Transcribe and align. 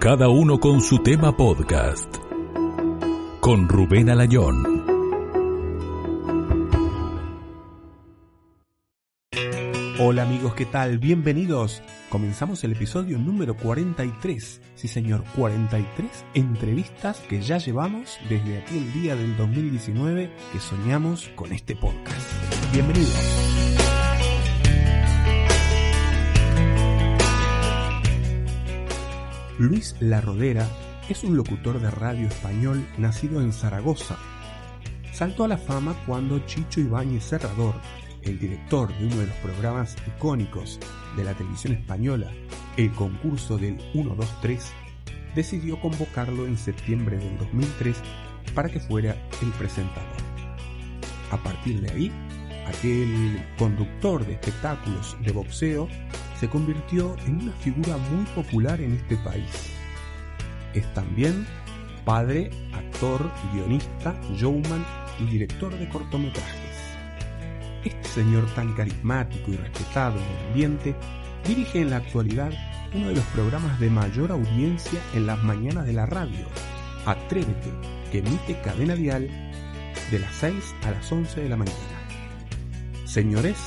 Cada 0.00 0.30
uno 0.30 0.58
con 0.58 0.80
su 0.80 1.00
tema 1.00 1.36
podcast. 1.36 2.16
Con 3.38 3.68
Rubén 3.68 4.08
Alayón. 4.08 4.86
Hola 9.98 10.22
amigos, 10.22 10.54
¿qué 10.54 10.64
tal? 10.64 10.96
Bienvenidos. 10.96 11.82
Comenzamos 12.08 12.64
el 12.64 12.72
episodio 12.72 13.18
número 13.18 13.54
43. 13.54 14.62
Sí 14.74 14.88
señor, 14.88 15.22
43 15.36 16.24
entrevistas 16.32 17.18
que 17.28 17.42
ya 17.42 17.58
llevamos 17.58 18.18
desde 18.30 18.56
aquel 18.56 18.90
día 18.94 19.14
del 19.14 19.36
2019 19.36 20.30
que 20.50 20.60
soñamos 20.60 21.28
con 21.36 21.52
este 21.52 21.76
podcast. 21.76 22.26
Bienvenidos. 22.72 23.89
Luis 29.60 29.94
La 30.00 30.22
Rodera 30.22 30.66
es 31.10 31.22
un 31.22 31.36
locutor 31.36 31.82
de 31.82 31.90
radio 31.90 32.26
español 32.28 32.82
nacido 32.96 33.42
en 33.42 33.52
Zaragoza. 33.52 34.16
Saltó 35.12 35.44
a 35.44 35.48
la 35.48 35.58
fama 35.58 35.94
cuando 36.06 36.38
Chicho 36.46 36.80
Ibáñez 36.80 37.24
Serrador, 37.24 37.74
el 38.22 38.38
director 38.38 38.88
de 38.96 39.04
uno 39.04 39.16
de 39.16 39.26
los 39.26 39.36
programas 39.36 39.98
icónicos 40.06 40.80
de 41.14 41.24
la 41.24 41.34
televisión 41.34 41.74
española, 41.74 42.32
el 42.78 42.90
concurso 42.92 43.58
del 43.58 43.78
123, 43.92 44.72
decidió 45.34 45.78
convocarlo 45.78 46.46
en 46.46 46.56
septiembre 46.56 47.18
del 47.18 47.36
2003 47.36 47.98
para 48.54 48.70
que 48.70 48.80
fuera 48.80 49.14
el 49.42 49.50
presentador. 49.58 50.16
A 51.32 51.36
partir 51.36 51.82
de 51.82 51.90
ahí, 51.90 52.12
aquel 52.66 53.44
conductor 53.58 54.24
de 54.24 54.32
espectáculos 54.32 55.18
de 55.22 55.32
boxeo 55.32 55.86
se 56.40 56.48
convirtió 56.48 57.14
en 57.26 57.42
una 57.42 57.52
figura 57.52 57.98
muy 57.98 58.24
popular 58.34 58.80
en 58.80 58.94
este 58.94 59.16
país. 59.18 59.74
Es 60.72 60.92
también 60.94 61.46
padre, 62.06 62.50
actor, 62.72 63.30
guionista, 63.52 64.18
showman 64.32 64.82
y 65.18 65.24
director 65.24 65.78
de 65.78 65.86
cortometrajes. 65.90 66.76
Este 67.84 68.08
señor 68.08 68.46
tan 68.54 68.72
carismático 68.72 69.50
y 69.50 69.56
respetado 69.58 70.16
en 70.16 70.24
el 70.24 70.46
ambiente 70.46 70.96
dirige 71.46 71.82
en 71.82 71.90
la 71.90 71.96
actualidad 71.96 72.52
uno 72.94 73.08
de 73.08 73.16
los 73.16 73.24
programas 73.26 73.78
de 73.78 73.90
mayor 73.90 74.32
audiencia 74.32 75.00
en 75.12 75.26
las 75.26 75.42
mañanas 75.42 75.84
de 75.84 75.92
la 75.92 76.06
radio, 76.06 76.46
Atrévete, 77.04 77.70
que 78.10 78.18
emite 78.18 78.58
cadena 78.62 78.94
dial 78.94 79.28
de 80.10 80.18
las 80.18 80.34
6 80.36 80.54
a 80.86 80.90
las 80.92 81.12
11 81.12 81.42
de 81.42 81.48
la 81.50 81.56
mañana. 81.56 81.76
Señores, 83.04 83.58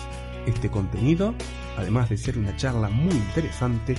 este 0.48 0.70
contenido 0.70 1.36
además 1.78 2.10
de 2.10 2.18
ser 2.18 2.38
una 2.38 2.56
charla 2.56 2.90
muy 2.90 3.14
interesante, 3.14 3.96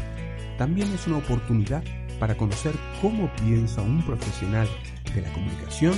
también 0.58 0.92
es 0.92 1.06
una 1.06 1.19
oportunidad 1.19 1.83
para 2.19 2.36
conocer 2.36 2.75
cómo 3.00 3.30
piensa 3.42 3.83
un 3.83 4.03
profesional 4.05 4.69
de 5.14 5.22
la 5.22 5.33
comunicación 5.33 5.95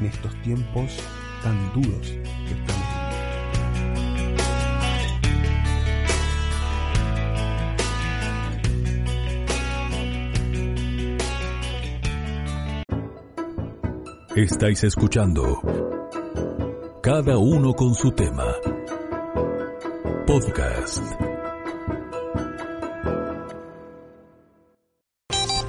en 0.00 0.06
estos 0.06 0.34
tiempos 0.42 0.98
tan 1.42 1.72
duros 1.72 2.06
que 2.08 2.54
estamos 2.54 2.86
viviendo. 2.88 3.10
Estáis 14.36 14.84
escuchando 14.84 15.60
Cada 17.02 17.36
uno 17.36 17.74
con 17.74 17.94
su 17.94 18.12
tema 18.12 18.54
Podcast. 20.30 21.02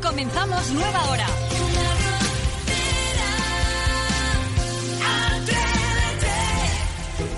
Comenzamos 0.04 0.72
nueva 0.72 1.10
hora. 1.10 1.26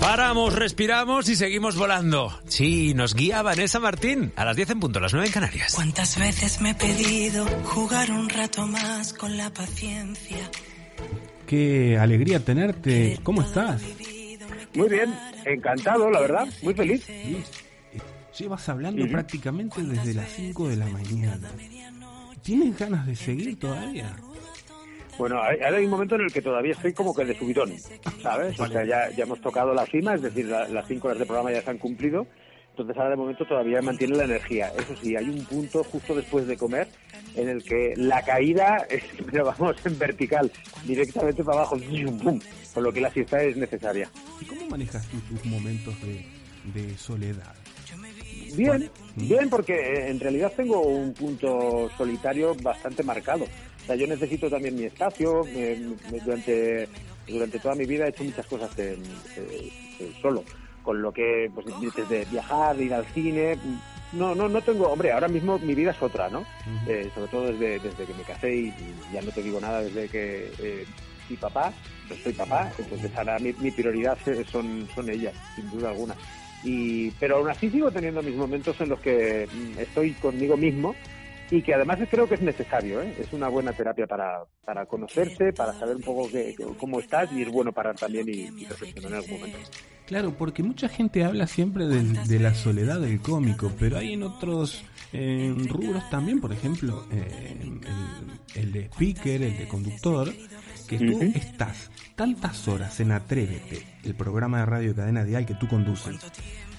Paramos, 0.00 0.52
respiramos 0.52 1.30
y 1.30 1.36
seguimos 1.36 1.76
volando. 1.76 2.30
Sí, 2.46 2.92
nos 2.92 3.14
guía 3.14 3.40
Vanessa 3.40 3.80
Martín 3.80 4.34
a 4.36 4.44
las 4.44 4.54
10 4.54 4.68
en 4.72 4.80
punto, 4.80 5.00
las 5.00 5.14
9 5.14 5.28
en 5.28 5.32
Canarias. 5.32 5.72
¿Cuántas 5.74 6.18
veces 6.18 6.60
me 6.60 6.72
he 6.72 6.74
pedido 6.74 7.46
jugar 7.64 8.10
un 8.10 8.28
rato 8.28 8.66
más 8.66 9.14
con 9.14 9.38
la 9.38 9.48
paciencia? 9.48 10.50
Qué 11.46 11.96
alegría 11.96 12.44
tenerte. 12.44 13.18
¿Cómo 13.22 13.40
estás? 13.40 13.80
Muy 14.74 14.88
bien, 14.90 15.14
encantado, 15.44 16.10
la 16.10 16.20
verdad, 16.20 16.46
muy 16.62 16.74
feliz. 16.74 17.06
Llevas 18.38 18.68
hablando 18.68 19.06
prácticamente 19.08 19.82
desde 19.82 20.14
las 20.14 20.28
5 20.30 20.68
de 20.68 20.76
la 20.76 20.86
mañana. 20.86 21.50
¿Tienes 22.42 22.78
ganas 22.78 23.06
de 23.06 23.16
seguir 23.16 23.58
todavía? 23.58 24.16
Bueno, 25.16 25.40
hay, 25.40 25.58
hay 25.60 25.84
un 25.84 25.90
momento 25.90 26.16
en 26.16 26.22
el 26.22 26.32
que 26.32 26.42
todavía 26.42 26.72
estoy 26.72 26.92
como 26.92 27.14
que 27.14 27.24
de 27.24 27.38
subidón, 27.38 27.72
¿sabes? 28.20 28.58
O 28.58 28.66
sea, 28.66 28.84
ya, 28.84 29.10
ya 29.10 29.22
hemos 29.22 29.40
tocado 29.40 29.72
la 29.72 29.86
cima, 29.86 30.14
es 30.14 30.22
decir, 30.22 30.46
la, 30.46 30.68
las 30.68 30.86
5 30.88 31.06
horas 31.06 31.20
de 31.20 31.26
programa 31.26 31.52
ya 31.52 31.62
se 31.62 31.70
han 31.70 31.78
cumplido. 31.78 32.26
Entonces 32.74 32.96
ahora 32.96 33.10
de 33.10 33.16
momento 33.16 33.44
todavía 33.44 33.80
mantiene 33.80 34.16
la 34.16 34.24
energía. 34.24 34.72
Eso 34.76 34.96
sí, 35.00 35.14
hay 35.14 35.28
un 35.28 35.44
punto 35.44 35.84
justo 35.84 36.12
después 36.12 36.44
de 36.48 36.56
comer 36.56 36.88
en 37.36 37.48
el 37.48 37.62
que 37.62 37.94
la 37.96 38.20
caída 38.22 38.84
es, 38.90 39.04
pero 39.30 39.44
vamos, 39.44 39.76
en 39.84 39.96
vertical, 39.96 40.50
directamente 40.84 41.44
para 41.44 41.58
abajo, 41.58 41.76
¡bum! 42.14 42.40
con 42.74 42.82
lo 42.82 42.92
que 42.92 43.00
la 43.00 43.12
siesta 43.12 43.40
es 43.44 43.56
necesaria. 43.56 44.10
¿Y 44.40 44.44
cómo 44.44 44.66
manejas 44.70 45.06
tú 45.06 45.20
tus 45.20 45.44
momentos 45.44 45.94
de, 46.02 46.26
de 46.74 46.98
soledad? 46.98 47.54
Bien, 48.56 48.90
bien, 49.14 49.48
porque 49.48 50.08
en 50.08 50.18
realidad 50.18 50.52
tengo 50.56 50.80
un 50.80 51.14
punto 51.14 51.88
solitario 51.96 52.56
bastante 52.60 53.04
marcado. 53.04 53.44
O 53.44 53.86
sea, 53.86 53.94
yo 53.94 54.08
necesito 54.08 54.50
también 54.50 54.74
mi 54.74 54.84
espacio. 54.84 55.46
Eh, 55.46 55.94
durante, 56.24 56.88
durante 57.28 57.58
toda 57.60 57.76
mi 57.76 57.84
vida 57.84 58.06
he 58.06 58.08
hecho 58.10 58.24
muchas 58.24 58.46
cosas 58.46 58.76
en, 58.80 59.00
eh, 59.36 60.12
solo 60.20 60.42
con 60.84 61.02
lo 61.02 61.12
que, 61.12 61.50
pues, 61.52 61.66
desde 61.96 62.24
viajar, 62.26 62.80
ir 62.80 62.94
al 62.94 63.06
cine, 63.06 63.58
no, 64.12 64.34
no, 64.34 64.48
no 64.48 64.62
tengo, 64.62 64.88
hombre, 64.88 65.10
ahora 65.10 65.28
mismo 65.28 65.58
mi 65.58 65.74
vida 65.74 65.90
es 65.90 66.00
otra, 66.00 66.28
¿no? 66.28 66.40
Uh 66.40 66.44
-huh. 66.44 66.88
eh, 66.88 67.10
sobre 67.14 67.28
todo 67.28 67.46
desde, 67.46 67.80
desde 67.80 68.04
que 68.04 68.14
me 68.14 68.22
casé 68.22 68.54
y, 68.54 68.74
ya 69.12 69.22
no 69.22 69.30
te 69.32 69.42
digo 69.42 69.60
nada 69.60 69.82
desde 69.82 70.08
que 70.08 70.52
eh, 70.60 70.86
papá, 71.40 71.72
pues 72.06 72.22
soy 72.22 72.32
papá, 72.32 72.70
entonces 72.78 73.10
ahora 73.16 73.38
mi, 73.38 73.52
mi, 73.54 73.70
prioridad 73.70 74.16
son, 74.46 74.86
son 74.94 75.10
ellas, 75.10 75.34
sin 75.56 75.68
duda 75.70 75.90
alguna. 75.90 76.14
Y, 76.62 77.10
pero 77.12 77.38
aún 77.38 77.50
así 77.50 77.70
sigo 77.70 77.90
teniendo 77.90 78.22
mis 78.22 78.36
momentos 78.36 78.80
en 78.80 78.90
los 78.90 79.00
que 79.00 79.48
estoy 79.78 80.12
conmigo 80.12 80.56
mismo 80.56 80.94
y 81.50 81.62
que 81.62 81.74
además 81.74 81.98
creo 82.10 82.28
que 82.28 82.36
es 82.36 82.42
necesario, 82.42 83.02
¿eh? 83.02 83.14
es 83.18 83.32
una 83.32 83.48
buena 83.48 83.72
terapia 83.72 84.06
para, 84.06 84.44
para 84.64 84.86
conocerse, 84.86 85.52
para 85.52 85.72
saber 85.74 85.96
un 85.96 86.02
poco 86.02 86.30
que, 86.30 86.54
cómo 86.78 87.00
estás 87.00 87.32
y 87.32 87.42
es 87.42 87.48
bueno 87.50 87.72
para 87.72 87.94
también 87.94 88.28
y, 88.28 88.62
y 88.62 88.66
reflexionar 88.66 89.12
en 89.12 89.18
algún 89.18 89.40
momento. 89.40 89.58
Claro, 90.06 90.34
porque 90.36 90.62
mucha 90.62 90.88
gente 90.88 91.24
habla 91.24 91.46
siempre 91.46 91.86
de, 91.86 92.02
de 92.02 92.38
la 92.38 92.54
soledad 92.54 93.00
del 93.00 93.20
cómico, 93.20 93.72
pero 93.78 93.96
hay 93.96 94.12
en 94.12 94.22
otros 94.22 94.84
eh, 95.14 95.54
rubros 95.68 96.08
también, 96.10 96.40
por 96.40 96.52
ejemplo, 96.52 97.06
eh, 97.10 97.56
el, 97.62 97.80
el, 98.62 98.72
de 98.72 98.84
speaker, 98.86 99.42
el 99.42 99.56
de 99.56 99.66
conductor, 99.66 100.30
que 100.86 100.98
tú 100.98 101.16
uh 101.16 101.20
-huh. 101.20 101.36
estás 101.36 101.90
tantas 102.16 102.68
horas 102.68 103.00
en 103.00 103.12
Atrévete, 103.12 103.82
el 104.04 104.14
programa 104.14 104.58
de 104.58 104.66
radio 104.66 104.88
de 104.90 104.94
cadena 104.96 105.24
dial 105.24 105.46
que 105.46 105.54
tú 105.54 105.68
conduces, 105.68 106.16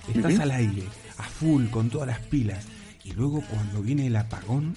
estás 0.08 0.34
uh 0.34 0.38
-huh. 0.38 0.42
al 0.42 0.52
aire, 0.52 0.84
a 1.18 1.24
full, 1.24 1.66
con 1.70 1.90
todas 1.90 2.08
las 2.08 2.20
pilas, 2.20 2.68
y 3.04 3.14
luego 3.14 3.42
cuando 3.50 3.82
viene 3.82 4.06
el 4.06 4.16
apagón, 4.18 4.76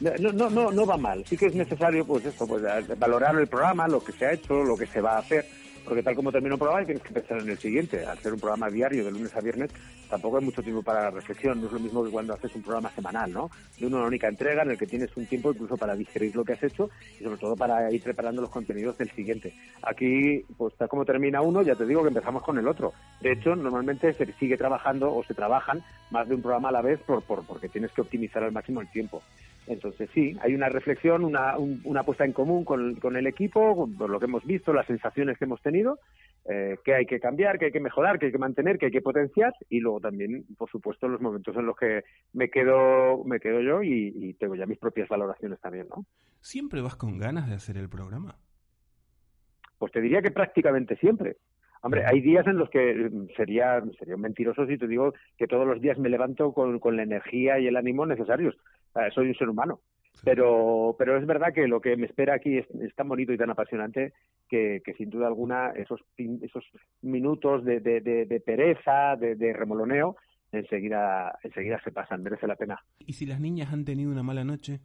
no, 0.00 0.32
no, 0.32 0.48
no, 0.48 0.70
no 0.70 0.86
va 0.86 0.96
mal. 0.96 1.24
Sí 1.26 1.36
que 1.36 1.46
es 1.46 1.54
necesario, 1.56 2.06
pues 2.06 2.24
esto, 2.24 2.46
pues 2.46 2.62
valorar 2.98 3.34
el 3.34 3.48
programa, 3.48 3.88
lo 3.88 3.98
que 4.02 4.12
se 4.12 4.26
ha 4.26 4.32
hecho, 4.32 4.62
lo 4.62 4.76
que 4.76 4.86
se 4.86 5.00
va 5.00 5.16
a 5.16 5.18
hacer 5.18 5.44
porque 5.88 6.02
tal 6.02 6.14
como 6.14 6.30
termina 6.30 6.54
un 6.54 6.58
programa 6.58 6.84
tienes 6.84 7.02
que 7.02 7.14
pensar 7.14 7.40
en 7.40 7.48
el 7.48 7.58
siguiente. 7.58 8.04
Al 8.04 8.18
ser 8.18 8.34
un 8.34 8.40
programa 8.40 8.68
diario 8.68 9.04
de 9.04 9.10
lunes 9.10 9.34
a 9.34 9.40
viernes, 9.40 9.70
tampoco 10.10 10.36
hay 10.36 10.44
mucho 10.44 10.62
tiempo 10.62 10.82
para 10.82 11.04
la 11.04 11.10
reflexión. 11.10 11.60
No 11.60 11.66
es 11.66 11.72
lo 11.72 11.80
mismo 11.80 12.04
que 12.04 12.10
cuando 12.10 12.34
haces 12.34 12.54
un 12.54 12.62
programa 12.62 12.90
semanal, 12.90 13.32
¿no? 13.32 13.50
De 13.78 13.86
una 13.86 14.04
única 14.04 14.28
entrega 14.28 14.62
en 14.62 14.72
el 14.72 14.78
que 14.78 14.86
tienes 14.86 15.16
un 15.16 15.24
tiempo 15.24 15.50
incluso 15.50 15.78
para 15.78 15.96
digerir 15.96 16.36
lo 16.36 16.44
que 16.44 16.52
has 16.52 16.62
hecho 16.62 16.90
y 17.18 17.24
sobre 17.24 17.38
todo 17.38 17.56
para 17.56 17.90
ir 17.90 18.02
preparando 18.02 18.42
los 18.42 18.50
contenidos 18.50 18.98
del 18.98 19.10
siguiente. 19.12 19.54
Aquí, 19.82 20.44
pues 20.58 20.74
tal 20.76 20.88
como 20.88 21.06
termina 21.06 21.40
uno, 21.40 21.62
ya 21.62 21.74
te 21.74 21.86
digo 21.86 22.02
que 22.02 22.08
empezamos 22.08 22.42
con 22.42 22.58
el 22.58 22.68
otro. 22.68 22.92
De 23.22 23.32
hecho, 23.32 23.56
normalmente 23.56 24.12
se 24.12 24.30
sigue 24.34 24.58
trabajando 24.58 25.14
o 25.14 25.24
se 25.24 25.32
trabajan 25.32 25.82
más 26.10 26.28
de 26.28 26.34
un 26.34 26.42
programa 26.42 26.68
a 26.68 26.72
la 26.72 26.82
vez 26.82 27.00
por, 27.00 27.22
por 27.22 27.46
porque 27.46 27.68
tienes 27.68 27.92
que 27.92 28.02
optimizar 28.02 28.42
al 28.42 28.52
máximo 28.52 28.82
el 28.82 28.90
tiempo. 28.90 29.22
Entonces 29.68 30.08
sí, 30.14 30.34
hay 30.40 30.54
una 30.54 30.70
reflexión, 30.70 31.24
una, 31.24 31.58
un, 31.58 31.80
una 31.84 32.02
puesta 32.02 32.24
en 32.24 32.32
común 32.32 32.64
con, 32.64 32.94
con, 32.96 33.16
el 33.16 33.26
equipo, 33.26 33.88
por 33.98 34.08
lo 34.08 34.18
que 34.18 34.24
hemos 34.24 34.44
visto, 34.44 34.72
las 34.72 34.86
sensaciones 34.86 35.36
que 35.36 35.44
hemos 35.44 35.60
tenido, 35.60 35.98
eh, 36.48 36.78
que 36.82 36.94
hay 36.94 37.04
que 37.04 37.20
cambiar, 37.20 37.58
que 37.58 37.66
hay 37.66 37.72
que 37.72 37.80
mejorar, 37.80 38.18
que 38.18 38.26
hay 38.26 38.32
que 38.32 38.38
mantener, 38.38 38.78
que 38.78 38.86
hay 38.86 38.92
que 38.92 39.02
potenciar 39.02 39.52
y 39.68 39.80
luego 39.80 40.00
también, 40.00 40.46
por 40.56 40.70
supuesto, 40.70 41.06
los 41.06 41.20
momentos 41.20 41.54
en 41.54 41.66
los 41.66 41.76
que 41.76 42.04
me 42.32 42.48
quedo, 42.48 43.22
me 43.24 43.40
quedo 43.40 43.60
yo 43.60 43.82
y, 43.82 44.12
y 44.16 44.34
tengo 44.34 44.54
ya 44.54 44.64
mis 44.64 44.78
propias 44.78 45.08
valoraciones 45.08 45.60
también, 45.60 45.86
¿no? 45.88 46.06
¿Siempre 46.40 46.80
vas 46.80 46.96
con 46.96 47.18
ganas 47.18 47.46
de 47.46 47.54
hacer 47.54 47.76
el 47.76 47.90
programa? 47.90 48.36
Pues 49.78 49.92
te 49.92 50.00
diría 50.00 50.22
que 50.22 50.30
prácticamente 50.30 50.96
siempre. 50.96 51.36
Hombre, 51.82 52.04
hay 52.06 52.20
días 52.20 52.46
en 52.46 52.58
los 52.58 52.68
que 52.70 53.10
sería, 53.36 53.80
sería 53.98 54.16
mentiroso 54.16 54.66
si 54.66 54.78
te 54.78 54.88
digo 54.88 55.14
que 55.36 55.46
todos 55.46 55.66
los 55.66 55.80
días 55.80 55.98
me 55.98 56.08
levanto 56.08 56.52
con, 56.52 56.80
con 56.80 56.96
la 56.96 57.04
energía 57.04 57.58
y 57.60 57.66
el 57.68 57.76
ánimo 57.76 58.04
necesarios. 58.04 58.56
Soy 59.14 59.28
un 59.28 59.34
ser 59.34 59.48
humano. 59.48 59.80
Pero, 60.24 60.96
pero 60.98 61.16
es 61.16 61.26
verdad 61.26 61.52
que 61.54 61.68
lo 61.68 61.80
que 61.80 61.96
me 61.96 62.06
espera 62.06 62.34
aquí 62.34 62.58
es, 62.58 62.66
tan 62.96 63.08
bonito 63.08 63.32
y 63.32 63.38
tan 63.38 63.50
apasionante 63.50 64.12
que, 64.48 64.82
sin 64.96 65.10
duda 65.10 65.28
alguna 65.28 65.70
esos, 65.70 66.00
esos 66.16 66.64
minutos 67.02 67.64
de, 67.64 67.80
de, 67.80 68.42
pereza, 68.44 69.16
de, 69.16 69.52
remoloneo, 69.52 70.16
enseguida, 70.50 71.38
enseguida 71.42 71.80
se 71.84 71.92
pasan, 71.92 72.22
merece 72.22 72.46
la 72.46 72.56
pena. 72.56 72.82
¿Y 72.98 73.12
si 73.12 73.26
las 73.26 73.40
niñas 73.40 73.72
han 73.72 73.84
tenido 73.84 74.10
una 74.10 74.22
mala 74.22 74.44
noche? 74.44 74.80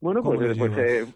Bueno, 0.00 0.22
pues, 0.22 0.58
pues, 0.58 0.78
eh, 0.78 1.06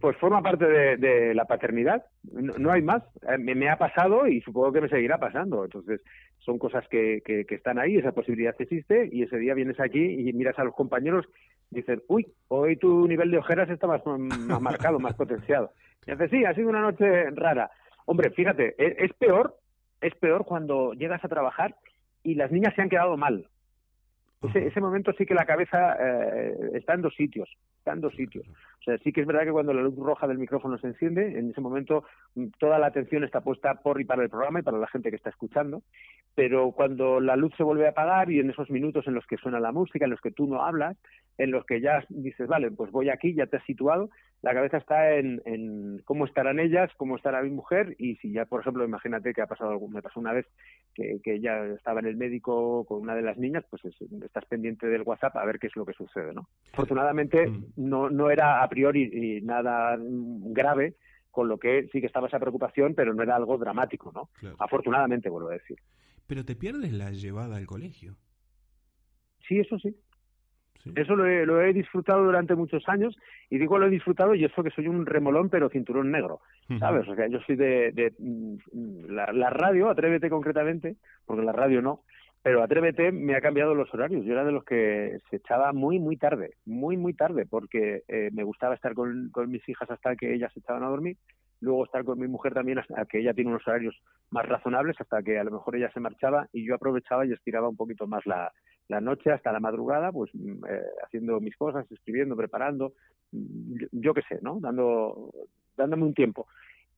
pues 0.00 0.16
forma 0.16 0.42
parte 0.42 0.66
de, 0.66 1.34
la 1.34 1.44
paternidad. 1.44 2.04
No, 2.24 2.70
hay 2.70 2.82
más. 2.82 3.02
Eh, 3.28 3.38
me, 3.38 3.68
ha 3.68 3.76
pasado 3.76 4.26
y 4.26 4.40
supongo 4.40 4.72
que 4.72 4.80
me 4.80 4.88
seguirá 4.88 5.18
pasando. 5.18 5.64
Entonces, 5.64 6.00
son 6.38 6.58
cosas 6.58 6.86
que, 6.88 7.22
que, 7.24 7.46
están 7.54 7.78
ahí, 7.78 7.96
esa 7.96 8.12
posibilidad 8.12 8.54
existe 8.58 9.08
y 9.12 9.22
ese 9.22 9.38
día 9.38 9.54
vienes 9.54 9.78
aquí 9.80 10.28
y 10.28 10.32
miras 10.32 10.58
a 10.58 10.64
los 10.64 10.74
compañeros 10.74 11.26
y 11.70 11.76
dices, 11.76 12.00
uy, 12.08 12.26
hoy 12.48 12.76
tu 12.76 13.06
nivel 13.06 13.30
de 13.30 13.38
ojeras 13.38 13.70
está 13.70 13.86
más, 13.86 14.04
más 14.04 14.60
marcado, 14.60 14.98
más 14.98 15.14
potenciado. 15.14 15.70
Y 16.06 16.12
dices, 16.12 16.30
sí, 16.30 16.44
ha 16.44 16.54
sido 16.54 16.68
una 16.68 16.80
noche 16.80 17.30
rara. 17.30 17.70
Hombre, 18.06 18.30
fíjate, 18.30 18.74
es, 18.78 18.94
es 18.98 19.12
peor, 19.14 19.56
es 20.00 20.14
peor 20.16 20.44
cuando 20.44 20.92
llegas 20.94 21.24
a 21.24 21.28
trabajar 21.28 21.76
y 22.24 22.34
las 22.34 22.50
niñas 22.50 22.74
se 22.74 22.82
han 22.82 22.88
quedado 22.88 23.16
mal. 23.16 23.46
Ese, 24.54 24.80
momento 24.80 25.12
sí 25.12 25.24
que 25.24 25.34
la 25.34 25.46
cabeza 25.46 25.96
eh, 26.00 26.70
está 26.74 26.94
en 26.94 27.02
dos 27.02 27.14
sitios, 27.14 27.48
está 27.78 27.92
en 27.92 28.00
dos 28.00 28.14
sitios. 28.14 28.44
O 28.80 28.82
sea, 28.84 28.98
sí 28.98 29.12
que 29.12 29.20
es 29.20 29.26
verdad 29.26 29.44
que 29.44 29.52
cuando 29.52 29.72
la 29.72 29.82
luz 29.82 29.96
roja 29.96 30.26
del 30.26 30.38
micrófono 30.38 30.78
se 30.78 30.88
enciende, 30.88 31.38
en 31.38 31.50
ese 31.50 31.60
momento 31.60 32.04
mm, 32.34 32.46
toda 32.58 32.78
la 32.80 32.86
atención 32.86 33.22
está 33.22 33.40
puesta 33.40 33.74
por 33.74 34.00
y 34.00 34.04
para 34.04 34.24
el 34.24 34.30
programa 34.30 34.58
y 34.58 34.62
para 34.62 34.78
la 34.78 34.88
gente 34.88 35.10
que 35.10 35.16
está 35.16 35.30
escuchando, 35.30 35.82
pero 36.34 36.72
cuando 36.72 37.20
la 37.20 37.36
luz 37.36 37.52
se 37.56 37.62
vuelve 37.62 37.86
a 37.86 37.90
apagar 37.90 38.32
y 38.32 38.40
en 38.40 38.50
esos 38.50 38.68
minutos 38.68 39.06
en 39.06 39.14
los 39.14 39.26
que 39.26 39.36
suena 39.36 39.60
la 39.60 39.70
música, 39.70 40.06
en 40.06 40.10
los 40.10 40.20
que 40.20 40.32
tú 40.32 40.48
no 40.48 40.64
hablas, 40.64 40.96
en 41.38 41.50
los 41.50 41.64
que 41.64 41.80
ya 41.80 42.04
dices, 42.08 42.46
vale, 42.46 42.70
pues 42.70 42.90
voy 42.90 43.08
aquí, 43.08 43.34
ya 43.34 43.46
te 43.46 43.56
has 43.56 43.64
situado, 43.64 44.10
la 44.42 44.52
cabeza 44.52 44.76
está 44.76 45.14
en, 45.14 45.40
en 45.44 46.02
cómo 46.04 46.24
estarán 46.26 46.58
ellas, 46.58 46.90
cómo 46.96 47.16
estará 47.16 47.42
mi 47.42 47.50
mujer 47.50 47.94
y 47.98 48.16
si 48.16 48.32
ya, 48.32 48.44
por 48.44 48.60
ejemplo, 48.60 48.84
imagínate 48.84 49.32
que 49.32 49.42
ha 49.42 49.46
pasado 49.46 49.70
algo, 49.70 49.88
me 49.88 50.02
pasó 50.02 50.20
una 50.20 50.32
vez 50.32 50.46
que, 50.94 51.20
que 51.22 51.34
ella 51.34 51.64
estaba 51.66 52.00
en 52.00 52.06
el 52.06 52.16
médico 52.16 52.84
con 52.84 53.00
una 53.00 53.14
de 53.14 53.22
las 53.22 53.38
niñas, 53.38 53.64
pues 53.70 53.82
estás 53.84 54.44
pendiente 54.46 54.86
del 54.86 55.02
WhatsApp 55.02 55.36
a 55.36 55.44
ver 55.44 55.58
qué 55.58 55.68
es 55.68 55.76
lo 55.76 55.86
que 55.86 55.94
sucede, 55.94 56.34
¿no? 56.34 56.48
Afortunadamente 56.72 57.46
mm. 57.46 57.64
no, 57.76 58.10
no 58.10 58.30
era 58.30 58.62
a 58.62 58.68
priori 58.68 59.40
nada 59.42 59.96
grave, 59.98 60.94
con 61.32 61.48
lo 61.48 61.58
que 61.58 61.88
sí 61.90 62.00
que 62.00 62.06
estaba 62.06 62.28
esa 62.28 62.38
preocupación, 62.38 62.94
pero 62.94 63.14
no 63.14 63.22
era 63.22 63.34
algo 63.34 63.56
dramático, 63.58 64.12
¿no? 64.12 64.28
Afortunadamente, 64.58 65.30
vuelvo 65.30 65.48
a 65.48 65.54
decir. 65.54 65.78
Pero 66.26 66.44
te 66.44 66.54
pierdes 66.54 66.92
la 66.92 67.10
llevada 67.10 67.56
al 67.56 67.66
colegio. 67.66 68.16
Sí, 69.48 69.58
eso 69.58 69.78
sí. 69.78 69.96
Eso 70.96 71.14
lo 71.14 71.26
he, 71.26 71.46
lo 71.46 71.62
he, 71.62 71.72
disfrutado 71.72 72.24
durante 72.24 72.54
muchos 72.54 72.88
años 72.88 73.16
y 73.48 73.58
digo 73.58 73.78
lo 73.78 73.86
he 73.86 73.90
disfrutado 73.90 74.34
y 74.34 74.44
eso 74.44 74.62
que 74.62 74.70
soy 74.70 74.88
un 74.88 75.06
remolón 75.06 75.48
pero 75.48 75.68
cinturón 75.68 76.10
negro, 76.10 76.40
¿sabes? 76.78 77.08
O 77.08 77.14
sea, 77.14 77.28
yo 77.28 77.38
soy 77.40 77.56
de, 77.56 77.92
de 77.92 78.12
mm, 78.18 79.06
la, 79.10 79.32
la, 79.32 79.50
radio, 79.50 79.90
Atrévete 79.90 80.28
concretamente, 80.28 80.96
porque 81.24 81.44
la 81.44 81.52
radio 81.52 81.80
no, 81.82 82.00
pero 82.42 82.62
Atrévete 82.62 83.12
me 83.12 83.36
ha 83.36 83.40
cambiado 83.40 83.74
los 83.74 83.92
horarios. 83.94 84.24
Yo 84.24 84.32
era 84.32 84.44
de 84.44 84.52
los 84.52 84.64
que 84.64 85.18
se 85.30 85.36
echaba 85.36 85.72
muy, 85.72 86.00
muy 86.00 86.16
tarde, 86.16 86.54
muy, 86.64 86.96
muy 86.96 87.14
tarde, 87.14 87.46
porque 87.46 88.02
eh, 88.08 88.30
me 88.32 88.42
gustaba 88.42 88.74
estar 88.74 88.94
con, 88.94 89.30
con 89.30 89.50
mis 89.50 89.66
hijas 89.68 89.88
hasta 89.90 90.16
que 90.16 90.34
ellas 90.34 90.52
se 90.52 90.60
echaban 90.60 90.82
a 90.82 90.88
dormir 90.88 91.16
luego 91.62 91.84
estar 91.84 92.04
con 92.04 92.18
mi 92.18 92.26
mujer 92.26 92.52
también 92.52 92.80
hasta 92.80 93.04
que 93.06 93.20
ella 93.20 93.32
tiene 93.32 93.50
unos 93.50 93.66
horarios 93.66 93.96
más 94.30 94.44
razonables, 94.46 95.00
hasta 95.00 95.22
que 95.22 95.38
a 95.38 95.44
lo 95.44 95.52
mejor 95.52 95.76
ella 95.76 95.90
se 95.94 96.00
marchaba 96.00 96.48
y 96.52 96.66
yo 96.66 96.74
aprovechaba 96.74 97.24
y 97.24 97.32
estiraba 97.32 97.68
un 97.68 97.76
poquito 97.76 98.08
más 98.08 98.26
la, 98.26 98.52
la 98.88 99.00
noche 99.00 99.30
hasta 99.30 99.52
la 99.52 99.60
madrugada, 99.60 100.12
pues 100.12 100.30
mm, 100.34 100.64
eh, 100.68 100.82
haciendo 101.04 101.40
mis 101.40 101.56
cosas, 101.56 101.90
escribiendo, 101.90 102.36
preparando, 102.36 102.92
mm, 103.32 103.76
yo, 103.92 104.14
qué 104.14 104.22
sé, 104.28 104.38
¿no? 104.42 104.58
Dando, 104.60 105.30
dándome 105.76 106.04
un 106.04 106.14
tiempo. 106.14 106.46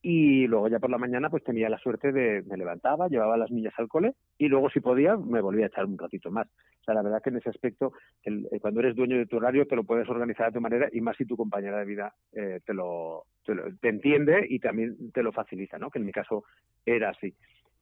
Y 0.07 0.45
luego 0.45 0.67
ya 0.67 0.77
por 0.77 0.91
la 0.91 0.99
mañana 0.99 1.31
pues 1.31 1.43
tenía 1.43 1.67
la 1.67 1.79
suerte 1.79 2.11
de, 2.11 2.43
me 2.43 2.57
levantaba, 2.57 3.07
llevaba 3.07 3.37
las 3.37 3.49
niñas 3.49 3.73
al 3.77 3.87
cole 3.87 4.13
y 4.37 4.47
luego 4.47 4.69
si 4.69 4.79
podía 4.79 5.17
me 5.17 5.41
volvía 5.41 5.65
a 5.65 5.67
echar 5.69 5.85
un 5.85 5.97
ratito 5.97 6.29
más. 6.29 6.45
O 6.47 6.83
sea, 6.83 6.93
la 6.93 7.01
verdad 7.01 7.23
que 7.23 7.31
en 7.31 7.37
ese 7.37 7.49
aspecto, 7.49 7.93
el, 8.21 8.47
eh, 8.51 8.59
cuando 8.59 8.81
eres 8.81 8.95
dueño 8.95 9.17
de 9.17 9.25
tu 9.25 9.37
horario 9.37 9.65
te 9.65 9.75
lo 9.75 9.83
puedes 9.83 10.07
organizar 10.07 10.45
de 10.45 10.59
tu 10.59 10.61
manera 10.61 10.89
y 10.91 11.01
más 11.01 11.17
si 11.17 11.25
tu 11.25 11.35
compañera 11.35 11.79
de 11.79 11.85
vida 11.85 12.13
eh, 12.33 12.59
te, 12.63 12.75
lo, 12.75 13.23
te, 13.43 13.55
lo, 13.55 13.63
te 13.77 13.89
entiende 13.89 14.45
y 14.47 14.59
también 14.59 15.11
te 15.11 15.23
lo 15.23 15.31
facilita, 15.31 15.79
¿no? 15.79 15.89
Que 15.89 15.97
en 15.97 16.05
mi 16.05 16.11
caso 16.11 16.43
era 16.85 17.09
así. 17.09 17.33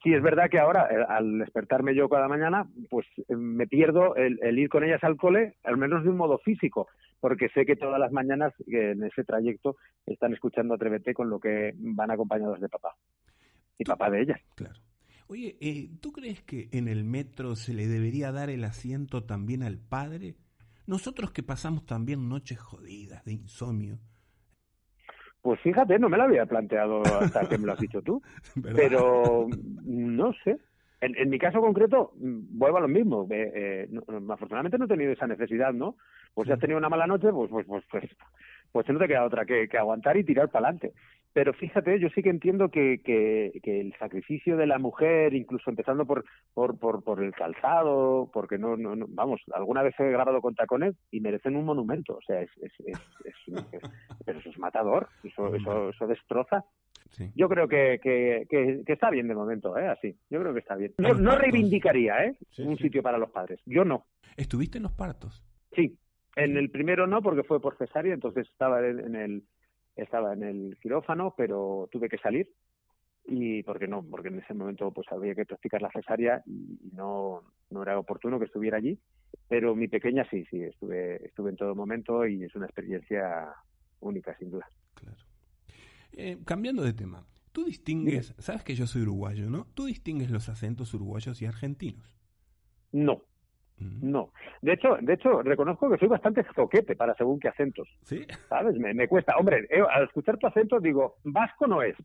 Sí, 0.04 0.12
es 0.12 0.22
verdad 0.22 0.50
que 0.50 0.58
ahora, 0.58 0.86
eh, 0.90 1.02
al 1.08 1.38
despertarme 1.38 1.94
yo 1.94 2.10
cada 2.10 2.28
mañana, 2.28 2.68
pues 2.90 3.06
eh, 3.26 3.34
me 3.34 3.66
pierdo 3.66 4.14
el, 4.16 4.58
ir 4.58 4.68
con 4.68 4.84
ellas 4.84 5.02
al 5.02 5.16
cole, 5.16 5.56
al 5.64 5.78
menos 5.78 6.04
de 6.04 6.10
un 6.10 6.18
modo 6.18 6.36
físico, 6.36 6.88
porque 7.20 7.48
sé 7.48 7.64
que 7.64 7.74
todas 7.74 7.98
las 7.98 8.12
mañanas 8.12 8.52
en 8.66 9.02
ese 9.02 9.24
trayecto 9.24 9.76
están 10.04 10.34
escuchando 10.34 10.74
Atrévete 10.74 11.14
con 11.14 11.30
lo 11.30 11.40
que 11.40 11.72
van 11.78 12.10
acompañados 12.10 12.60
de 12.60 12.68
papá 12.68 12.94
y 13.78 13.84
papá 13.84 14.10
de 14.10 14.20
ellas. 14.20 14.40
Claro. 14.54 14.78
Oye, 15.26 15.56
eh, 15.62 15.88
¿tú 16.02 16.12
crees 16.12 16.42
que 16.42 16.68
en 16.72 16.86
el 16.86 17.04
metro 17.04 17.56
se 17.56 17.72
le 17.72 17.86
debería 17.86 18.30
dar 18.30 18.50
el 18.50 18.64
asiento 18.64 19.24
también 19.24 19.62
al 19.62 19.78
padre? 19.78 20.34
Nosotros 20.86 21.30
que 21.30 21.42
pasamos 21.42 21.86
también 21.86 22.28
noches 22.28 22.58
jodidas 22.58 23.24
de 23.24 23.32
insomnio, 23.32 24.00
pues 25.44 25.60
fíjate, 25.60 25.98
no 25.98 26.08
me 26.08 26.16
lo 26.16 26.22
había 26.22 26.46
planteado 26.46 27.02
hasta 27.02 27.46
que 27.46 27.58
me 27.58 27.66
lo 27.66 27.74
has 27.74 27.78
dicho 27.78 28.00
tú. 28.00 28.22
Pero 28.74 29.46
no 29.84 30.32
sé. 30.42 30.56
En, 31.02 31.28
mi 31.28 31.38
caso 31.38 31.60
concreto, 31.60 32.12
mm, 32.16 32.58
vuelvo 32.58 32.78
a 32.78 32.80
lo 32.80 32.88
mismo. 32.88 33.26
Eh, 33.30 33.86
afortunadamente 34.30 34.78
no 34.78 34.86
he 34.86 34.88
tenido 34.88 35.12
esa 35.12 35.26
necesidad, 35.26 35.74
¿no? 35.74 35.96
Pues 36.32 36.46
si 36.46 36.52
has 36.52 36.58
tenido 36.58 36.78
una 36.78 36.88
mala 36.88 37.06
noche, 37.06 37.30
pues 37.30 37.50
pues 37.50 37.66
pues 37.66 37.84
pues, 37.90 38.04
pues 38.72 38.88
no 38.88 38.98
te 38.98 39.06
queda 39.06 39.26
otra 39.26 39.44
que, 39.44 39.68
que 39.68 39.76
aguantar 39.76 40.16
y 40.16 40.24
tirar 40.24 40.48
para 40.48 40.68
adelante. 40.68 40.94
Pero 41.34 41.52
fíjate, 41.52 41.98
yo 41.98 42.08
sí 42.14 42.22
que 42.22 42.30
entiendo 42.30 42.68
que, 42.70 43.00
que, 43.04 43.80
el 43.80 43.92
sacrificio 43.98 44.56
de 44.56 44.68
la 44.68 44.78
mujer, 44.78 45.34
incluso 45.34 45.68
empezando 45.68 46.06
por, 46.06 46.24
por, 46.54 46.78
por, 46.78 47.02
por 47.02 47.24
el 47.24 47.32
calzado, 47.32 48.30
porque 48.32 48.56
no, 48.56 48.76
no, 48.76 48.94
vamos, 49.08 49.40
alguna 49.52 49.82
vez 49.82 49.98
he 49.98 50.10
grabado 50.12 50.40
con 50.40 50.54
tacones 50.54 50.94
y 51.10 51.18
merecen 51.18 51.56
un 51.56 51.64
monumento. 51.64 52.14
O 52.14 52.22
sea, 52.24 52.40
es, 52.40 52.50
es, 52.62 52.72
es, 52.86 52.98
pero 54.24 54.38
eso 54.38 54.48
es 54.48 54.58
matador, 54.60 55.08
eso, 55.24 55.52
eso, 55.56 55.90
eso 55.90 56.06
destroza. 56.06 56.64
Yo 57.34 57.48
creo 57.48 57.66
que, 57.66 57.98
que, 58.00 58.46
que, 58.48 58.92
está 58.92 59.10
bien 59.10 59.26
de 59.26 59.34
momento, 59.34 59.76
¿eh? 59.76 59.88
Así. 59.88 60.16
Yo 60.30 60.40
creo 60.40 60.52
que 60.52 60.60
está 60.60 60.76
bien. 60.76 60.94
No 60.98 61.36
reivindicaría, 61.36 62.26
¿eh? 62.26 62.36
un 62.58 62.78
sitio 62.78 63.02
para 63.02 63.18
los 63.18 63.30
padres. 63.30 63.60
Yo 63.66 63.84
no. 63.84 64.06
¿Estuviste 64.36 64.78
en 64.78 64.84
los 64.84 64.92
partos? 64.92 65.44
Sí. 65.74 65.98
En 66.36 66.56
el 66.56 66.70
primero 66.70 67.08
no, 67.08 67.22
porque 67.22 67.42
fue 67.42 67.60
por 67.60 67.76
cesárea, 67.76 68.14
entonces 68.14 68.48
estaba 68.48 68.86
en 68.86 69.14
el 69.14 69.44
estaba 69.96 70.32
en 70.32 70.42
el 70.42 70.78
quirófano, 70.80 71.34
pero 71.36 71.88
tuve 71.90 72.08
que 72.08 72.18
salir 72.18 72.50
y 73.26 73.62
porque 73.62 73.88
no, 73.88 74.02
porque 74.02 74.28
en 74.28 74.40
ese 74.40 74.54
momento 74.54 74.90
pues 74.92 75.06
había 75.10 75.34
que 75.34 75.46
practicar 75.46 75.80
la 75.80 75.90
cesárea 75.90 76.42
y 76.46 76.90
no, 76.92 77.42
no 77.70 77.82
era 77.82 77.98
oportuno 77.98 78.38
que 78.38 78.44
estuviera 78.44 78.78
allí, 78.78 78.98
pero 79.48 79.74
mi 79.74 79.88
pequeña 79.88 80.28
sí, 80.30 80.44
sí, 80.50 80.62
estuve, 80.62 81.24
estuve 81.26 81.50
en 81.50 81.56
todo 81.56 81.74
momento 81.74 82.26
y 82.26 82.44
es 82.44 82.54
una 82.54 82.66
experiencia 82.66 83.54
única, 84.00 84.36
sin 84.38 84.50
duda. 84.50 84.66
Claro. 84.94 85.18
Eh, 86.12 86.38
cambiando 86.44 86.82
de 86.82 86.92
tema, 86.92 87.26
tú 87.52 87.64
distingues, 87.64 88.34
sabes 88.38 88.62
que 88.62 88.74
yo 88.74 88.86
soy 88.86 89.02
uruguayo, 89.02 89.48
¿no? 89.48 89.66
¿Tú 89.74 89.86
distingues 89.86 90.30
los 90.30 90.48
acentos 90.48 90.92
uruguayos 90.92 91.40
y 91.40 91.46
argentinos? 91.46 92.18
No, 92.92 93.22
no. 93.78 94.30
De 94.62 94.72
hecho, 94.72 94.96
de 95.00 95.14
hecho, 95.14 95.42
reconozco 95.42 95.90
que 95.90 95.98
soy 95.98 96.08
bastante 96.08 96.44
zoquete 96.54 96.96
para 96.96 97.14
según 97.14 97.40
qué 97.40 97.48
acentos. 97.48 97.88
¿Sí? 98.02 98.26
¿Sabes? 98.48 98.76
Me, 98.78 98.94
me 98.94 99.08
cuesta. 99.08 99.36
Hombre, 99.36 99.66
eh, 99.70 99.82
al 99.90 100.04
escuchar 100.04 100.38
tu 100.38 100.46
acento 100.46 100.80
digo, 100.80 101.16
vasco 101.24 101.66
no 101.66 101.82
es. 101.82 101.96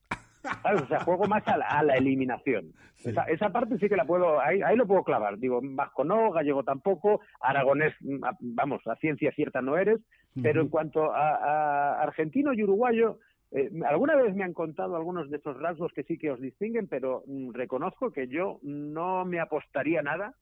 ¿Sabes? 0.64 0.82
O 0.84 0.88
sea, 0.88 1.02
juego 1.02 1.26
más 1.26 1.46
a 1.48 1.58
la, 1.58 1.96
eliminación. 1.96 2.72
Esa, 3.04 3.24
esa, 3.24 3.50
parte 3.50 3.78
sí 3.78 3.88
que 3.88 3.96
la 3.96 4.06
puedo, 4.06 4.40
ahí, 4.40 4.62
ahí 4.62 4.76
lo 4.76 4.88
puedo 4.88 5.04
clavar. 5.04 5.38
Digo, 5.38 5.60
vasco 5.62 6.04
no, 6.04 6.32
gallego 6.32 6.64
tampoco, 6.64 7.22
aragonés, 7.42 7.94
mm, 8.02 8.24
vamos, 8.40 8.86
a 8.88 8.96
ciencia 8.96 9.32
cierta 9.32 9.62
no 9.62 9.78
eres. 9.78 10.00
Pero 10.42 10.62
en 10.62 10.70
cuanto 10.70 11.12
a, 11.12 12.02
argentino 12.02 12.54
y 12.54 12.64
uruguayo, 12.64 13.20
eh, 13.52 13.70
alguna 13.86 14.16
vez 14.16 14.36
me 14.36 14.44
han 14.44 14.54
contado 14.54 14.96
algunos 14.96 15.30
de 15.30 15.38
esos 15.38 15.60
rasgos 15.60 15.92
que 15.92 16.04
sí 16.04 16.18
que 16.18 16.32
os 16.32 16.40
distinguen, 16.40 16.88
pero 16.88 17.24
mm, 17.28 17.52
reconozco 17.52 18.12
que 18.12 18.28
yo 18.28 18.60
no 18.64 19.26
me 19.26 19.40
apostaría 19.40 20.02
nada 20.02 20.36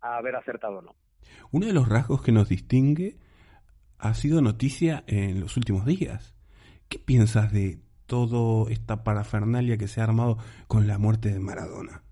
a 0.00 0.16
haber 0.16 0.36
acertado 0.36 0.78
o 0.78 0.82
no. 0.82 0.94
Uno 1.52 1.66
de 1.66 1.72
los 1.72 1.88
rasgos 1.88 2.22
que 2.22 2.32
nos 2.32 2.48
distingue 2.48 3.16
ha 3.98 4.14
sido 4.14 4.40
noticia 4.40 5.04
en 5.06 5.40
los 5.40 5.56
últimos 5.56 5.84
días. 5.84 6.34
¿Qué 6.88 6.98
piensas 6.98 7.52
de 7.52 7.78
toda 8.06 8.70
esta 8.70 9.04
parafernalia 9.04 9.76
que 9.76 9.86
se 9.86 10.00
ha 10.00 10.04
armado 10.04 10.38
con 10.66 10.86
la 10.86 10.98
muerte 10.98 11.30
de 11.30 11.40
Maradona? 11.40 12.02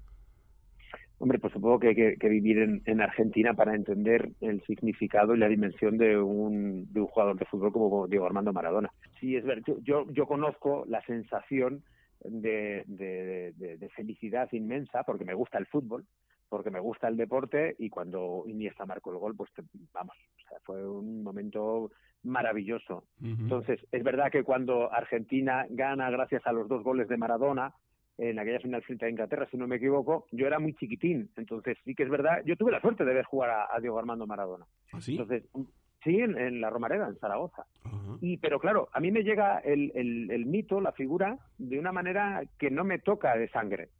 Hombre, 1.20 1.40
pues 1.40 1.52
supongo 1.52 1.80
que 1.80 1.88
hay 1.88 2.16
que, 2.16 2.28
vivir 2.28 2.80
en, 2.84 3.00
Argentina 3.00 3.52
para 3.52 3.74
entender 3.74 4.30
el 4.40 4.62
significado 4.62 5.34
y 5.34 5.38
la 5.38 5.48
dimensión 5.48 5.98
de 5.98 6.16
un, 6.16 6.92
de 6.92 7.00
un 7.00 7.06
jugador 7.08 7.36
de 7.36 7.44
fútbol 7.46 7.72
como 7.72 8.06
Diego 8.06 8.26
Armando 8.26 8.52
Maradona. 8.52 8.92
Sí, 9.18 9.34
es 9.34 9.44
verdad, 9.44 9.64
yo, 9.82 10.06
yo 10.12 10.26
conozco 10.26 10.84
la 10.86 11.02
sensación 11.06 11.82
de, 12.20 12.84
de, 12.86 13.88
felicidad 13.96 14.48
inmensa, 14.52 15.02
porque 15.02 15.24
me 15.24 15.34
gusta 15.34 15.58
el 15.58 15.66
fútbol, 15.66 16.04
porque 16.48 16.70
me 16.70 16.80
gusta 16.80 17.08
el 17.08 17.16
deporte 17.16 17.76
y 17.78 17.90
cuando 17.90 18.44
Iniesta 18.46 18.86
marcó 18.86 19.12
el 19.12 19.18
gol, 19.18 19.36
pues 19.36 19.50
vamos, 19.92 20.16
o 20.36 20.48
sea, 20.48 20.58
fue 20.64 20.86
un 20.88 21.22
momento 21.22 21.90
maravilloso. 22.22 23.04
Entonces, 23.22 23.80
es 23.92 24.02
verdad 24.02 24.30
que 24.30 24.44
cuando 24.44 24.92
Argentina 24.92 25.66
gana 25.70 26.10
gracias 26.10 26.46
a 26.46 26.52
los 26.52 26.68
dos 26.68 26.82
goles 26.82 27.08
de 27.08 27.16
Maradona, 27.16 27.74
en 28.18 28.38
aquella 28.38 28.58
final 28.58 28.82
frente 28.82 29.06
a 29.06 29.10
Inglaterra, 29.10 29.46
si 29.50 29.56
no 29.56 29.68
me 29.68 29.76
equivoco, 29.76 30.26
yo 30.32 30.46
era 30.46 30.58
muy 30.58 30.74
chiquitín, 30.74 31.30
entonces 31.36 31.78
sí 31.84 31.94
que 31.94 32.02
es 32.02 32.10
verdad, 32.10 32.42
yo 32.44 32.56
tuve 32.56 32.72
la 32.72 32.80
suerte 32.80 33.04
de 33.04 33.14
ver 33.14 33.24
jugar 33.24 33.68
a, 33.70 33.80
Diego 33.80 33.98
Armando 33.98 34.26
Maradona. 34.26 34.66
¿Ah, 34.92 35.00
sí? 35.00 35.12
Entonces, 35.12 35.44
sí, 36.02 36.18
en, 36.18 36.60
la 36.60 36.68
Romareda, 36.68 37.06
en 37.06 37.16
Zaragoza. 37.18 37.66
Y, 38.20 38.38
pero 38.38 38.58
claro, 38.58 38.88
a 38.92 38.98
mí 38.98 39.12
me 39.12 39.22
llega 39.22 39.58
el, 39.58 39.92
el 39.94 40.46
mito, 40.46 40.80
la 40.80 40.92
figura, 40.92 41.38
de 41.58 41.78
una 41.78 41.92
manera 41.92 42.42
que 42.58 42.70
no 42.70 42.82
me 42.82 42.98
toca 42.98 43.36
de 43.36 43.48
sangre 43.50 43.90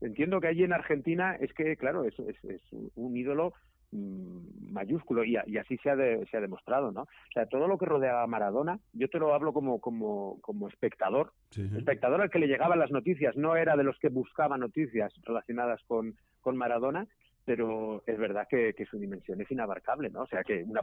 entiendo 0.00 0.40
que 0.40 0.48
allí 0.48 0.64
en 0.64 0.72
Argentina 0.72 1.36
es 1.36 1.52
que, 1.52 1.76
claro, 1.76 2.04
es, 2.04 2.18
es, 2.18 2.60
un 2.94 3.16
ídolo 3.16 3.52
mm, 3.92 4.72
mayúsculo 4.72 5.24
y, 5.24 5.36
así 5.36 5.76
se 5.78 5.90
ha, 5.90 5.96
se 5.96 6.36
ha 6.36 6.40
demostrado, 6.40 6.92
¿no? 6.92 7.02
O 7.02 7.32
sea, 7.32 7.46
todo 7.46 7.66
lo 7.68 7.78
que 7.78 7.86
rodeaba 7.86 8.22
a 8.22 8.26
Maradona, 8.26 8.78
yo 8.92 9.08
te 9.08 9.18
lo 9.18 9.34
hablo 9.34 9.52
como, 9.52 9.80
como, 9.80 10.38
como 10.40 10.68
espectador, 10.68 11.32
espectador 11.76 12.20
al 12.20 12.30
que 12.30 12.38
le 12.38 12.48
llegaban 12.48 12.78
las 12.78 12.90
noticias, 12.90 13.36
no 13.36 13.56
era 13.56 13.76
de 13.76 13.84
los 13.84 13.98
que 13.98 14.08
buscaba 14.08 14.58
noticias 14.58 15.12
relacionadas 15.24 15.82
con, 15.86 16.16
con 16.40 16.56
Maradona, 16.56 17.06
pero 17.48 18.02
es 18.06 18.18
verdad 18.18 18.46
que, 18.46 18.74
su 18.90 18.98
dimensión 18.98 19.40
es 19.40 19.50
inabarcable, 19.50 20.10
¿no? 20.10 20.24
O 20.24 20.26
sea, 20.26 20.44
que 20.44 20.62
una, 20.64 20.82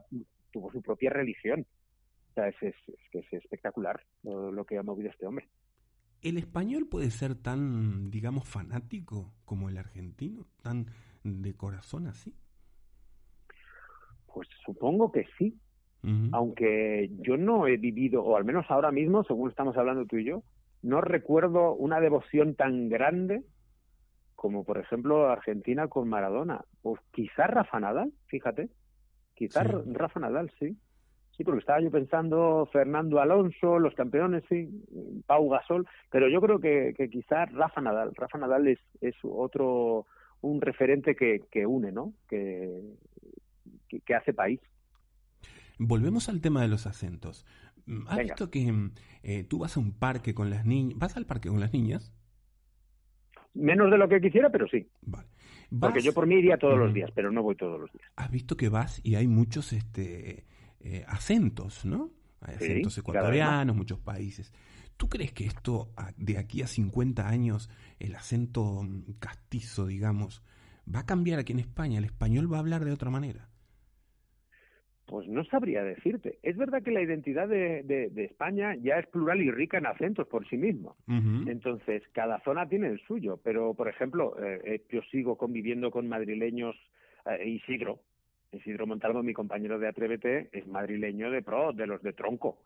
tuvo 0.52 0.72
su 0.72 0.82
propia 0.82 1.12
religión. 1.12 1.64
O 2.32 2.34
sea, 2.34 2.48
es, 2.48 2.56
es, 2.64 2.76
que 3.12 3.20
es 3.20 3.34
espectacular 3.34 4.02
lo 4.24 4.66
que 4.66 4.80
ha 4.80 4.82
movido 4.82 5.12
este 5.12 5.28
hombre. 5.28 5.48
¿El 6.26 6.40
español 6.40 6.88
puede 6.90 7.12
ser 7.12 7.36
tan, 7.36 8.10
digamos, 8.10 8.50
fanático 8.50 9.32
como 9.46 9.70
el 9.70 9.78
argentino? 9.78 10.48
¿Tan 10.64 10.88
de 11.24 11.54
corazón 11.54 12.08
así? 12.08 12.34
Pues 14.34 14.48
supongo 14.66 15.12
que 15.12 15.26
sí. 15.38 15.56
Aunque 16.32 17.12
yo 17.20 17.38
no 17.38 17.68
he 17.68 17.78
vivido, 17.78 18.24
o 18.24 18.38
al 18.38 18.44
menos 18.44 18.66
ahora 18.70 18.92
mismo, 18.92 19.24
según 19.24 19.50
estamos 19.50 19.78
hablando 19.78 20.06
tú 20.06 20.18
y 20.18 20.26
yo, 20.26 20.44
no 20.82 21.02
recuerdo 21.02 21.74
una 21.74 22.00
devoción 22.00 22.56
tan 22.56 22.90
grande 22.90 23.44
como, 24.36 24.64
por 24.64 24.80
ejemplo, 24.80 25.30
Argentina 25.30 25.88
con 25.88 26.10
Maradona. 26.10 26.66
Pues 26.82 27.00
quizás 27.12 27.50
Rafa 27.52 27.80
Nadal, 27.80 28.12
fíjate. 28.26 28.70
Quizás 29.36 29.68
Rafa 29.94 30.20
Nadal, 30.20 30.52
sí. 30.60 30.76
Sí, 31.36 31.44
porque 31.44 31.60
estaba 31.60 31.82
yo 31.82 31.92
pensando 31.92 32.70
Fernando 32.72 33.20
Alonso, 33.20 33.78
los 33.78 33.94
campeones, 33.94 34.44
sí, 34.48 34.70
Pau 35.26 35.50
Gasol, 35.50 35.86
pero 36.10 36.30
yo 36.30 36.40
creo 36.40 36.60
que, 36.60 36.94
que 36.96 37.10
quizás 37.10 37.52
Rafa 37.52 37.82
Nadal. 37.82 38.16
Rafa 38.16 38.38
Nadal 38.38 38.68
es, 38.68 38.80
es 39.02 39.16
otro, 39.24 40.06
un 40.42 40.62
referente 40.62 41.16
que, 41.16 41.42
que 41.52 41.66
une, 41.66 41.92
¿no? 41.92 42.14
Que, 42.30 42.82
que, 44.06 44.16
hace 44.16 44.34
país. 44.34 44.62
Volvemos 45.78 46.30
al 46.30 46.40
tema 46.40 46.62
de 46.62 46.70
los 46.70 46.88
acentos. 46.88 47.46
¿Has 48.08 48.20
visto 48.20 48.50
que 48.50 48.72
eh, 49.24 49.44
tú 49.44 49.60
vas 49.60 49.76
a 49.76 49.80
un 49.80 49.92
parque 49.92 50.34
con 50.34 50.50
las 50.50 50.66
niñas? 50.66 50.98
¿Vas 50.98 51.18
al 51.18 51.26
parque 51.26 51.50
con 51.50 51.60
las 51.60 51.74
niñas? 51.74 52.14
Menos 53.54 53.92
de 53.92 53.98
lo 53.98 54.08
que 54.08 54.22
quisiera, 54.22 54.50
pero 54.50 54.68
sí. 54.68 54.88
Vale. 55.02 55.28
Porque 55.80 56.02
yo 56.02 56.14
por 56.14 56.28
mí 56.28 56.36
iría 56.36 56.58
todos 56.58 56.78
los 56.78 56.94
días, 56.94 57.12
pero 57.14 57.32
no 57.32 57.44
voy 57.44 57.56
todos 57.56 57.80
los 57.80 57.92
días. 57.92 58.10
¿Has 58.16 58.32
visto 58.32 58.56
que 58.56 58.70
vas 58.70 59.02
y 59.04 59.16
hay 59.16 59.28
muchos 59.28 59.74
este 59.74 60.46
eh, 60.86 61.04
acentos, 61.08 61.84
¿no? 61.84 62.12
Hay 62.42 62.56
acentos 62.56 62.96
ecuatorianos, 62.98 63.76
muchos 63.76 64.00
países. 64.00 64.54
¿Tú 64.98 65.10
crees 65.10 65.34
que 65.34 65.46
esto, 65.46 65.90
de 66.16 66.38
aquí 66.38 66.62
a 66.62 66.68
50 66.68 67.28
años, 67.28 67.70
el 68.00 68.16
acento 68.16 68.88
castizo, 69.20 69.88
digamos, 69.88 70.44
va 70.94 71.00
a 71.00 71.06
cambiar 71.06 71.40
aquí 71.40 71.54
en 71.54 71.60
España? 71.60 71.98
¿El 71.98 72.06
español 72.06 72.52
va 72.52 72.58
a 72.58 72.60
hablar 72.60 72.86
de 72.86 72.92
otra 72.92 73.10
manera? 73.10 73.50
Pues 75.08 75.28
no 75.28 75.44
sabría 75.46 75.84
decirte. 75.84 76.40
Es 76.42 76.56
verdad 76.56 76.82
que 76.82 76.92
la 76.92 77.02
identidad 77.02 77.48
de, 77.48 78.12
España 78.16 78.76
ya 78.76 78.98
es 78.98 79.08
plural 79.08 79.42
y 79.42 79.52
rica 79.52 79.78
en 79.78 79.86
acentos 79.86 80.28
por 80.28 80.48
sí 80.48 80.58
mismo. 80.58 80.96
Entonces, 81.08 82.04
cada 82.12 82.40
zona 82.42 82.68
tiene 82.68 82.88
el 82.88 83.00
suyo. 83.02 83.40
Pero, 83.44 83.74
por 83.76 83.88
ejemplo, 83.88 84.36
eh, 84.44 84.62
eh, 84.66 84.82
yo 84.92 85.02
sigo 85.12 85.38
conviviendo 85.38 85.92
con 85.92 86.08
madrileños, 86.08 86.76
eh, 87.26 87.50
Isidro, 87.50 88.00
Isidro 88.56 88.88
Montalvo, 88.88 89.24
mi 89.24 89.34
compañero 89.34 89.80
de 89.80 89.88
Atrévete, 89.88 90.50
es 90.52 90.68
madrileño 90.68 91.32
de 91.32 91.42
pro, 91.42 91.74
de 91.74 91.88
los 91.88 92.02
de 92.02 92.14
tronco. 92.14 92.60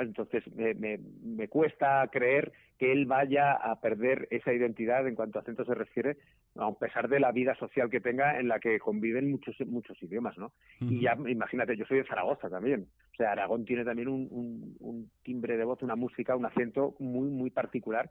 Entonces 0.00 0.44
me, 0.54 0.74
me, 0.74 1.48
cuesta 1.48 2.08
creer 2.10 2.52
que 2.78 2.90
él 2.90 3.04
vaya 3.04 3.52
a 3.52 3.80
perder 3.80 4.26
esa 4.30 4.52
identidad 4.52 5.06
en 5.06 5.14
cuanto 5.14 5.38
a 5.38 5.42
acento 5.42 5.64
se 5.64 5.74
refiere, 5.74 6.16
a 6.56 6.72
pesar 6.72 7.08
de 7.08 7.20
la 7.20 7.32
vida 7.32 7.54
social 7.56 7.90
que 7.90 8.00
tenga 8.00 8.40
en 8.40 8.48
la 8.48 8.60
que 8.60 8.78
conviven 8.78 9.30
muchos 9.30 9.54
muchos 9.66 10.02
idiomas, 10.02 10.38
¿no? 10.38 10.52
Y 10.80 11.02
ya 11.02 11.16
imagínate, 11.28 11.76
yo 11.76 11.84
soy 11.84 11.98
de 11.98 12.06
Zaragoza 12.06 12.48
también. 12.48 12.86
O 13.12 13.16
sea, 13.16 13.32
Aragón 13.32 13.66
tiene 13.66 13.84
también 13.84 14.08
un, 14.08 14.26
un, 14.30 14.76
un 14.80 15.10
timbre 15.22 15.56
de 15.56 15.64
voz, 15.64 15.82
una 15.82 15.96
música, 15.96 16.34
un 16.34 16.46
acento 16.46 16.94
muy 16.98 17.28
muy 17.28 17.50
particular 17.50 18.10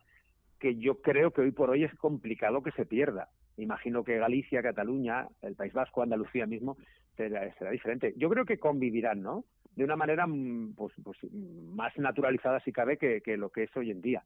que 0.59 0.75
yo 0.75 1.01
creo 1.01 1.31
que 1.31 1.41
hoy 1.41 1.51
por 1.51 1.69
hoy 1.69 1.83
es 1.83 1.93
complicado 1.95 2.63
que 2.63 2.71
se 2.71 2.85
pierda. 2.85 3.29
Imagino 3.57 4.03
que 4.03 4.17
Galicia, 4.17 4.61
Cataluña, 4.61 5.27
el 5.41 5.55
País 5.55 5.73
Vasco, 5.73 6.01
Andalucía 6.01 6.45
mismo, 6.45 6.77
será, 7.17 7.71
diferente. 7.71 8.13
Yo 8.15 8.29
creo 8.29 8.45
que 8.45 8.59
convivirán, 8.59 9.21
¿no? 9.21 9.43
De 9.75 9.83
una 9.83 9.95
manera 9.95 10.25
mm, 10.25 10.75
pues, 10.75 10.93
pues, 11.03 11.17
más 11.33 11.95
naturalizada, 11.97 12.59
si 12.61 12.71
cabe, 12.71 12.97
que, 12.97 13.21
lo 13.37 13.49
que 13.49 13.63
es 13.63 13.75
hoy 13.75 13.91
en 13.91 14.01
día. 14.01 14.23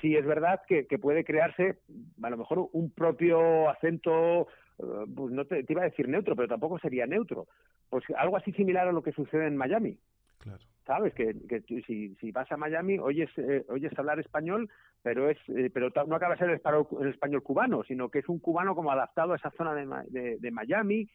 Sí, 0.00 0.16
es 0.16 0.24
verdad 0.24 0.62
que, 0.66 0.84
puede 0.98 1.24
crearse, 1.24 1.78
a 2.22 2.30
lo 2.30 2.36
mejor, 2.36 2.68
un 2.72 2.90
propio 2.90 3.68
acento, 3.68 4.48
eh, 4.78 4.84
pues 5.14 5.32
no 5.32 5.44
te, 5.44 5.64
iba 5.68 5.82
a 5.82 5.90
decir 5.90 6.08
neutro, 6.08 6.34
pero 6.34 6.48
tampoco 6.48 6.78
sería 6.78 7.06
neutro. 7.06 7.46
Pues 7.90 8.04
algo 8.16 8.36
así 8.36 8.52
similar 8.52 8.88
a 8.88 8.92
lo 8.92 9.02
que 9.02 9.12
sucede 9.12 9.46
en 9.46 9.56
Miami. 9.56 9.98
Claro. 10.38 10.62
¿Sabes? 10.86 11.12
Que, 11.12 11.34
que 11.46 11.60
si, 11.86 12.14
si, 12.14 12.32
vas 12.32 12.50
a 12.50 12.56
Miami 12.56 12.98
oyes, 12.98 13.28
eh, 13.36 13.64
oyes 13.68 13.92
hablar 13.98 14.18
español, 14.20 14.70
pero 15.02 15.28
es 15.28 15.38
eh, 15.48 15.70
pero 15.72 15.90
no 16.06 16.16
acaba 16.16 16.34
de 16.34 16.38
ser 16.38 16.48
el 16.50 17.08
español, 17.08 17.42
cubano, 17.42 17.82
sino 17.84 18.08
que 18.08 18.20
es 18.20 18.28
un 18.28 18.38
cubano 18.38 18.74
como 18.74 18.90
adaptado 18.90 19.32
a 19.32 19.36
esa 19.36 19.50
zona 19.50 19.74
de, 19.74 20.38
de, 20.38 20.50
Miami, 20.50 21.08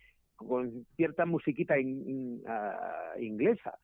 con 0.47 0.85
cierta 0.95 1.25
musiquita 1.25 1.75
ah, 1.75 3.13
inglesa, 3.19 3.79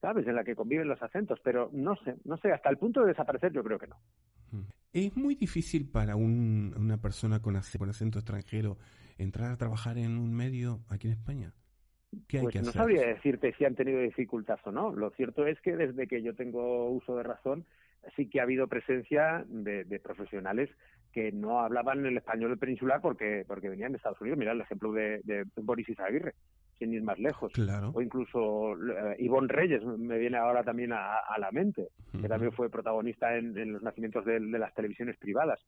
¿sabes? 0.00 0.26
En 0.26 0.34
la 0.34 0.44
que 0.44 0.56
conviven 0.56 0.88
los 0.88 1.02
acentos, 1.02 1.38
pero 1.42 1.70
no 1.72 1.96
sé, 1.96 2.16
no 2.24 2.36
sé, 2.36 2.52
hasta 2.52 2.70
el 2.70 2.78
punto 2.78 3.00
de 3.00 3.08
desaparecer 3.08 3.52
yo 3.52 3.62
creo 3.62 3.78
que 3.78 3.88
no. 3.88 3.96
Mm. 4.50 4.66
Es 4.92 5.16
muy 5.16 5.34
difícil 5.34 5.88
para 5.88 6.16
un, 6.16 6.74
una 6.76 7.00
persona 7.00 7.40
con, 7.40 7.54
con 7.78 7.88
acento 7.88 8.18
extranjero 8.18 8.78
entrar 9.18 9.50
a 9.50 9.56
trabajar 9.56 9.98
en 9.98 10.18
un 10.18 10.34
medio 10.34 10.80
aquí 10.88 11.06
en 11.06 11.14
España 11.14 11.54
pues 12.30 12.62
no 12.62 12.72
sabría 12.72 13.06
decirte 13.06 13.54
si 13.56 13.64
han 13.64 13.74
tenido 13.74 14.00
dificultad 14.00 14.58
o 14.64 14.72
no. 14.72 14.92
Lo 14.94 15.10
cierto 15.10 15.46
es 15.46 15.60
que 15.60 15.76
desde 15.76 16.06
que 16.06 16.22
yo 16.22 16.34
tengo 16.34 16.90
uso 16.90 17.16
de 17.16 17.22
razón, 17.22 17.64
sí 18.16 18.28
que 18.28 18.40
ha 18.40 18.42
habido 18.42 18.68
presencia 18.68 19.44
de, 19.48 20.00
profesionales 20.02 20.68
que 21.12 21.30
no 21.30 21.60
hablaban 21.60 22.04
el 22.06 22.16
español 22.16 22.58
peninsular 22.58 23.00
porque, 23.00 23.44
porque 23.46 23.68
venían 23.68 23.92
de 23.92 23.98
Estados 23.98 24.20
Unidos. 24.20 24.38
Mira 24.38 24.52
el 24.52 24.60
ejemplo 24.60 24.92
de, 24.92 25.20
de 25.24 25.44
Boris 25.56 25.88
Izaguirre, 25.88 26.34
sin 26.78 26.94
ir 26.94 27.02
más 27.02 27.18
lejos. 27.18 27.52
Claro. 27.52 27.92
O 27.94 28.00
incluso 28.00 28.72
eh, 28.74 29.16
Ivonne 29.18 29.48
Reyes 29.48 29.84
me 29.84 30.18
viene 30.18 30.38
ahora 30.38 30.64
también 30.64 30.92
a, 30.92 31.18
la 31.38 31.50
mente, 31.52 31.88
que 32.20 32.28
también 32.28 32.52
fue 32.52 32.70
protagonista 32.70 33.36
en, 33.36 33.72
los 33.72 33.82
nacimientos 33.82 34.24
de, 34.24 34.40
las 34.40 34.74
televisiones 34.74 35.16
privadas. 35.18 35.60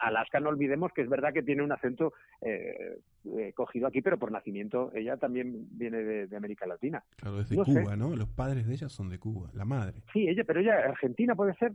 Alaska 0.00 0.38
no 0.38 0.50
olvidemos 0.50 0.92
que 0.92 1.02
es 1.02 1.08
verdad 1.08 1.32
que 1.32 1.42
tiene 1.42 1.62
un 1.62 1.72
acento 1.72 2.12
eh, 2.40 2.98
eh, 3.36 3.52
cogido 3.54 3.88
aquí, 3.88 4.00
pero 4.00 4.18
por 4.18 4.30
nacimiento 4.30 4.92
ella 4.94 5.16
también 5.16 5.66
viene 5.72 5.98
de, 5.98 6.36
América 6.36 6.66
Latina. 6.66 7.02
Claro, 7.16 7.40
es 7.40 7.48
de 7.48 7.56
Cuba, 7.56 7.96
¿no? 7.96 8.14
Los 8.14 8.28
padres 8.28 8.66
de 8.66 8.74
ella 8.74 8.88
son 8.88 9.08
de 9.08 9.18
Cuba, 9.18 9.50
la 9.52 9.64
madre. 9.64 10.02
Sí, 10.12 10.28
ella, 10.28 10.44
pero 10.46 10.60
ella 10.60 10.76
argentina 10.76 11.34
puede 11.34 11.54
ser 11.54 11.72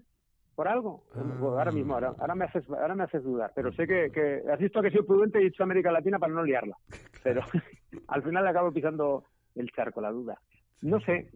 por 0.55 0.67
algo. 0.67 1.03
Ah. 1.13 1.21
Ahora 1.41 1.71
mismo, 1.71 1.93
ahora, 1.93 2.15
ahora, 2.17 2.35
me 2.35 2.45
haces, 2.45 2.67
ahora 2.69 2.95
me 2.95 3.03
haces 3.03 3.23
dudar, 3.23 3.51
pero 3.55 3.71
sé 3.73 3.85
que, 3.85 4.11
que 4.11 4.41
has 4.51 4.59
visto 4.59 4.81
que 4.81 4.87
he 4.87 4.91
sido 4.91 5.05
prudente 5.05 5.39
y 5.39 5.43
he 5.43 5.45
dicho 5.45 5.63
América 5.63 5.91
Latina 5.91 6.19
para 6.19 6.33
no 6.33 6.43
liarla. 6.43 6.77
Pero 7.23 7.41
al 8.07 8.23
final 8.23 8.43
le 8.43 8.49
acabo 8.49 8.71
pisando 8.71 9.23
el 9.55 9.71
charco, 9.71 9.99
la 9.99 10.11
duda. 10.11 10.39
No 10.81 10.99
sé, 10.99 11.27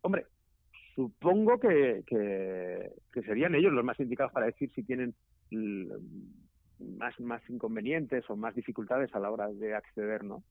hombre, 0.00 0.26
supongo 0.94 1.58
que, 1.60 2.02
que, 2.06 3.22
serían 3.22 3.54
ellos 3.54 3.72
los 3.72 3.84
más 3.84 4.00
indicados 4.00 4.32
para 4.32 4.46
decir 4.46 4.70
si 4.74 4.82
tienen 4.82 5.14
más, 6.78 7.20
más 7.20 7.42
inconvenientes 7.50 8.24
o 8.30 8.36
más 8.36 8.54
dificultades 8.54 9.14
a 9.14 9.20
la 9.20 9.30
hora 9.30 9.48
de 9.48 9.74
acceder, 9.74 10.24
¿no? 10.24 10.42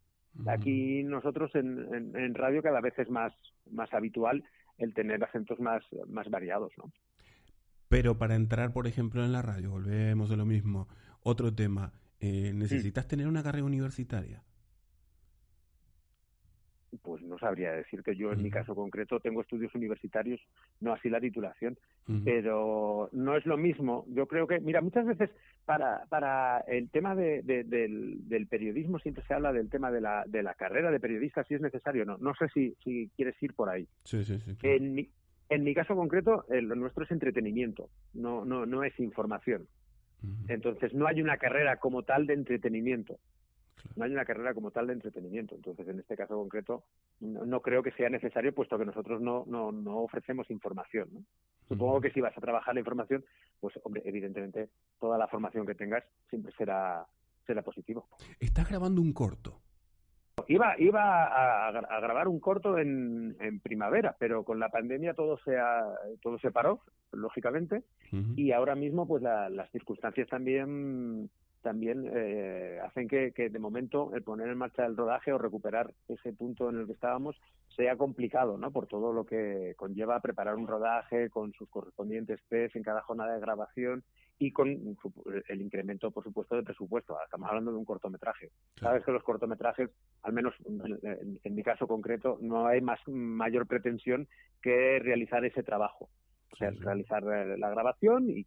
Aquí 0.45 1.03
nosotros 1.03 1.55
en, 1.55 2.15
en, 2.15 2.35
radio 2.35 2.61
cada 2.61 2.79
vez 2.79 2.97
es 2.99 3.09
más, 3.09 3.33
más 3.71 3.91
habitual 3.93 4.43
el 4.77 4.93
tener 4.93 5.23
acentos 5.23 5.59
más, 5.59 5.83
más 6.07 6.29
variados, 6.29 6.71
¿no? 6.77 6.91
Pero 7.89 8.17
para 8.17 8.35
entrar, 8.35 8.73
por 8.73 8.87
ejemplo, 8.87 9.23
en 9.23 9.31
la 9.31 9.41
radio, 9.41 9.71
volvemos 9.71 10.31
a 10.31 10.35
lo 10.35 10.45
mismo. 10.45 10.87
Otro 11.23 11.53
tema, 11.53 11.93
eh, 12.19 12.51
¿necesitas 12.53 13.07
tener 13.07 13.27
una 13.27 13.43
carrera 13.43 13.65
universitaria? 13.65 14.43
Pues 17.01 17.21
no 17.21 17.37
sabría 17.37 17.71
decirte. 17.73 18.15
Yo, 18.15 18.31
en 18.31 18.41
mi 18.41 18.49
caso 18.49 18.73
concreto, 18.73 19.19
tengo 19.19 19.41
estudios 19.41 19.73
universitarios, 19.75 20.41
no 20.79 20.93
así 20.93 21.09
la 21.09 21.19
titulación, 21.19 21.77
pero 22.23 23.09
no 23.11 23.35
es 23.35 23.45
lo 23.45 23.57
mismo. 23.57 24.05
Yo 24.07 24.25
creo 24.25 24.47
que, 24.47 24.59
mira, 24.59 24.81
muchas 24.81 25.05
veces 25.05 25.29
para, 25.65 26.05
para 26.09 26.59
el 26.61 26.89
tema 26.89 27.13
de, 27.13 27.41
del, 27.43 28.47
periodismo 28.47 28.99
siempre 28.99 29.23
se 29.27 29.33
habla 29.33 29.51
del 29.51 29.69
tema 29.69 29.91
de 29.91 30.01
la, 30.01 30.23
de 30.27 30.43
la 30.43 30.53
carrera 30.53 30.89
de 30.89 30.99
periodista, 30.99 31.43
si 31.43 31.55
es 31.55 31.61
necesario 31.61 32.05
no. 32.05 32.17
No 32.17 32.33
sé 32.35 32.47
si, 32.53 32.75
si 32.83 33.11
quieres 33.15 33.35
ir 33.43 33.53
por 33.53 33.69
ahí. 33.69 33.87
Sí, 34.03 34.23
sí, 34.23 34.39
sí. 34.39 34.57
En, 34.63 34.95
mi, 34.95 35.09
en 35.49 35.63
mi 35.63 35.73
caso 35.73 35.95
concreto, 35.95 36.45
lo 36.49 36.75
nuestro 36.75 37.03
es 37.03 37.11
entretenimiento, 37.11 37.89
no, 38.13 38.45
no, 38.45 38.65
no 38.65 38.83
es 38.83 38.97
información. 38.99 39.67
Entonces, 40.47 40.93
no 40.93 41.07
hay 41.07 41.21
una 41.21 41.37
carrera 41.37 41.77
como 41.77 42.03
tal 42.03 42.25
de 42.25 42.33
entretenimiento. 42.33 43.19
No 43.95 44.05
hay 44.05 44.11
una 44.11 44.25
carrera 44.25 44.53
como 44.53 44.71
tal 44.71 44.87
de 44.87 44.93
entretenimiento. 44.93 45.55
Entonces, 45.55 45.87
en 45.87 45.99
este 45.99 46.17
caso 46.17 46.35
concreto, 46.35 46.83
no, 47.19 47.61
creo 47.61 47.83
que 47.83 47.91
sea 47.91 48.09
necesario, 48.09 48.53
puesto 48.53 48.77
que 48.77 48.85
nosotros 48.85 49.21
no, 49.21 49.45
no, 49.47 49.71
no 49.71 49.97
ofrecemos 49.99 50.49
información. 50.49 51.09
¿no? 51.11 51.23
Supongo 51.67 52.01
que 52.01 52.11
si 52.11 52.19
vas 52.19 52.37
a 52.37 52.41
trabajar 52.41 52.73
la 52.73 52.79
información, 52.79 53.23
pues, 53.59 53.75
hombre, 53.83 54.01
evidentemente, 54.05 54.69
toda 54.99 55.17
la 55.17 55.27
formación 55.27 55.65
que 55.65 55.75
tengas 55.75 56.03
siempre 56.29 56.51
será, 56.57 57.05
será 57.45 57.61
positivo. 57.61 58.07
Estás 58.39 58.67
grabando 58.67 59.01
un 59.01 59.13
corto. 59.13 59.61
Iba, 60.49 60.75
iba 60.79 61.67
a, 61.67 61.99
grabar 61.99 62.27
un 62.27 62.39
corto 62.39 62.77
en, 62.77 63.35
en, 63.39 63.59
primavera, 63.59 64.15
pero 64.17 64.43
con 64.43 64.59
la 64.59 64.69
pandemia 64.69 65.13
todo 65.13 65.37
se, 65.39 65.57
todo 66.21 66.39
se 66.39 66.51
paró, 66.51 66.81
lógicamente, 67.11 67.83
y 68.35 68.51
ahora 68.51 68.75
mismo 68.75 69.07
pues 69.07 69.23
las 69.23 69.69
circunstancias 69.71 70.27
también 70.29 71.29
también 71.61 72.09
eh, 72.13 72.79
hacen 72.81 73.09
que, 73.09 73.31
de 73.35 73.59
momento 73.59 74.11
el 74.13 74.23
poner 74.23 74.47
en 74.47 74.57
marcha 74.57 74.85
el 74.85 74.95
rodaje 74.95 75.33
o 75.33 75.37
recuperar 75.37 75.93
ese 76.07 76.31
punto 76.31 76.69
en 76.69 76.77
el 76.77 76.85
que 76.85 76.93
estábamos 76.93 77.35
sea 77.75 77.97
complicado, 77.97 78.57
¿no? 78.57 78.71
Por 78.71 78.87
todo 78.87 79.11
lo 79.11 79.25
que 79.25 79.73
conlleva 79.75 80.21
preparar 80.21 80.55
un 80.55 80.67
rodaje 80.67 81.29
con 81.29 81.51
sus 81.51 81.67
correspondientes 81.67 82.39
test 82.47 82.75
en 82.77 82.83
cada 82.83 83.01
jornada 83.01 83.33
de 83.33 83.41
grabación 83.41 84.03
y 84.39 84.51
con 84.51 84.97
el 85.47 85.61
incremento, 85.61 86.11
por 86.11 86.23
supuesto, 86.23 86.55
de 86.55 86.63
presupuesto. 86.63 87.17
Estamos 87.23 87.49
hablando 87.49 87.71
de 87.71 87.77
un 87.77 87.85
cortometraje. 87.85 88.51
Sabes 88.79 89.03
que 89.03 89.11
los 89.11 89.23
cortometrajes, 89.23 89.89
al 90.23 90.33
menos 90.33 90.53
en, 91.43 91.55
mi 91.55 91.63
caso 91.63 91.87
concreto, 91.87 92.37
no 92.41 92.67
hay 92.67 92.81
más 92.81 92.99
mayor 93.07 93.65
pretensión 93.67 94.27
que 94.61 94.99
realizar 94.99 95.43
ese 95.45 95.63
trabajo. 95.63 96.09
O 96.53 96.55
sea, 96.55 96.71
realizar 96.71 97.23
eh, 97.23 97.57
la 97.57 97.69
grabación 97.69 98.29
y, 98.29 98.45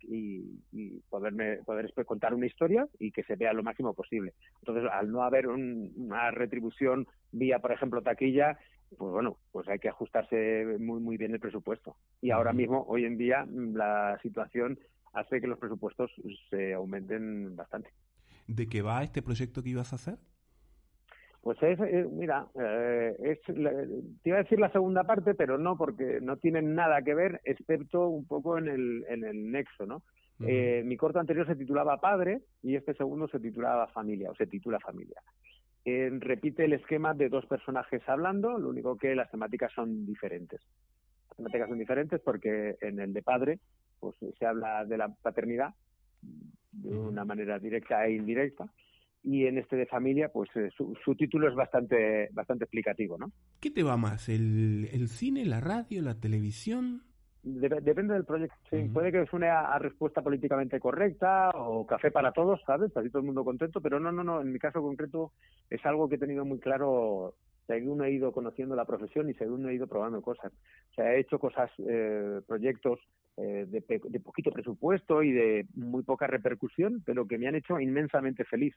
y, 0.72 1.00
poderme, 1.10 1.58
poder 1.64 1.92
contar 2.06 2.34
una 2.34 2.46
historia 2.46 2.88
y 2.98 3.12
que 3.12 3.22
se 3.24 3.36
vea 3.36 3.52
lo 3.52 3.62
máximo 3.62 3.94
posible. 3.94 4.32
Entonces, 4.60 4.90
al 4.90 5.12
no 5.12 5.22
haber 5.22 5.48
una 5.48 6.30
retribución 6.30 7.06
vía, 7.30 7.58
por 7.58 7.72
ejemplo, 7.72 8.02
taquilla, 8.02 8.58
pues 8.96 9.12
bueno, 9.12 9.36
pues 9.52 9.68
hay 9.68 9.78
que 9.78 9.88
ajustarse 9.88 10.64
muy, 10.80 11.00
muy 11.00 11.16
bien 11.18 11.32
el 11.32 11.40
presupuesto. 11.40 11.96
Y 12.20 12.30
ahora 12.30 12.52
mismo, 12.52 12.84
hoy 12.88 13.04
en 13.04 13.18
día, 13.18 13.46
la 13.50 14.18
situación 14.22 14.78
hace 15.12 15.40
que 15.40 15.46
los 15.46 15.58
presupuestos 15.58 16.10
se 16.48 16.74
aumenten 16.74 17.56
bastante. 17.56 17.90
¿De 18.46 18.66
qué 18.68 18.82
va 18.82 19.02
este 19.02 19.22
proyecto 19.22 19.62
que 19.62 19.70
ibas 19.70 19.92
a 19.92 19.96
hacer? 19.96 20.18
Pues 21.42 21.56
es, 21.62 21.80
eh, 21.80 22.06
mira, 22.10 22.48
eh, 22.54 23.16
es, 23.18 23.40
te 23.44 24.28
iba 24.28 24.38
a 24.38 24.42
decir 24.42 24.60
la 24.60 24.70
segunda 24.72 25.04
parte, 25.04 25.34
pero 25.34 25.56
no, 25.56 25.76
porque 25.76 26.20
no 26.20 26.36
tienen 26.36 26.74
nada 26.74 27.00
que 27.02 27.14
ver, 27.14 27.40
excepto 27.44 28.08
un 28.08 28.26
poco 28.26 28.58
en 28.58 28.68
el, 28.68 29.04
en 29.08 29.24
el 29.24 29.50
nexo, 29.50 29.86
¿no? 29.86 30.02
eh, 30.46 30.82
mi 30.84 30.96
corto 30.96 31.18
anterior 31.18 31.46
se 31.46 31.56
titulaba 31.56 32.00
Padre 32.00 32.42
y 32.62 32.76
este 32.76 32.94
segundo 32.94 33.28
se 33.28 33.40
titulaba 33.40 33.88
Familia, 33.88 34.30
o 34.30 34.34
se 34.34 34.46
titula 34.46 34.78
Familia. 34.80 35.20
Eh, 35.84 36.10
repite 36.12 36.64
el 36.64 36.74
esquema 36.74 37.14
de 37.14 37.28
dos 37.28 37.46
personajes 37.46 38.02
hablando, 38.06 38.58
lo 38.58 38.68
único 38.68 38.96
que 38.96 39.14
las 39.14 39.30
temáticas 39.30 39.72
son 39.72 40.06
diferentes. 40.06 40.60
Las 41.28 41.36
temáticas 41.36 41.68
son 41.68 41.78
diferentes 41.78 42.20
porque 42.20 42.76
en 42.80 43.00
el 43.00 43.12
de 43.12 43.22
Padre 43.22 43.58
pues 44.00 44.16
se 44.38 44.46
habla 44.46 44.84
de 44.84 44.98
la 44.98 45.08
paternidad 45.08 45.74
de 46.72 46.96
una 46.96 47.24
manera 47.24 47.58
directa 47.58 48.06
e 48.06 48.14
indirecta 48.14 48.70
y 49.22 49.46
en 49.46 49.58
este 49.58 49.76
de 49.76 49.86
familia, 49.86 50.30
pues 50.32 50.48
eh, 50.56 50.70
su, 50.76 51.14
título 51.14 51.48
es 51.48 51.54
bastante, 51.54 52.30
bastante 52.32 52.64
explicativo, 52.64 53.18
¿no? 53.18 53.30
¿Qué 53.60 53.70
te 53.70 53.82
va 53.82 53.98
más? 53.98 54.30
¿El, 54.30 54.88
el 54.92 55.08
cine, 55.08 55.44
la 55.44 55.60
radio, 55.60 56.00
la 56.00 56.18
televisión? 56.18 57.02
depende 57.42 58.14
del 58.14 58.24
proyecto. 58.24 58.56
Sí, 58.70 58.88
Puede 58.92 59.12
que 59.12 59.26
suene 59.26 59.48
a, 59.48 59.78
respuesta 59.78 60.22
políticamente 60.22 60.78
correcta 60.78 61.50
o 61.54 61.86
café 61.86 62.10
para 62.10 62.32
todos, 62.32 62.60
¿sabes? 62.66 62.94
Así 62.96 63.08
todo 63.08 63.20
el 63.20 63.26
mundo 63.26 63.44
contento, 63.44 63.80
pero 63.80 63.98
no, 63.98 64.12
no, 64.12 64.22
no. 64.22 64.40
En 64.40 64.52
mi 64.52 64.58
caso 64.58 64.82
concreto 64.82 65.32
es 65.68 65.84
algo 65.86 66.08
que 66.08 66.16
he 66.16 66.18
tenido 66.18 66.44
muy 66.44 66.58
claro 66.58 67.34
según 67.70 68.02
he 68.02 68.10
ido 68.10 68.32
conociendo 68.32 68.74
la 68.74 68.84
profesión 68.84 69.30
y 69.30 69.34
según 69.34 69.68
he 69.68 69.74
ido 69.74 69.86
probando 69.86 70.20
cosas. 70.20 70.52
O 70.90 70.94
sea, 70.94 71.14
he 71.14 71.20
hecho 71.20 71.38
cosas, 71.38 71.70
eh, 71.78 72.40
proyectos 72.44 72.98
eh, 73.36 73.64
de, 73.68 74.20
poquito 74.20 74.50
presupuesto 74.50 75.22
y 75.22 75.30
de 75.30 75.66
muy 75.74 76.02
poca 76.02 76.26
repercusión, 76.26 77.00
pero 77.06 77.28
que 77.28 77.38
me 77.38 77.46
han 77.46 77.54
hecho 77.54 77.78
inmensamente 77.78 78.44
feliz. 78.44 78.74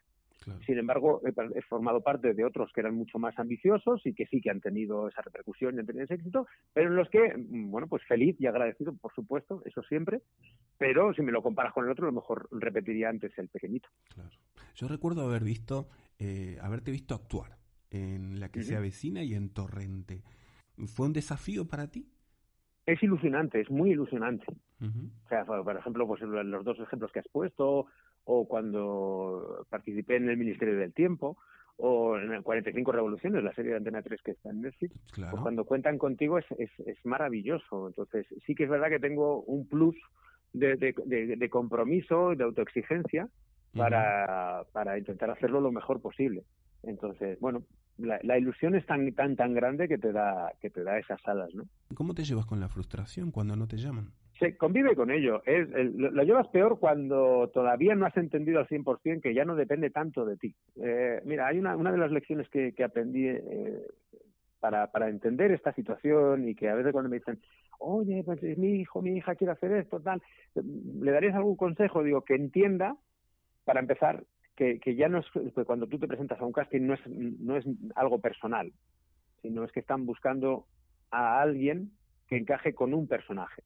Sin 0.67 0.77
embargo, 0.77 1.21
he, 1.25 1.62
formado 1.63 2.01
parte 2.01 2.36
de 2.36 2.45
otros 2.45 2.71
que 2.71 2.82
eran 2.82 2.93
mucho 2.93 3.17
más 3.17 3.38
ambiciosos 3.39 4.06
y 4.06 4.13
que 4.13 4.27
sí 4.27 4.41
que 4.41 4.51
han 4.51 4.62
tenido 4.62 5.08
esa 5.08 5.23
repercusión 5.23 5.75
y 5.75 5.79
han 5.79 5.88
tenido 5.88 6.06
ese 6.06 6.13
éxito, 6.13 6.45
pero 6.71 6.89
en 6.89 6.95
los 6.95 7.10
que, 7.10 7.36
mm, 7.36 7.71
bueno, 7.71 7.88
pues 7.88 8.03
feliz 8.03 8.36
y 8.39 8.45
agradecido, 8.45 8.93
por 8.93 9.12
supuesto, 9.15 9.63
eso 9.65 9.82
siempre, 9.84 10.21
pero 10.77 11.15
si 11.15 11.23
me 11.23 11.32
lo 11.32 11.41
comparas 11.41 11.73
con 11.73 11.86
el 11.86 11.91
otro, 11.91 12.06
a 12.06 12.12
lo 12.12 12.15
mejor 12.15 12.47
repetiría 12.51 13.10
antes 13.10 13.36
el 13.39 13.49
pequeñito. 13.49 13.89
Claro. 14.13 14.29
Yo 14.75 14.88
recuerdo 14.88 15.23
haber 15.23 15.43
visto, 15.43 15.89
eh, 16.19 16.58
haberte 16.62 16.91
visto 16.91 17.15
actuar 17.15 17.62
en 17.93 18.39
La 18.39 18.49
que 18.49 18.63
se 18.63 18.75
avecina 18.75 19.23
y 19.23 19.34
en 19.34 19.49
Torrente. 19.49 20.23
¿Fue 20.88 21.06
un 21.06 21.13
desafío 21.13 21.67
para 21.67 21.89
ti? 21.89 22.13
es 22.86 23.01
ilusionante, 23.01 23.62
es 23.62 23.69
muy 23.69 23.91
ilusionante. 23.91 24.45
O 24.82 25.29
sea, 25.29 25.45
por 25.45 25.77
ejemplo, 25.77 26.06
pues 26.06 26.21
los 26.21 26.65
dos 26.65 26.77
ejemplos 26.79 27.12
que 27.13 27.19
has 27.19 27.27
puesto, 27.29 27.86
o 28.25 28.47
cuando 28.47 29.65
participé 29.69 30.17
en 30.17 30.27
el 30.27 30.36
Ministerio 30.36 30.75
del 30.75 30.93
Tiempo, 30.93 31.38
o 31.77 32.17
en 32.17 32.34
el 32.34 32.43
45 32.43 32.91
Revoluciones, 32.91 33.43
la 33.43 33.53
serie 33.53 33.71
de 33.71 33.77
Antena 33.77 34.01
3 34.01 34.21
que 34.21 34.32
está 34.32 34.49
en 34.49 34.62
Netflix, 34.62 34.93
pues 35.15 35.41
cuando 35.41 35.63
cuentan 35.63 35.97
contigo 35.97 36.38
es, 36.38 36.45
es, 36.58 36.69
es, 36.86 36.97
maravilloso. 37.06 37.88
Entonces, 37.88 38.27
sí 38.45 38.56
que 38.56 38.65
es 38.65 38.69
verdad 38.69 38.89
que 38.89 38.99
tengo 38.99 39.41
un 39.43 39.67
plus 39.67 39.95
de, 40.51 40.75
de, 40.75 41.36
de, 41.38 41.49
compromiso 41.49 42.34
y 42.34 42.36
de 42.36 42.43
autoexigencia 42.43 43.29
para, 43.75 44.65
para 44.73 44.99
intentar 44.99 45.32
hacerlo 45.32 45.62
lo 45.62 45.71
mejor 45.71 46.01
posible. 46.01 46.43
Entonces, 46.84 47.39
bueno, 47.39 47.63
la, 47.97 48.38
ilusión 48.38 48.75
es 48.75 48.86
tan 48.86 49.13
tan 49.13 49.36
tan 49.36 49.53
grande 49.53 49.88
que 49.88 49.97
te 49.97 50.12
da 50.12 50.51
que 50.62 50.69
te 50.69 50.84
da 50.84 50.97
esas 50.97 51.19
alas, 51.27 51.53
¿no? 51.53 51.63
¿Cómo 51.93 52.13
te 52.13 52.23
llevas 52.23 52.45
con 52.45 52.60
la 52.60 52.67
frustración 52.67 53.32
cuando 53.32 53.56
no 53.56 53.67
te 53.67 53.77
llaman? 53.77 54.12
Se 54.39 54.58
convive 54.58 54.95
con 54.95 55.12
ello. 55.12 55.43
Es, 55.45 55.69
lo, 55.69 56.23
llevas 56.23 56.47
peor 56.47 56.79
cuando 56.79 57.49
todavía 57.53 57.95
no 57.95 58.06
has 58.06 58.17
entendido 58.17 58.60
al 58.60 58.67
100% 58.67 59.21
que 59.21 59.34
ya 59.34 59.45
no 59.45 59.56
depende 59.56 59.91
tanto 59.91 60.25
de 60.25 60.38
ti. 60.38 60.56
Eh, 60.75 61.21
mira, 61.25 61.47
hay 61.47 61.60
una, 61.60 61.75
una 61.77 61.91
de 61.91 61.99
las 61.99 62.12
lecciones 62.12 62.49
que, 62.49 62.73
que 62.73 62.84
aprendí 62.84 63.27
eh, 63.27 63.88
para, 64.60 64.91
para 64.91 65.10
entender 65.10 65.51
esta 65.51 65.73
situación 65.73 66.49
y 66.49 66.56
que 66.56 66.69
a 66.69 66.75
veces 66.75 66.91
cuando 66.91 67.10
me 67.10 67.19
dicen, 67.19 67.39
oye, 67.79 68.23
pues 68.23 68.41
mi 68.58 68.79
hijo, 68.82 69.01
mi 69.01 69.17
hija 69.17 69.36
quiere 69.36 69.53
hacer 69.53 69.71
esto, 69.73 69.99
tal, 69.99 70.21
¿le 70.56 71.12
darías 71.12 71.36
algún 71.36 71.56
consejo? 71.56 72.01
Digo, 72.01 72.21
que 72.21 72.36
entienda, 72.36 72.95
para 73.65 73.82
empezar, 73.82 74.23
que, 74.55 74.79
que 74.79 74.95
ya 74.95 75.09
no 75.09 75.19
es 75.19 75.25
que 75.31 75.65
cuando 75.65 75.87
tú 75.87 75.99
te 75.99 76.07
presentas 76.07 76.39
a 76.39 76.45
un 76.45 76.53
casting 76.53 76.81
no 76.81 76.93
es, 76.93 77.07
no 77.07 77.57
es 77.57 77.65
algo 77.95 78.19
personal, 78.19 78.71
sino 79.41 79.63
es 79.63 79.71
que 79.71 79.79
están 79.79 80.05
buscando 80.05 80.65
a 81.11 81.41
alguien 81.41 81.91
que 82.27 82.37
encaje 82.37 82.73
con 82.73 82.93
un 82.93 83.07
personaje. 83.07 83.63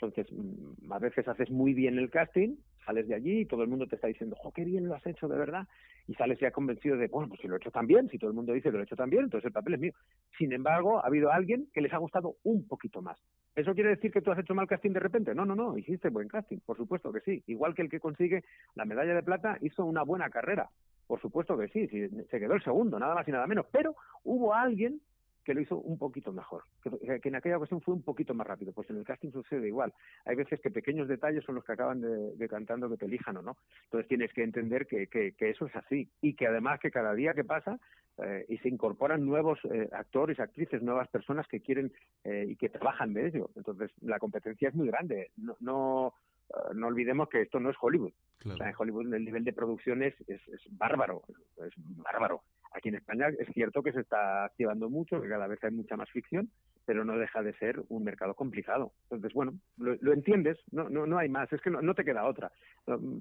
Entonces, 0.00 0.26
mm, 0.30 0.92
a 0.92 0.98
veces 0.98 1.26
haces 1.26 1.50
muy 1.50 1.74
bien 1.74 1.98
el 1.98 2.10
casting, 2.10 2.56
sales 2.84 3.08
de 3.08 3.14
allí 3.14 3.40
y 3.40 3.46
todo 3.46 3.62
el 3.62 3.68
mundo 3.68 3.86
te 3.86 3.96
está 3.96 4.08
diciendo, 4.08 4.36
¡oh, 4.42 4.52
qué 4.52 4.64
bien 4.64 4.86
lo 4.86 4.94
has 4.94 5.06
hecho, 5.06 5.26
de 5.26 5.38
verdad! 5.38 5.66
Y 6.06 6.14
sales 6.14 6.38
ya 6.38 6.50
convencido 6.52 6.96
de, 6.96 7.08
bueno, 7.08 7.28
pues 7.28 7.40
si 7.40 7.48
lo 7.48 7.54
he 7.54 7.58
hecho 7.58 7.70
tan 7.70 7.86
bien, 7.86 8.08
si 8.08 8.18
todo 8.18 8.30
el 8.30 8.36
mundo 8.36 8.52
dice 8.52 8.70
lo 8.70 8.78
he 8.78 8.84
hecho 8.84 8.94
tan 8.94 9.10
bien, 9.10 9.24
entonces 9.24 9.46
el 9.46 9.52
papel 9.52 9.74
es 9.74 9.80
mío. 9.80 9.92
Sin 10.38 10.52
embargo, 10.52 10.98
ha 10.98 11.06
habido 11.06 11.32
alguien 11.32 11.68
que 11.72 11.80
les 11.80 11.92
ha 11.92 11.98
gustado 11.98 12.36
un 12.44 12.66
poquito 12.68 13.02
más. 13.02 13.18
¿Eso 13.56 13.74
quiere 13.74 13.88
decir 13.88 14.12
que 14.12 14.20
tú 14.20 14.30
has 14.30 14.38
hecho 14.38 14.54
mal 14.54 14.68
casting 14.68 14.92
de 14.92 15.00
repente? 15.00 15.34
No, 15.34 15.46
no, 15.46 15.56
no, 15.56 15.78
hiciste 15.78 16.10
buen 16.10 16.28
casting, 16.28 16.58
por 16.58 16.76
supuesto 16.76 17.10
que 17.10 17.20
sí. 17.20 17.42
Igual 17.46 17.74
que 17.74 17.80
el 17.80 17.88
que 17.88 18.00
consigue 18.00 18.44
la 18.74 18.84
medalla 18.84 19.14
de 19.14 19.22
plata 19.22 19.56
hizo 19.62 19.84
una 19.86 20.02
buena 20.02 20.28
carrera. 20.28 20.68
Por 21.06 21.20
supuesto 21.22 21.56
que 21.56 21.68
sí, 21.68 21.88
se 21.88 22.38
quedó 22.38 22.52
el 22.54 22.62
segundo, 22.62 22.98
nada 22.98 23.14
más 23.14 23.26
y 23.26 23.32
nada 23.32 23.46
menos. 23.46 23.64
Pero 23.72 23.96
hubo 24.24 24.52
alguien 24.52 25.00
que 25.46 25.54
lo 25.54 25.60
hizo 25.60 25.78
un 25.78 25.96
poquito 25.96 26.32
mejor, 26.32 26.64
que, 26.82 27.28
en 27.28 27.36
aquella 27.36 27.58
ocasión 27.58 27.80
fue 27.80 27.94
un 27.94 28.02
poquito 28.02 28.34
más 28.34 28.48
rápido. 28.48 28.72
Pues 28.72 28.90
en 28.90 28.96
el 28.96 29.04
casting 29.04 29.30
sucede 29.30 29.68
igual. 29.68 29.94
Hay 30.24 30.34
veces 30.34 30.60
que 30.60 30.72
pequeños 30.72 31.06
detalles 31.06 31.44
son 31.44 31.54
los 31.54 31.64
que 31.64 31.72
acaban 31.72 32.00
de, 32.00 32.48
cantando 32.48 32.90
que 32.90 32.96
te 32.96 33.06
elijan 33.06 33.36
o 33.36 33.42
no. 33.42 33.56
Entonces 33.84 34.08
tienes 34.08 34.32
que 34.32 34.42
entender 34.42 34.88
que, 34.88 35.06
eso 35.38 35.66
es 35.66 35.76
así 35.76 36.10
y 36.20 36.34
que 36.34 36.48
además 36.48 36.80
que 36.80 36.90
cada 36.90 37.14
día 37.14 37.32
que 37.32 37.44
pasa 37.44 37.78
eh, 38.18 38.44
y 38.48 38.58
se 38.58 38.68
incorporan 38.68 39.24
nuevos 39.24 39.60
eh, 39.70 39.88
actores, 39.92 40.40
actrices, 40.40 40.82
nuevas 40.82 41.06
personas 41.08 41.46
que 41.46 41.60
quieren 41.60 41.92
eh, 42.24 42.46
y 42.48 42.56
que 42.56 42.68
trabajan 42.68 43.14
de 43.14 43.28
ello. 43.28 43.50
Entonces 43.54 43.92
la 44.00 44.18
competencia 44.18 44.68
es 44.68 44.74
muy 44.74 44.88
grande. 44.88 45.30
No, 45.36 45.56
no 45.60 46.14
eh, 46.50 46.74
no 46.74 46.88
olvidemos 46.88 47.28
que 47.28 47.42
esto 47.42 47.60
no 47.60 47.70
es 47.70 47.76
Hollywood. 47.80 48.12
O 48.44 48.56
sea, 48.56 48.68
en 48.68 48.74
Hollywood 48.78 49.12
el 49.12 49.24
nivel 49.24 49.44
de 49.44 49.52
producción 49.52 50.02
es, 50.02 50.14
es, 50.28 50.40
es 50.48 50.60
bárbaro, 50.70 51.22
es 51.56 51.72
bárbaro. 51.76 52.42
Aquí 52.72 52.90
en 52.90 52.96
España 52.96 53.28
es 53.28 53.48
cierto 53.54 53.82
que 53.82 53.92
se 53.92 54.00
está 54.00 54.44
activando 54.44 54.88
mucho, 54.88 55.20
que 55.20 55.28
cada 55.28 55.46
vez 55.46 55.62
hay 55.64 55.72
mucha 55.72 55.96
más 55.96 56.10
ficción, 56.10 56.50
pero 56.86 57.04
no 57.04 57.18
deja 57.18 57.42
de 57.42 57.52
ser 57.54 57.82
un 57.88 58.04
mercado 58.04 58.34
complicado. 58.34 58.92
Entonces, 59.10 59.34
bueno, 59.34 59.54
lo, 59.76 60.12
entiendes, 60.12 60.56
no, 60.70 60.88
no, 60.88 61.06
no 61.06 61.18
hay 61.18 61.28
más, 61.28 61.52
es 61.52 61.60
que 61.60 61.70
no, 61.70 61.94
te 61.94 62.04
queda 62.04 62.24
otra. 62.24 62.52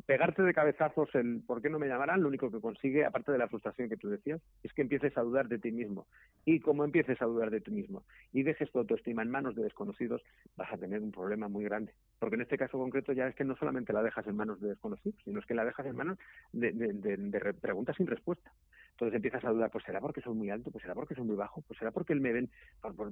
Pegarte 0.06 0.44
de 0.44 0.54
cabezazos 0.54 1.14
en 1.16 1.42
por 1.46 1.62
qué 1.62 1.70
no 1.70 1.80
me 1.80 1.88
llamarán, 1.88 2.22
lo 2.22 2.28
único 2.28 2.52
que 2.52 2.62
consigue, 2.62 3.04
aparte 3.04 3.32
de 3.32 3.40
la 3.40 3.48
frustración 3.48 3.90
que 3.90 3.98
tú 3.98 4.10
decías, 4.10 4.40
es 4.64 4.72
que 4.74 4.84
empieces 4.84 5.18
a 5.18 5.22
dudar 5.22 5.48
de 5.48 5.58
ti 5.58 5.72
mismo. 5.72 6.06
Y 6.46 6.60
como 6.60 6.86
empieces 6.86 7.20
a 7.22 7.26
dudar 7.26 7.50
de 7.50 7.62
ti 7.62 7.72
mismo 7.72 8.04
y 8.32 8.44
dejes 8.44 8.72
tu 8.72 8.80
autoestima 8.80 9.24
en 9.24 9.32
manos 9.32 9.56
de 9.56 9.64
desconocidos, 9.64 10.22
vas 10.56 10.72
a 10.72 10.78
tener 10.78 11.02
un 11.02 11.12
problema 11.12 11.48
muy 11.48 11.64
grande. 11.64 11.94
Porque 12.20 12.36
en 12.36 12.42
este 12.42 12.58
caso 12.58 12.78
concreto 12.78 13.12
ya 13.14 13.28
es 13.28 13.36
que 13.36 13.44
no 13.44 13.56
solamente 13.56 13.94
la 13.94 14.04
dejas 14.04 14.28
en 14.28 14.36
manos 14.36 14.62
de 14.62 14.70
desconocidos, 14.70 15.20
sino 15.24 15.40
es 15.40 15.46
que 15.46 15.56
la 15.56 15.66
dejas 15.66 15.88
en 15.88 15.96
manos 15.96 16.20
de, 16.54 16.72
de 16.72 17.54
preguntas 17.54 17.96
sin 17.98 18.06
respuesta. 18.06 18.52
Entonces 18.96 19.18
empiezas 19.18 19.44
a 19.44 19.50
dudar, 19.50 19.70
pues 19.72 19.84
será 19.84 20.00
porque 20.00 20.22
soy 20.22 20.34
muy 20.36 20.50
alto, 20.50 20.72
pues 20.72 20.82
será 20.82 20.96
porque 20.96 21.16
soy 21.16 21.26
muy 21.26 21.36
bajo, 21.36 21.62
pues 21.64 21.78
será 21.78 21.92
porque 21.92 22.14
él 22.14 22.22
me 22.22 22.32
ven, 22.32 22.50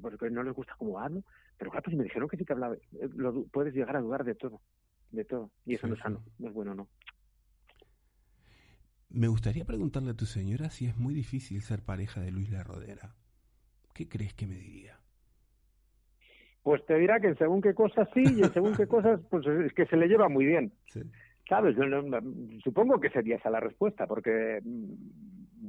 porque 0.02 0.30
no 0.30 0.42
les 0.42 0.54
gusta 0.54 0.74
cómo 0.78 0.98
hablo. 0.98 1.24
Pero 1.58 1.72
claro, 1.72 1.84
pues 1.84 1.98
me 1.98 2.06
dijeron 2.06 2.30
que 2.30 2.38
sí 2.38 2.46
que 2.46 2.54
hablaba. 2.54 2.76
Eh, 2.76 3.10
lo, 3.16 3.44
puedes 3.48 3.74
llegar 3.74 3.98
a 3.98 4.00
dudar 4.00 4.24
de 4.24 4.34
todo, 4.34 4.62
de 5.12 5.26
todo. 5.26 5.52
Y 5.66 5.76
eso 5.76 5.88
no 5.88 5.96
es 5.96 6.00
sano, 6.00 6.24
no 6.40 6.48
es 6.48 6.54
bueno, 6.54 6.74
no. 6.74 6.88
Me 9.10 9.28
gustaría 9.28 9.66
preguntarle 9.66 10.12
a 10.12 10.16
tu 10.16 10.26
señora 10.26 10.70
si 10.70 10.86
es 10.86 10.96
muy 10.96 11.14
difícil 11.14 11.62
ser 11.62 11.84
pareja 11.84 12.22
de 12.22 12.32
Luis 12.32 12.50
La 12.50 12.64
Rodera. 12.64 13.14
¿Qué 13.94 14.08
crees 14.08 14.34
que 14.34 14.48
me 14.48 14.56
diría? 14.56 15.02
Pues 16.62 16.86
te 16.86 16.98
dirá 16.98 17.20
que 17.20 17.36
según 17.36 17.62
qué 17.62 17.74
cosas 17.74 18.08
sí 18.14 18.24
y 18.24 18.44
según 18.54 18.74
qué 18.74 18.88
cosas 18.88 19.20
pues 19.30 19.46
es 19.46 19.74
que 19.74 19.86
se 19.88 19.98
le 19.98 20.08
lleva 20.08 20.30
muy 20.30 20.46
bien. 20.46 20.72
¿Sabes? 21.50 21.76
supongo 22.64 23.02
que 23.02 23.10
sería 23.10 23.36
esa 23.36 23.50
la 23.50 23.60
respuesta, 23.60 24.08
porque 24.08 24.62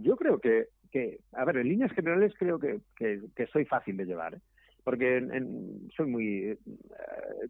yo 0.04 0.16
creo 0.16 0.38
que, 0.38 0.68
que, 0.92 1.18
a 1.32 1.44
ver, 1.44 1.56
en 1.56 1.68
líneas 1.68 1.92
generales 1.92 2.32
creo 2.38 2.58
que, 2.58 2.80
que, 2.96 3.46
soy 3.52 3.64
fácil 3.64 3.96
de 3.96 4.04
llevar, 4.04 4.34
¿eh? 4.34 4.40
porque 4.84 5.16
en, 5.16 5.90
soy 5.96 6.06
muy, 6.06 6.50
eh, 6.50 6.58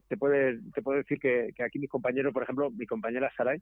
te 0.08 0.16
puede, 0.16 0.60
te 0.72 0.82
puedo 0.82 0.98
decir 0.98 1.18
que, 1.18 1.50
que, 1.54 1.64
aquí 1.64 1.78
mi 1.78 1.88
compañero, 1.88 2.32
por 2.32 2.44
ejemplo, 2.44 2.70
mi 2.70 2.86
compañera 2.86 3.32
Saray, 3.36 3.60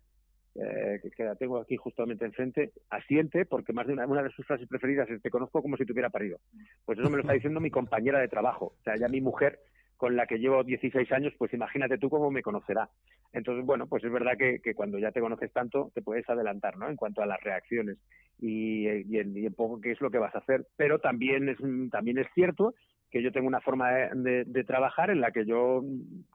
eh, 0.54 1.00
que, 1.16 1.24
la 1.24 1.34
tengo 1.34 1.58
aquí 1.58 1.76
justamente 1.76 2.26
enfrente, 2.26 2.72
asiente 2.90 3.46
porque 3.46 3.72
más 3.72 3.86
de 3.86 3.94
una, 3.94 4.06
una 4.06 4.22
de 4.22 4.30
sus 4.30 4.46
frases 4.46 4.68
preferidas 4.68 5.08
es 5.08 5.22
te 5.22 5.30
conozco 5.30 5.62
como 5.62 5.78
si 5.78 5.86
te 5.86 5.92
hubiera 5.92 6.10
parido. 6.10 6.38
Pues 6.84 6.98
eso 6.98 7.08
me 7.08 7.16
lo 7.16 7.22
está 7.22 7.32
diciendo 7.32 7.58
mi 7.58 7.70
compañera 7.70 8.20
de 8.20 8.28
trabajo, 8.28 8.74
o 8.78 8.82
sea, 8.84 8.96
ya 8.96 9.08
mi 9.08 9.22
mujer 9.22 9.60
con 10.02 10.16
la 10.16 10.26
que 10.26 10.40
llevo 10.40 10.64
16 10.64 11.12
años, 11.12 11.32
pues 11.38 11.54
imagínate 11.54 11.96
tú 11.96 12.10
cómo 12.10 12.28
me 12.28 12.42
conocerá. 12.42 12.88
Entonces, 13.32 13.64
bueno, 13.64 13.86
pues 13.86 14.02
es 14.02 14.10
verdad 14.10 14.32
que, 14.36 14.74
cuando 14.74 14.98
ya 14.98 15.12
te 15.12 15.20
conoces 15.20 15.52
tanto, 15.52 15.92
te 15.94 16.02
puedes 16.02 16.28
adelantar, 16.28 16.76
¿no? 16.76 16.88
En 16.88 16.96
cuanto 16.96 17.22
a 17.22 17.26
las 17.26 17.40
reacciones 17.40 17.98
y, 18.40 18.88
y, 18.88 19.18
en, 19.20 19.54
poco 19.54 19.80
qué 19.80 19.92
es 19.92 20.00
lo 20.00 20.10
que 20.10 20.18
vas 20.18 20.34
a 20.34 20.38
hacer. 20.38 20.66
Pero 20.76 20.98
también 20.98 21.48
es, 21.48 21.58
también 21.92 22.18
es 22.18 22.26
cierto 22.34 22.74
que 23.12 23.22
yo 23.22 23.30
tengo 23.30 23.46
una 23.46 23.60
forma 23.60 23.92
de, 23.92 24.64
trabajar 24.66 25.10
en 25.10 25.20
la 25.20 25.30
que 25.30 25.46
yo 25.46 25.84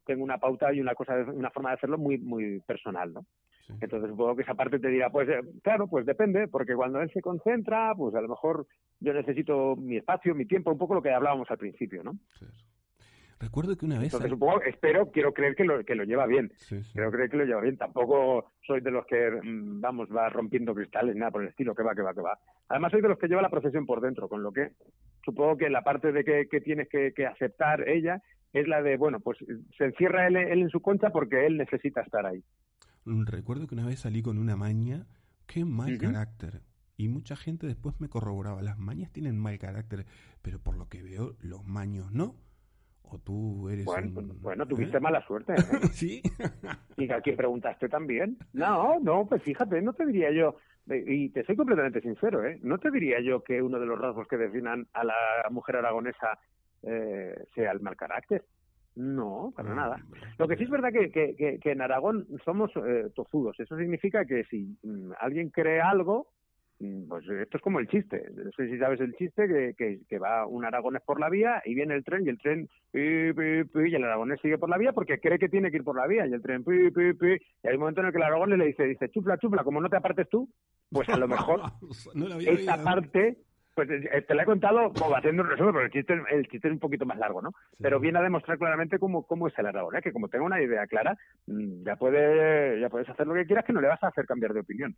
tengo 0.06 0.24
una 0.24 0.38
pauta 0.38 0.74
y 0.74 0.80
una 0.80 0.96
cosa, 0.96 1.16
una 1.34 1.50
forma 1.50 1.72
de 1.72 1.76
hacerlo 1.76 1.98
muy, 1.98 2.20
muy 2.20 2.62
personal, 2.62 3.12
¿no? 3.12 3.26
Entonces 3.82 4.12
supongo 4.12 4.38
que 4.38 4.44
esa 4.44 4.54
parte 4.54 4.80
te 4.80 4.88
dirá, 4.88 5.10
pues 5.10 5.28
eh, 5.28 5.42
claro, 5.62 5.90
pues 5.90 6.06
depende, 6.06 6.48
porque 6.48 6.74
cuando 6.74 7.02
él 7.02 7.12
se 7.12 7.20
concentra, 7.20 7.94
pues 7.96 8.16
a 8.16 8.22
lo 8.22 8.30
mejor 8.30 8.66
yo 9.02 9.12
necesito 9.12 9.76
mi 9.76 9.98
espacio, 9.98 10.34
mi 10.34 10.46
tiempo, 10.46 10.72
un 10.72 10.78
poco 10.78 10.94
lo 10.94 11.02
que 11.02 11.12
hablábamos 11.12 11.52
al 11.52 11.58
principio, 11.58 12.02
¿no? 12.02 12.18
Recuerdo 13.40 13.78
que 13.78 13.86
una 13.86 14.00
vez... 14.00 14.06
Entonces, 14.06 14.32
supongo, 14.32 14.62
espero, 14.64 15.12
quiero 15.12 15.32
creer 15.32 15.56
que 15.56 15.64
lo, 15.64 15.84
que 15.84 15.96
lo 15.96 16.04
lleva 16.04 16.26
bien. 16.26 16.52
Quiero 16.94 17.12
creer 17.12 17.30
que 17.30 17.38
lo 17.38 17.46
lleva 17.46 17.62
bien. 17.62 17.78
Tampoco 17.78 18.52
soy 18.66 18.82
de 18.82 18.90
los 18.90 19.06
que, 19.06 19.30
mm, 19.44 19.80
vamos, 19.80 20.10
va 20.10 20.30
rompiendo 20.30 20.74
cristales, 20.74 21.16
nada 21.16 21.32
por 21.32 21.44
el 21.44 21.50
estilo, 21.50 21.76
que 21.76 21.84
va, 21.84 21.94
que 21.94 22.02
va, 22.02 22.14
que 22.14 22.22
va. 22.22 22.40
Además, 22.70 22.92
soy 22.92 23.02
de 23.02 23.10
los 23.10 23.20
que 23.20 23.28
lleva 23.28 23.42
la 23.42 23.50
profesión 23.50 23.86
por 23.86 24.02
dentro, 24.02 24.28
con 24.28 24.42
lo 24.42 24.52
que 24.52 24.72
supongo 25.24 25.58
que 25.58 25.70
la 25.70 25.84
parte 25.84 26.12
de 26.12 26.24
que, 26.24 26.48
que 26.50 26.62
tienes 26.62 26.88
que, 26.90 27.14
aceptar 27.26 27.88
ella 27.88 28.22
es 28.54 28.68
la 28.68 28.82
de, 28.82 28.98
bueno, 28.98 29.20
pues 29.20 29.38
se 29.78 29.86
encierra 29.86 30.28
él, 30.28 30.38
en 30.38 30.70
su 30.70 30.82
concha 30.82 31.12
porque 31.12 31.46
él 31.46 31.58
necesita 31.58 32.02
estar 32.02 32.26
ahí. 32.26 32.44
Mm, 33.06 33.26
recuerdo 33.26 33.68
que 33.68 33.76
una 33.76 33.86
vez 33.86 34.00
salí 34.00 34.24
con 34.24 34.40
una 34.40 34.56
maña, 34.56 35.06
qué 35.46 35.64
mal 35.64 35.98
carácter. 36.00 36.62
Y 36.96 37.10
mucha 37.10 37.36
gente 37.36 37.68
después 37.68 38.02
me 38.02 38.10
corroboraba, 38.10 38.64
las 38.64 38.80
mañas 38.80 39.12
tienen 39.12 39.38
mal 39.38 39.60
carácter, 39.60 40.08
pero 40.42 40.60
por 40.60 40.76
lo 40.76 40.90
que 40.90 41.04
veo, 41.04 41.36
los 41.40 41.64
maños 41.64 42.12
no. 42.12 42.36
¿O 43.10 43.20
tú 43.20 43.70
eres 43.70 43.86
bueno, 43.86 44.20
un... 44.20 44.42
bueno 44.42 44.66
tuviste 44.66 44.98
¿eh? 44.98 45.00
mala 45.00 45.26
suerte. 45.26 45.54
¿eh? 45.54 45.58
¿Sí? 45.92 46.22
¿Y 46.98 47.12
aquí 47.12 47.32
preguntaste 47.32 47.88
también? 47.90 48.38
No, 48.54 49.00
no, 49.00 49.26
pues 49.28 49.42
fíjate, 49.44 49.82
no 49.82 49.94
te 49.94 50.06
diría 50.06 50.32
yo, 50.32 50.58
y 50.90 51.30
te 51.30 51.44
soy 51.44 51.56
completamente 51.56 52.02
sincero, 52.02 52.46
¿eh? 52.46 52.60
No 52.64 52.78
te 52.78 52.92
diría 52.92 53.20
yo 53.22 53.44
que 53.44 53.62
uno 53.62 53.80
de 53.80 53.86
los 53.86 54.00
rasgos 54.00 54.28
que 54.28 54.38
definen 54.38 54.88
a 54.94 55.04
la 55.04 55.16
mujer 55.52 55.78
aragonesa 55.78 56.40
eh, 56.84 57.36
sea 57.54 57.72
el 57.72 57.82
mal 57.82 57.96
carácter. 57.96 58.46
No, 58.96 59.54
para 59.56 59.72
ah, 59.72 59.76
nada. 59.76 60.02
Lo 60.40 60.48
que 60.48 60.58
sí 60.58 60.64
es 60.64 60.70
verdad 60.70 60.90
que, 60.92 61.12
que, 61.12 61.60
que, 61.62 61.72
en 61.72 61.82
Aragón 61.82 62.28
somos 62.44 62.72
eh, 62.78 63.12
tozudos. 63.14 63.60
Eso 63.60 63.78
significa 63.78 64.26
que 64.26 64.44
si 64.46 64.76
mm, 64.82 65.12
alguien 65.20 65.50
cree 65.50 65.82
algo, 65.82 66.30
pues 66.80 67.28
esto 67.28 67.58
es 67.58 67.64
como 67.64 67.80
el 67.80 67.88
chiste. 67.88 68.24
No 68.36 68.52
sé 68.52 68.70
si 68.70 68.78
sabes 68.78 69.00
el 69.00 69.16
chiste 69.16 69.48
que, 69.76 70.00
que, 70.08 70.20
va 70.20 70.46
un 70.46 70.64
aragonés 70.64 71.02
por 71.04 71.20
la 71.20 71.30
vía 71.30 71.62
y 71.66 71.74
viene 71.74 71.96
el 71.96 72.04
tren 72.04 72.26
y 72.26 72.30
el 72.30 72.38
tren 72.38 72.70
y 72.94 73.96
el 73.96 74.04
aragonés 74.04 74.40
sigue 74.42 74.58
por 74.58 74.70
la 74.70 74.78
vía 74.78 74.94
porque 74.94 75.20
cree 75.20 75.40
que 75.40 75.50
tiene 75.50 75.72
que 75.72 75.78
ir 75.78 75.84
por 75.84 75.96
la 75.96 76.08
vía 76.08 76.28
y 76.28 76.34
el 76.34 76.42
tren 76.42 76.64
y 76.68 77.68
hay 77.68 77.74
un 77.74 77.80
momento 77.80 78.02
en 78.02 78.08
el 78.08 78.12
que 78.12 78.18
el 78.20 78.24
aragonés 78.24 78.60
le 78.60 78.68
dice, 78.68 78.84
dice, 78.84 79.10
chufla, 79.10 79.38
chufla, 79.38 79.64
como 79.64 79.82
no 79.82 79.90
te 79.90 79.98
apartes 79.98 80.30
tú, 80.30 80.50
pues 80.92 81.10
a 81.10 81.18
lo 81.18 81.28
mejor 81.28 81.62
esa 82.46 82.84
parte 82.84 83.38
pues 83.74 83.90
eh, 83.92 84.24
te 84.28 84.34
la 84.34 84.42
he 84.42 84.46
contado 84.46 84.92
como 84.92 85.16
haciendo 85.16 85.44
un 85.44 85.50
resumen, 85.50 85.74
pero 85.74 85.86
el 85.86 85.92
chiste, 85.92 86.14
el 86.32 86.48
chiste 86.48 86.68
es 86.68 86.74
un 86.74 86.80
poquito 86.80 87.06
más 87.06 87.20
largo, 87.20 87.44
¿no? 87.44 87.52
Pero 87.80 88.00
viene 88.00 88.18
a 88.18 88.24
demostrar 88.24 88.58
claramente 88.58 88.98
cómo, 88.98 89.22
cómo 89.28 89.48
es 89.48 89.54
el 89.60 89.68
aragonés, 89.68 90.02
que 90.02 90.12
como 90.12 90.30
tengo 90.30 90.46
una 90.46 90.60
idea 90.60 90.88
clara, 90.88 91.16
mm, 91.46 91.84
ya, 91.86 91.96
puede, 91.96 92.80
ya 92.82 92.90
puedes 92.90 93.08
hacer 93.08 93.28
lo 93.28 93.36
que 93.36 93.46
quieras, 93.46 93.66
que 93.66 93.74
no 93.74 93.82
le 93.82 93.88
vas 93.88 94.02
a 94.02 94.08
hacer 94.08 94.26
cambiar 94.26 94.54
de 94.54 94.62
opinión 94.62 94.96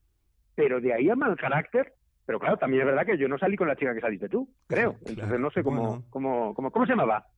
pero 0.60 0.82
de 0.82 0.94
ahí 0.94 1.10
a 1.10 1.16
mal 1.16 1.38
carácter, 1.38 1.94
pero 2.26 2.38
claro, 2.38 2.58
también 2.58 2.82
es 2.82 2.88
verdad 2.88 3.06
que 3.06 3.18
yo 3.18 3.30
no 3.30 3.38
salí 3.38 3.56
con 3.56 3.70
la 3.70 3.78
chica 3.78 3.94
que 3.94 4.02
saliste 4.02 4.28
tú, 4.28 4.46
creo. 4.68 4.98
Entonces 5.06 5.40
no 5.40 5.50
sé 5.52 5.64
cómo, 5.64 6.04
cómo, 6.10 6.54
cómo, 6.54 6.70
cómo 6.70 6.86
se 6.86 6.92
llamaba. 6.92 7.26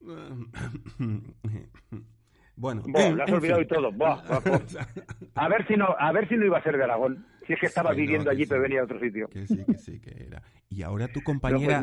Bueno, 2.54 2.82
bueno 2.86 3.16
lo 3.16 3.24
has 3.24 3.32
olvidado 3.32 3.62
y 3.62 3.66
todo. 3.66 3.90
a 5.34 5.48
ver 5.48 5.66
si 5.66 5.74
no, 5.74 5.86
a 5.98 6.12
ver 6.12 6.28
si 6.28 6.36
no 6.36 6.44
iba 6.44 6.58
a 6.58 6.62
ser 6.62 6.76
de 6.76 6.84
Aragón. 6.84 7.26
Si 7.46 7.54
es 7.54 7.58
que 7.58 7.66
estaba 7.66 7.92
viviendo 7.92 8.30
allí, 8.30 8.44
pero 8.46 8.60
venía 8.60 8.82
a 8.82 8.84
otro 8.84 9.00
sitio. 9.00 9.26
Que 9.28 9.46
sí, 9.46 9.64
que 9.64 9.78
sí, 9.78 10.00
que 10.00 10.26
era. 10.26 10.42
¿Y 10.68 10.82
ahora 10.82 11.08
tu 11.08 11.22
compañera 11.22 11.82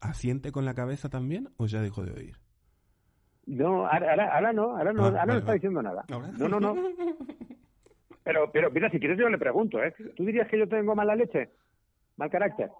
asiente 0.00 0.52
con 0.52 0.66
la 0.66 0.74
cabeza 0.74 1.08
también 1.08 1.48
o 1.56 1.66
ya 1.66 1.80
dejó 1.80 2.04
de 2.04 2.12
oír? 2.12 2.36
No, 3.46 3.86
ahora, 3.86 4.36
ahora, 4.36 4.52
no, 4.52 4.76
ahora 4.76 4.92
no, 4.92 5.04
ah, 5.04 5.08
ahora 5.08 5.26
no 5.26 5.38
está 5.38 5.54
diciendo 5.54 5.82
nada. 5.82 6.04
No, 6.08 6.48
no, 6.48 6.60
no. 6.60 6.76
Pero, 8.30 8.48
pero 8.52 8.70
mira, 8.70 8.88
si 8.90 9.00
quieres 9.00 9.18
yo 9.18 9.28
le 9.28 9.38
pregunto, 9.38 9.82
¿eh? 9.82 9.92
¿Tú 10.14 10.24
dirías 10.24 10.46
que 10.46 10.56
yo 10.56 10.68
tengo 10.68 10.94
mala 10.94 11.16
leche? 11.16 11.50
¿Mal 12.16 12.30
carácter? 12.30 12.70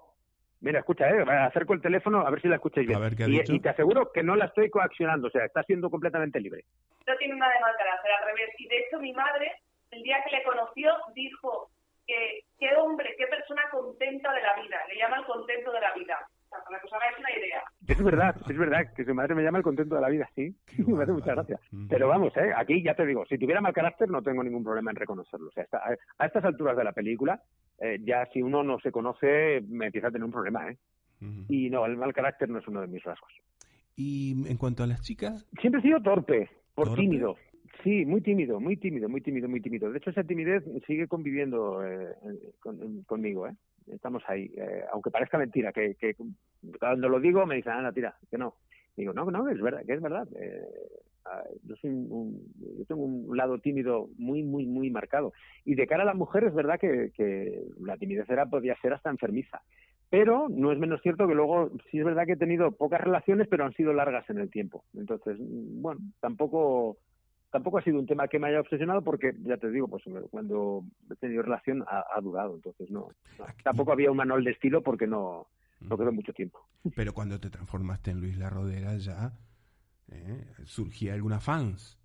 Mira, 0.61 0.79
escucha, 0.79 1.11
¿eh? 1.11 1.25
acerco 1.29 1.75
el 1.75 1.83
teléfono 1.83 2.25
a 2.25 2.31
ver 2.31 2.41
si 2.41 2.47
la 2.47 2.55
escucháis 2.55 2.87
bien. 2.87 3.01
y, 3.27 3.57
y, 3.57 3.59
te 3.59 3.71
aseguro 3.71 4.13
que 4.13 4.23
no 4.23 4.37
la 4.37 4.45
estoy 4.45 4.71
coaccionando, 4.71 5.27
o 5.27 5.31
sea, 5.33 5.45
está 5.45 5.65
siendo 5.65 5.91
completamente 5.91 6.39
libre. 6.39 6.63
No 7.05 7.17
tiene 7.17 7.35
nada 7.35 7.53
de 7.53 7.61
mal 7.63 7.75
carácter, 7.77 8.13
al 8.13 8.27
revés. 8.27 8.51
Y 8.59 8.69
de 8.69 8.79
hecho, 8.79 9.01
mi 9.01 9.13
madre, 9.13 9.51
el 9.91 10.05
día 10.05 10.23
que 10.23 10.37
le 10.37 10.45
conoció, 10.45 10.93
dijo 11.17 11.69
que 12.07 12.45
qué 12.61 12.77
hombre, 12.77 13.17
qué 13.19 13.27
persona 13.27 13.63
contenta 13.73 14.33
de 14.33 14.43
la 14.43 14.55
vida. 14.55 14.79
Le 14.87 14.99
llama 14.99 15.17
el 15.17 15.25
contento 15.25 15.73
de 15.73 15.81
la 15.81 15.93
vida 15.95 16.29
para 16.49 16.79
que 16.79 16.87
os 16.87 16.93
hagáis 16.93 17.19
una 17.19 17.33
idea. 17.33 17.65
Es 17.99 18.03
verdad, 18.03 18.37
es 18.49 18.57
verdad, 18.57 18.93
que 18.95 19.05
su 19.05 19.15
madre 19.15 19.35
me 19.35 19.43
llama 19.43 19.59
el 19.59 19.65
contento 19.65 19.97
de 19.97 20.01
la 20.01 20.09
vida, 20.09 20.29
sí. 20.37 20.55
me 20.87 21.03
hace 21.03 21.13
mucha 21.13 21.35
gracia. 21.35 21.59
Pero 21.89 22.09
vamos, 22.09 22.33
¿eh? 22.37 22.53
aquí 22.57 22.83
ya 22.83 22.95
te 22.95 23.05
digo, 23.05 23.25
si 23.27 23.37
tuviera 23.37 23.61
mal 23.61 23.73
carácter 23.73 24.09
no 24.09 24.23
tengo 24.23 24.45
ningún 24.45 24.63
problema 24.63 24.91
en 24.91 24.97
reconocerlo. 24.97 25.49
O 25.49 25.53
sea, 25.53 25.67
a 26.19 26.27
estas 26.27 26.45
alturas 26.45 26.77
de 26.77 26.85
la 26.85 26.93
película, 26.93 27.43
eh, 27.79 27.99
ya 28.05 28.27
si 28.33 28.43
uno 28.43 28.63
no 28.63 28.79
se 28.79 28.93
conoce, 28.93 29.61
me 29.69 29.87
empieza 29.87 30.09
a 30.09 30.11
tener 30.11 30.25
un 30.25 30.33
problema, 30.33 30.71
¿eh? 30.71 30.79
Y 31.49 31.69
no, 31.69 31.85
el 31.85 31.99
mal 31.99 32.15
carácter 32.15 32.49
no 32.49 32.61
es 32.61 32.69
uno 32.69 32.81
de 32.81 32.87
mis 32.87 33.03
rasgos. 33.03 33.31
Y 33.95 34.49
en 34.49 34.57
cuanto 34.57 34.83
a 34.83 34.87
las 34.87 35.03
chicas... 35.03 35.47
Siempre 35.61 35.81
he 35.81 35.83
sido 35.83 36.01
torpe, 36.01 36.49
por 36.75 36.95
tímido. 36.95 37.37
Sí, 37.85 38.07
muy 38.07 38.23
tímido, 38.23 38.59
muy 38.59 38.77
tímido, 38.77 39.09
muy 39.09 39.21
tímido, 39.21 39.47
muy 39.47 39.61
tímido. 39.61 39.91
De 39.91 39.99
hecho, 39.99 40.11
esa 40.11 40.25
timidez 40.25 40.65
sigue 40.87 41.09
conviviendo 41.09 41.85
eh, 41.87 42.15
conmigo, 43.07 43.49
¿eh? 43.49 43.55
Estamos 43.87 44.23
ahí. 44.27 44.51
Eh, 44.57 44.85
aunque 44.93 45.11
parezca 45.11 45.39
mentira, 45.39 45.73
que, 45.73 45.95
que, 45.95 46.15
cuando 46.79 47.09
lo 47.09 47.21
digo 47.21 47.47
me 47.47 47.57
dicen, 47.57 47.73
Ana, 47.73 47.93
tira, 47.93 48.17
que 48.31 48.39
no. 48.39 48.55
Digo, 48.97 49.13
no, 49.13 49.31
no, 49.31 49.49
es 49.49 49.61
verdad, 49.61 49.83
que 49.87 49.95
es 49.95 50.03
verdad. 50.03 50.29
Eh, 50.37 50.65
yo, 51.63 51.77
soy 51.77 51.91
un, 51.91 52.43
yo 52.79 52.85
tengo 52.87 53.03
un 53.03 53.37
lado 53.37 53.59
tímido 53.59 54.09
muy, 54.19 54.43
muy, 54.43 54.67
muy 54.67 54.91
marcado. 54.91 55.33
Y 55.65 55.75
de 55.75 55.87
cara 55.87 56.03
a 56.03 56.07
la 56.07 56.15
mujer 56.15 56.45
es 56.45 56.55
verdad 56.55 56.79
que, 56.79 57.11
que 57.15 57.63
la 57.81 57.97
timidez 57.97 58.29
era, 58.29 58.47
podía 58.47 58.77
ser 58.81 58.93
hasta 58.93 59.11
enfermiza. 59.11 59.63
Pero 60.11 60.49
no 60.49 60.73
es 60.73 60.79
menos 60.79 61.01
cierto 61.03 61.29
que 61.29 61.35
luego 61.35 61.71
sí 61.91 62.01
es 62.01 62.05
verdad 62.05 62.27
que 62.27 62.33
he 62.33 62.37
tenido 62.37 62.73
pocas 62.73 63.01
relaciones, 63.01 63.47
pero 63.49 63.65
han 63.65 63.73
sido 63.75 63.93
largas 63.93 64.29
en 64.29 64.39
el 64.39 64.51
tiempo. 64.51 64.85
Entonces, 64.95 65.37
bueno, 65.39 66.01
tampoco 66.21 66.99
tampoco 67.51 67.79
ha 67.79 67.83
sido 67.83 67.99
un 67.99 68.07
tema 68.07 68.29
que 68.29 68.39
me 68.39 68.49
haya 68.49 68.61
obsesionado 68.61 69.03
porque, 69.03 69.35
ya 69.43 69.57
te 69.57 69.71
digo, 69.71 69.89
pues 69.89 70.03
cuando 70.31 70.85
he 71.11 71.17
tenido 71.17 71.43
relación 71.43 71.85
ha, 71.89 72.05
ha 72.15 72.21
durado, 72.21 72.55
entonces 72.55 72.91
no, 72.91 73.09
no. 73.39 73.47
Tampoco 73.65 73.93
había 73.93 74.11
un 74.11 74.17
manual 74.17 74.45
de 74.45 74.53
estilo 74.53 74.83
porque 74.83 75.07
no, 75.07 75.49
no 75.81 75.99
quedó 75.99 76.13
mucho 76.13 76.33
tiempo. 76.33 76.59
Pero 76.95 77.13
cuando 77.13 77.39
te 77.41 77.51
transformaste 77.51 78.11
en 78.11 78.21
Luis 78.21 78.39
La 78.39 78.51
Rodera 78.51 78.97
ya 78.97 79.33
eh, 80.13 80.45
surgía 80.65 81.15
alguna 81.15 81.41
fans, 81.41 81.99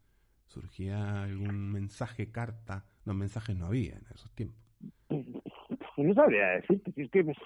surgía 0.48 1.24
algún 1.24 1.72
mensaje, 1.72 2.32
carta. 2.32 2.86
No, 3.06 3.14
mensajes 3.14 3.56
no 3.56 3.68
había 3.68 3.94
en 3.94 4.06
esos 4.14 4.32
tiempos. 4.32 4.60
No 5.98 6.14
sabría 6.14 6.48
decirte, 6.60 6.92
es 7.02 7.10
que 7.10 7.24
pues, 7.24 7.38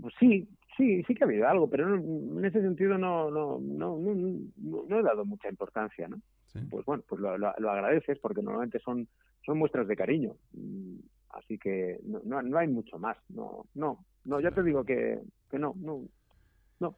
pues 0.00 0.14
sí, 0.20 0.48
sí, 0.76 1.02
sí 1.04 1.14
que 1.14 1.24
ha 1.24 1.26
habido 1.26 1.48
algo, 1.48 1.68
pero 1.68 1.88
no- 1.88 2.38
en 2.38 2.44
ese 2.44 2.60
sentido 2.62 2.96
no, 2.96 3.30
no, 3.30 3.58
no, 3.60 3.98
no, 3.98 4.14
no- 4.56 4.84
no 4.88 4.98
he 5.00 5.02
dado 5.02 5.24
mucha 5.24 5.48
importancia, 5.48 6.06
¿no? 6.08 6.20
¿Sí? 6.52 6.60
Pues 6.70 6.84
bueno, 6.84 7.02
pues 7.08 7.20
lo, 7.20 7.38
lo, 7.38 7.54
lo 7.58 7.70
agradeces 7.70 8.18
porque 8.18 8.42
normalmente 8.42 8.78
son, 8.80 9.08
son 9.44 9.58
muestras 9.58 9.86
de 9.88 9.96
cariño. 9.96 10.34
Mm, 10.52 10.98
Así 11.30 11.58
que 11.58 11.98
no, 12.04 12.20
no, 12.24 12.42
no 12.42 12.58
hay 12.58 12.68
mucho 12.68 12.98
más, 12.98 13.16
no, 13.28 13.66
no, 13.74 14.04
no, 14.24 14.40
ya 14.40 14.50
te 14.50 14.62
digo 14.62 14.84
que, 14.84 15.20
que 15.50 15.58
no, 15.58 15.74
no, 15.76 16.02
no. 16.80 16.96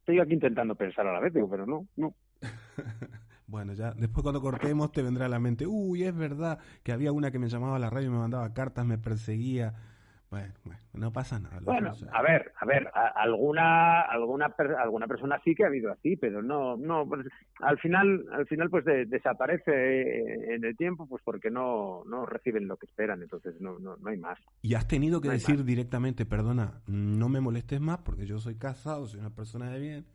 Estoy 0.00 0.20
aquí 0.20 0.34
intentando 0.34 0.74
pensar 0.74 1.06
a 1.06 1.12
la 1.12 1.20
vez, 1.20 1.34
digo, 1.34 1.48
pero 1.48 1.66
no, 1.66 1.86
no. 1.96 2.14
Bueno, 3.46 3.72
ya 3.72 3.94
después 3.94 4.22
cuando 4.22 4.42
cortemos 4.42 4.92
te 4.92 5.02
vendrá 5.02 5.24
a 5.24 5.28
la 5.30 5.38
mente, 5.38 5.66
uy, 5.66 6.04
es 6.04 6.14
verdad 6.14 6.58
que 6.82 6.92
había 6.92 7.12
una 7.12 7.30
que 7.30 7.38
me 7.38 7.48
llamaba 7.48 7.76
a 7.76 7.78
la 7.78 7.88
radio 7.88 8.08
y 8.08 8.10
me 8.10 8.18
mandaba 8.18 8.52
cartas, 8.52 8.84
me 8.84 8.98
perseguía. 8.98 9.74
Bueno, 10.30 10.52
bueno, 10.64 10.80
no 10.92 11.10
pasa 11.10 11.38
nada. 11.38 11.58
Bueno, 11.62 11.94
sea, 11.94 12.10
a 12.12 12.20
ver, 12.20 12.52
a 12.60 12.66
ver, 12.66 12.86
a- 12.92 13.12
alguna 13.16 14.02
alguna 14.02 14.50
per- 14.50 14.74
alguna 14.74 15.06
persona 15.06 15.40
sí 15.42 15.54
que 15.54 15.64
ha 15.64 15.68
habido 15.68 15.90
así, 15.90 16.16
pero 16.16 16.42
no 16.42 16.76
no 16.76 17.08
pues, 17.08 17.26
al 17.60 17.78
final 17.78 18.26
al 18.32 18.46
final 18.46 18.68
pues 18.68 18.84
de- 18.84 19.06
desaparece 19.06 19.70
eh, 19.72 20.54
en 20.56 20.64
el 20.64 20.76
tiempo 20.76 21.06
pues 21.06 21.22
porque 21.24 21.50
no 21.50 22.02
no 22.04 22.26
reciben 22.26 22.68
lo 22.68 22.76
que 22.76 22.84
esperan, 22.84 23.22
entonces 23.22 23.58
no 23.60 23.78
no 23.78 23.96
no 23.96 24.10
hay 24.10 24.18
más. 24.18 24.38
Y 24.60 24.74
has 24.74 24.86
tenido 24.86 25.22
que 25.22 25.28
no 25.28 25.32
decir 25.34 25.64
directamente, 25.64 26.26
perdona, 26.26 26.82
no 26.86 27.30
me 27.30 27.40
molestes 27.40 27.80
más 27.80 27.98
porque 27.98 28.26
yo 28.26 28.38
soy 28.38 28.56
casado, 28.56 29.06
soy 29.06 29.20
una 29.20 29.34
persona 29.34 29.70
de 29.70 29.80
bien. 29.80 30.06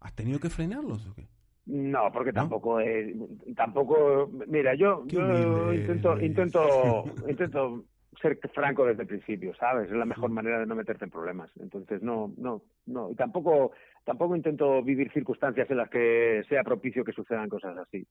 ¿Has 0.00 0.14
tenido 0.16 0.40
que 0.40 0.50
frenarlos 0.50 1.06
o 1.08 1.14
qué? 1.14 1.28
No, 1.66 2.10
porque 2.12 2.32
¿No? 2.32 2.40
tampoco 2.42 2.80
es, 2.80 3.14
tampoco 3.56 4.28
mira, 4.48 4.74
yo 4.74 5.04
yo 5.06 5.72
intento 5.72 6.20
intento 6.20 7.04
intento 7.28 7.84
ser 8.20 8.38
franco 8.54 8.84
desde 8.86 9.02
el 9.02 9.08
principio, 9.08 9.54
¿sabes? 9.56 9.90
Es 9.90 9.96
la 9.96 10.04
mejor 10.04 10.30
manera 10.30 10.58
de 10.60 10.66
no 10.66 10.74
meterte 10.74 11.04
en 11.04 11.10
problemas. 11.10 11.50
Entonces 11.60 12.02
no 12.02 12.32
no 12.36 12.62
no 12.86 13.10
y 13.10 13.14
tampoco 13.14 13.72
tampoco 14.04 14.36
intento 14.36 14.82
vivir 14.82 15.10
circunstancias 15.12 15.70
en 15.70 15.76
las 15.78 15.88
que 15.90 16.42
sea 16.48 16.62
propicio 16.64 17.04
que 17.04 17.12
sucedan 17.12 17.48
cosas 17.48 17.76
así. 17.78 18.06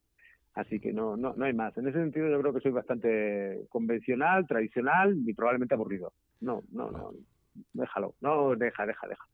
Así 0.56 0.80
que 0.80 0.94
no, 0.94 1.18
no, 1.18 1.34
no 1.36 1.46
hay 1.46 1.54
más. 1.54 1.76
En 1.78 1.88
ese 1.88 1.98
sentido 2.00 2.30
yo 2.30 2.40
creo 2.42 2.54
que 2.54 2.60
soy 2.62 2.72
bastante 2.72 3.66
convencional, 3.70 4.46
tradicional 4.46 5.18
y 5.26 5.34
probablemente 5.34 5.74
aburrido. 5.74 6.14
No, 6.42 6.62
no, 6.72 6.92
no. 6.92 7.12
Déjalo. 7.74 8.16
No, 8.22 8.56
deja, 8.56 8.86
deja, 8.86 9.08
deja. 9.08 9.28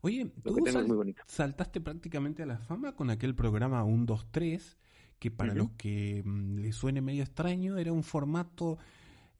Oye, 0.00 0.26
tú 0.42 0.54
sal- 0.66 0.86
muy 0.86 1.14
saltaste 1.26 1.80
prácticamente 1.80 2.42
a 2.42 2.46
la 2.46 2.58
fama 2.58 2.92
con 2.94 3.10
aquel 3.10 3.34
programa 3.34 3.84
1, 3.84 4.04
2, 4.06 4.28
3, 4.30 4.78
que 5.18 5.30
para 5.30 5.54
los 5.54 5.70
que 5.72 6.22
mm, 6.24 6.56
les 6.58 6.74
suene 6.74 7.00
medio 7.00 7.22
extraño, 7.22 7.78
era 7.78 7.92
un 7.92 8.02
formato, 8.02 8.78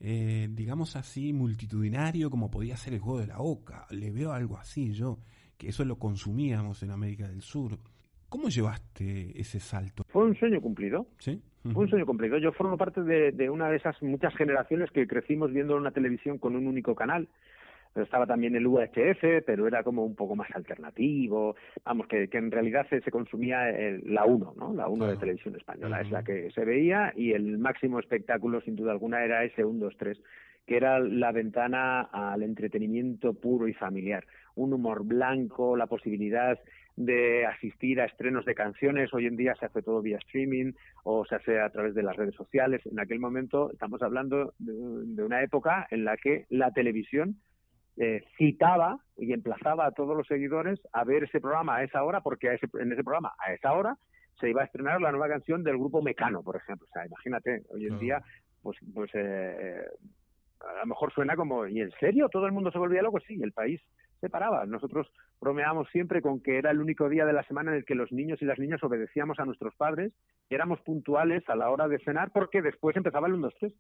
eh, 0.01 0.49
digamos 0.51 0.97
así, 0.97 1.33
multitudinario, 1.33 2.31
como 2.31 2.51
podía 2.51 2.77
ser 2.77 2.95
el 2.95 3.01
juego 3.01 3.21
de 3.21 3.27
la 3.27 3.39
Oca. 3.39 3.87
Le 3.91 4.11
veo 4.11 4.33
algo 4.33 4.57
así 4.57 4.93
yo, 4.93 5.19
que 5.57 5.69
eso 5.69 5.85
lo 5.85 5.97
consumíamos 5.99 6.83
en 6.83 6.91
América 6.91 7.29
del 7.29 7.43
Sur. 7.43 7.79
¿Cómo 8.29 8.49
llevaste 8.49 9.41
ese 9.41 9.61
salto? 9.61 10.05
Fue 10.09 10.25
un 10.25 10.35
sueño 10.37 10.61
cumplido. 10.61 11.07
¿Sí? 11.19 11.41
Fue 11.73 11.85
un 11.85 11.89
sueño 11.89 12.05
cumplido. 12.05 12.37
Yo 12.39 12.53
formo 12.53 12.77
parte 12.77 13.03
de, 13.03 13.33
de 13.33 13.49
una 13.49 13.71
de 13.71 13.77
esas 13.77 14.03
muchas 14.03 14.35
generaciones 14.37 14.91
que 14.91 15.07
crecimos 15.07 15.53
viendo 15.53 15.77
una 15.77 15.93
televisión 15.93 16.39
con 16.39 16.57
un 16.57 16.67
único 16.67 16.95
canal. 16.95 17.29
Estaba 17.95 18.27
también 18.27 18.57
el 18.57 18.67
UHF, 18.67 19.45
pero 19.47 19.67
era 19.69 19.83
como 19.83 20.05
un 20.05 20.15
poco 20.17 20.35
más 20.37 20.51
alternativo. 20.55 21.57
Vamos, 21.85 22.07
que, 22.09 22.29
que 22.29 22.39
en 22.39 22.51
realidad 22.51 22.87
se, 22.91 23.01
se 23.01 23.11
consumía 23.11 23.71
el- 23.71 24.03
la 24.13 24.25
1, 24.25 24.55
¿no? 24.57 24.75
La 24.75 24.89
1 24.89 25.07
de 25.07 25.17
televisión 25.17 25.55
española. 25.57 26.01
Es 26.01 26.11
la 26.11 26.23
que 26.25 26.51
se 26.51 26.65
veía 26.65 27.13
y 27.17 27.33
el 27.33 27.59
máximo 27.59 27.99
espectáculo, 28.01 28.61
sin 28.63 28.77
duda 28.77 28.93
alguna, 28.93 29.25
era 29.25 29.45
ese 29.45 29.65
1, 29.65 29.79
2, 29.79 29.97
3 29.97 30.21
que 30.67 30.79
era 30.79 30.99
la 30.99 31.31
ventana 31.31 32.01
al 32.01 32.43
entretenimiento 32.43 33.35
puro 33.35 33.69
y 33.69 33.75
familiar. 33.75 34.25
Un 34.55 34.73
humor 34.73 35.05
blanco, 35.05 35.77
la 35.77 35.87
posibilidad 35.87 36.59
de 36.97 37.45
asistir 37.45 38.01
a 38.01 38.07
estrenos 38.07 38.47
de 38.47 38.55
canciones. 38.55 39.13
Hoy 39.13 39.27
en 39.27 39.37
día 39.37 39.55
se 39.57 39.67
hace 39.67 39.83
todo 39.83 40.01
vía 40.01 40.17
streaming 40.17 40.73
o 41.03 41.27
se 41.27 41.35
hace 41.35 41.61
a 41.61 41.69
través 41.69 41.95
de 41.95 42.03
las 42.03 42.17
redes 42.17 42.35
sociales. 42.35 42.81
En 42.87 42.99
aquel 42.99 43.19
momento 43.19 43.71
estamos 43.73 44.01
hablando 44.03 44.55
de, 44.59 44.73
de 44.73 45.23
una 45.23 45.43
época 45.43 45.87
en 45.91 46.07
la 46.07 46.17
que 46.17 46.47
la 46.49 46.71
televisión 46.73 47.37
eh, 47.97 48.25
citaba 48.37 48.99
y 49.17 49.33
emplazaba 49.33 49.87
a 49.87 49.93
todos 49.93 50.17
los 50.17 50.27
seguidores 50.27 50.81
a 50.93 51.05
ver 51.05 51.25
ese 51.25 51.41
programa 51.41 51.77
a 51.77 51.85
esa 51.85 52.03
hora, 52.03 52.21
porque 52.21 52.49
a 52.49 52.55
ese- 52.55 52.69
en 52.81 52.93
ese 52.93 53.05
programa 53.05 53.33
a 53.39 53.53
esa 53.53 53.73
hora 53.73 53.97
se 54.41 54.51
iba 54.51 54.63
a 54.63 54.65
estrenar 54.65 55.01
la 55.01 55.13
nueva 55.13 55.29
canción 55.29 55.63
del 55.63 55.79
grupo 55.79 56.03
Mecano, 56.03 56.43
por 56.43 56.57
ejemplo. 56.57 56.87
O 56.91 56.93
sea, 56.93 57.07
imagínate, 57.07 57.63
hoy 57.71 57.87
en 57.87 57.99
día, 58.01 58.23
pues, 58.63 58.77
pues 58.93 59.11
eh, 59.15 59.57
eh, 59.59 59.85
a 60.61 60.81
lo 60.81 60.87
mejor 60.87 61.13
suena 61.13 61.37
como, 61.37 61.67
¿y 61.67 61.81
en 61.81 61.91
serio? 62.01 62.29
¿Todo 62.29 62.47
el 62.47 62.53
mundo 62.53 62.73
se 62.73 62.79
volvía 62.79 63.03
loco? 63.03 63.21
Sí, 63.21 63.39
el 63.43 63.53
país 63.53 63.81
se 64.21 64.29
paraba. 64.31 64.65
Nosotros 64.67 65.07
bromeábamos 65.41 65.89
siempre 65.91 66.23
con 66.23 66.41
que 66.43 66.57
era 66.59 66.71
el 66.71 66.81
único 66.81 67.09
día 67.09 67.27
de 67.27 67.33
la 67.35 67.45
semana 67.45 67.71
en 67.71 67.77
el 67.79 67.85
que 67.85 67.95
los 67.95 68.11
niños 68.11 68.41
y 68.43 68.47
las 68.47 68.59
niñas 68.59 68.83
obedecíamos 68.83 69.39
a 69.39 69.45
nuestros 69.45 69.75
padres, 69.77 70.13
y 70.49 70.55
éramos 70.55 70.81
puntuales 70.81 71.49
a 71.49 71.55
la 71.57 71.71
hora 71.71 71.87
de 71.89 71.99
cenar, 72.01 72.31
porque 72.33 72.61
después 72.63 72.97
empezaba 72.97 73.27
el 73.29 73.35
1, 73.35 73.43
2, 73.49 73.55
3. 73.61 73.73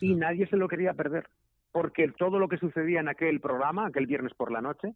Y 0.00 0.14
nadie 0.14 0.46
se 0.46 0.56
lo 0.58 0.68
quería 0.68 0.92
perder, 0.92 1.26
porque 1.76 2.08
todo 2.08 2.38
lo 2.38 2.48
que 2.48 2.56
sucedía 2.56 3.00
en 3.00 3.08
aquel 3.08 3.38
programa, 3.38 3.86
aquel 3.86 4.06
viernes 4.06 4.32
por 4.32 4.50
la 4.50 4.62
noche, 4.62 4.94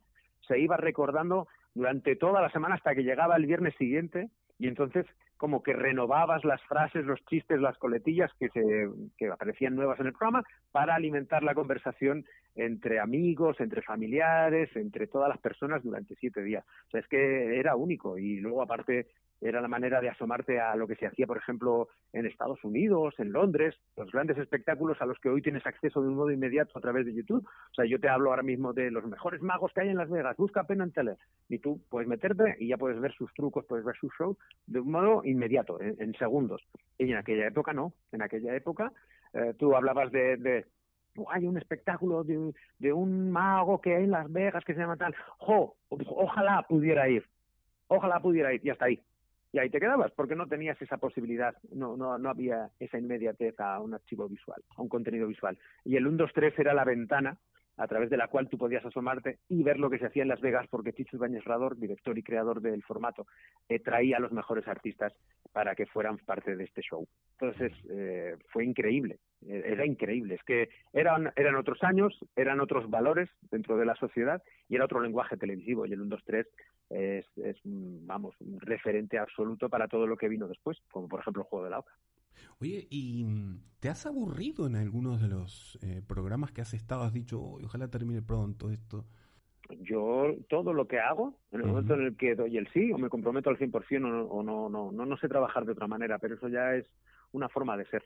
se 0.49 0.59
iba 0.59 0.79
recordando 0.79 1.47
durante 1.75 2.17
toda 2.17 2.41
la 2.41 2.49
semana 2.49 2.77
hasta 2.77 2.95
que 2.95 3.03
llegaba 3.03 3.37
el 3.37 3.45
viernes 3.45 3.75
siguiente 3.77 4.31
y 4.59 4.67
entonces 4.67 5.05
como 5.37 5.63
que 5.63 5.75
renovabas 5.75 6.43
las 6.43 6.63
frases, 6.63 7.05
los 7.05 7.23
chistes, 7.27 7.61
las 7.61 7.77
coletillas 7.77 8.31
que 8.39 8.49
se 8.49 8.89
que 9.19 9.27
aparecían 9.29 9.77
nuevas 9.77 10.01
en 10.01 10.07
el 10.07 10.15
programa 10.15 10.43
para 10.73 10.95
alimentar 10.95 11.43
la 11.43 11.55
conversación 11.55 12.25
entre 12.55 12.99
amigos, 12.99 13.61
entre 13.61 13.83
familiares, 13.83 14.75
entre 14.75 15.07
todas 15.07 15.29
las 15.29 15.39
personas 15.39 15.83
durante 15.83 16.15
siete 16.15 16.43
días. 16.43 16.65
O 16.87 16.91
sea, 16.93 17.01
es 17.01 17.09
que 17.09 17.61
era 17.61 17.77
único 17.77 18.17
y 18.17 18.41
luego 18.41 18.63
aparte 18.63 19.09
era 19.41 19.61
la 19.61 19.69
manera 19.69 20.01
de 20.01 20.09
asomarte 20.11 20.61
a 20.61 20.77
lo 20.77 20.87
que 20.87 20.97
se 20.97 21.07
hacía, 21.07 21.27
por 21.27 21.39
ejemplo, 21.39 21.89
en 22.13 22.27
Estados 22.27 22.63
Unidos, 22.65 23.15
en 23.19 23.33
Londres, 23.33 23.75
los 23.97 24.11
grandes 24.13 24.37
espectáculos 24.39 25.01
a 25.01 25.07
los 25.07 25.19
que 25.19 25.29
hoy 25.31 25.41
tienes 25.43 25.67
acceso 25.67 26.03
de 26.03 26.09
un 26.09 26.17
modo 26.17 26.31
inmediato 26.31 26.77
a 26.79 26.81
través 26.81 27.07
de 27.07 27.15
YouTube. 27.15 27.47
O 27.47 27.75
sea, 27.75 27.85
yo 27.87 27.99
te 27.99 28.09
hablo 28.09 28.31
ahora 28.31 28.43
mismo 28.43 28.73
de 28.73 28.91
los 28.91 29.05
mejores 29.07 29.41
magos 29.43 29.73
que 29.73 29.81
hay 29.81 29.89
en 29.89 29.97
Las 29.97 30.11
Vegas, 30.11 30.37
busca 30.37 30.65
Penn 30.65 30.91
Teller 30.93 31.17
y 31.49 31.59
tú 31.59 31.81
puedes 31.89 32.09
meterte 32.09 32.57
y 32.59 32.69
ya 32.69 32.77
puedes 32.77 33.01
ver 33.01 33.13
sus 33.15 33.33
trucos, 33.35 33.65
puedes 33.67 33.85
ver 33.85 33.97
sus 33.97 34.13
shows 34.19 34.37
de 34.67 34.81
un 34.81 34.91
modo 34.91 35.23
inmediato, 35.25 35.81
en, 35.81 35.97
en 36.01 36.15
segundos. 36.15 36.63
Y 36.99 37.11
en 37.11 37.17
aquella 37.17 37.47
época 37.47 37.73
no, 37.73 37.93
en 38.13 38.23
aquella 38.23 38.55
época 38.55 38.93
eh, 39.33 39.55
tú 39.59 39.75
hablabas 39.75 40.11
de, 40.13 40.37
de 40.37 40.67
hay 41.31 41.47
un 41.47 41.57
espectáculo 41.59 42.23
de, 42.25 42.39
un- 42.39 42.55
de 42.79 42.93
un 42.93 43.31
mago 43.31 43.81
que 43.81 43.95
hay 43.97 44.05
en 44.05 44.11
Las 44.13 44.31
Vegas 44.33 44.65
que 44.65 44.75
se 44.75 44.81
llama 44.81 44.97
tal, 44.97 45.15
jo, 45.39 45.77
ojalá 45.89 46.65
pudiera 46.69 47.09
ir, 47.09 47.25
ojalá 47.89 48.21
pudiera 48.21 48.53
ir 48.55 48.61
y 48.65 48.71
hasta 48.71 48.85
ahí. 48.85 49.01
Y 49.53 49.59
ahí 49.59 49.71
te 49.71 49.81
quedabas 49.81 50.13
porque 50.13 50.37
no 50.37 50.47
tenías 50.47 50.81
esa 50.81 50.99
posibilidad, 50.99 51.57
no, 51.73 51.97
no, 51.97 52.19
no 52.19 52.31
había 52.31 52.71
esa 52.79 52.99
inmediatez 52.99 53.59
a 53.59 53.81
un 53.81 53.95
archivo 53.95 54.29
visual, 54.29 54.63
a 54.77 54.83
un 54.83 54.89
contenido 54.89 55.27
visual. 55.27 55.59
Y 55.85 55.97
el 55.97 56.07
1, 56.07 56.19
2, 56.19 56.31
3 56.33 56.59
era 56.59 56.75
la 56.75 56.85
ventana 56.85 57.39
a 57.81 57.89
través 57.89 58.11
de 58.11 58.19
la 58.19 58.29
cual 58.29 58.49
tú 58.49 58.59
podías 58.59 58.85
asomarte 58.85 59.39
y 59.49 59.63
ver 59.63 59.79
lo 59.79 59.89
que 59.89 59.99
se 59.99 60.05
hacía 60.05 60.23
en 60.23 60.29
Las 60.29 60.43
Vegas, 60.43 60.67
porque 60.69 60.93
Chicho 60.93 61.17
Ibáñez 61.17 61.45
Rador, 61.45 61.79
director 61.79 62.17
y 62.19 62.23
creador 62.23 62.61
del 62.61 62.83
formato, 62.83 63.27
eh, 63.71 63.79
traía 63.79 64.19
a 64.19 64.21
los 64.21 64.33
mejores 64.33 64.69
artistas 64.69 65.15
para 65.53 65.75
que 65.75 65.87
fueran 65.87 66.19
parte 66.19 66.57
de 66.57 66.65
este 66.65 66.83
show. 66.83 67.07
Entonces, 67.41 67.73
eh, 67.89 68.37
fue 68.49 68.67
increíble, 68.67 69.19
eh, 69.47 69.63
era 69.65 69.87
increíble. 69.87 70.35
Es 70.35 70.43
que 70.43 70.69
eran, 70.93 71.33
eran 71.37 71.57
otros 71.57 71.83
años, 71.83 72.19
eran 72.37 72.61
otros 72.61 72.91
valores 72.91 73.31
dentro 73.51 73.79
de 73.79 73.87
la 73.87 73.95
sociedad 73.95 74.43
y 74.69 74.77
era 74.77 74.85
otro 74.85 75.01
lenguaje 75.01 75.39
televisivo. 75.39 75.87
Y 75.87 75.95
el 75.95 76.03
1, 76.03 76.11
2, 76.11 76.25
3 76.27 76.47
es, 76.91 77.27
es, 77.37 77.57
vamos, 77.65 78.35
un 78.41 78.61
referente 78.61 79.19
absoluto 79.19 79.69
para 79.69 79.89
todo 79.89 80.07
lo 80.07 80.17
que 80.17 80.29
vino 80.29 80.49
después, 80.49 80.79
como 80.91 81.09
por 81.09 81.21
ejemplo 81.21 81.43
el 81.43 81.49
Juego 81.49 81.65
de 81.65 81.71
la 81.71 81.79
Oca. 81.79 81.93
Oye, 82.61 82.87
¿y 82.91 83.25
mm, 83.25 83.61
te 83.81 83.89
has 83.89 84.07
aburrido 84.07 84.67
en 84.67 84.77
algunos 84.77 85.21
de 85.21 85.29
los 85.29 85.79
eh, 85.83 86.03
programas 86.07 86.53
que 86.53 86.61
has 86.61 86.75
estado? 86.75 87.03
Has 87.03 87.13
dicho, 87.13 87.39
"Uy, 87.41 87.65
ojalá 87.65 87.89
termine 87.89 88.23
pronto 88.23 88.71
esto. 88.71 89.07
yo 89.83 90.35
todo 90.49 90.73
lo 90.73 90.89
que 90.89 90.99
hago, 90.99 91.39
en 91.53 91.61
el 91.61 91.67
momento 91.69 91.95
en 91.95 92.03
el 92.03 92.17
que 92.17 92.35
doy 92.35 92.57
el 92.57 92.67
sí 92.73 92.91
o 92.93 92.99
me 92.99 93.09
comprometo 93.09 93.51
al 93.51 93.57
100% 93.57 94.05
o 94.05 94.11
no, 94.11 94.25
o 94.25 94.43
no, 94.43 94.69
no, 94.69 94.91
no, 94.91 95.07
no 95.07 95.17
sé 95.19 95.29
trabajar 95.29 95.65
de 95.65 95.73
otra 95.73 95.87
manera, 95.87 96.19
pero 96.19 96.35
eso 96.35 96.49
ya 96.49 96.75
es 96.75 96.87
una 97.33 97.49
forma 97.49 97.77
de 97.77 97.87
ser. 97.87 98.03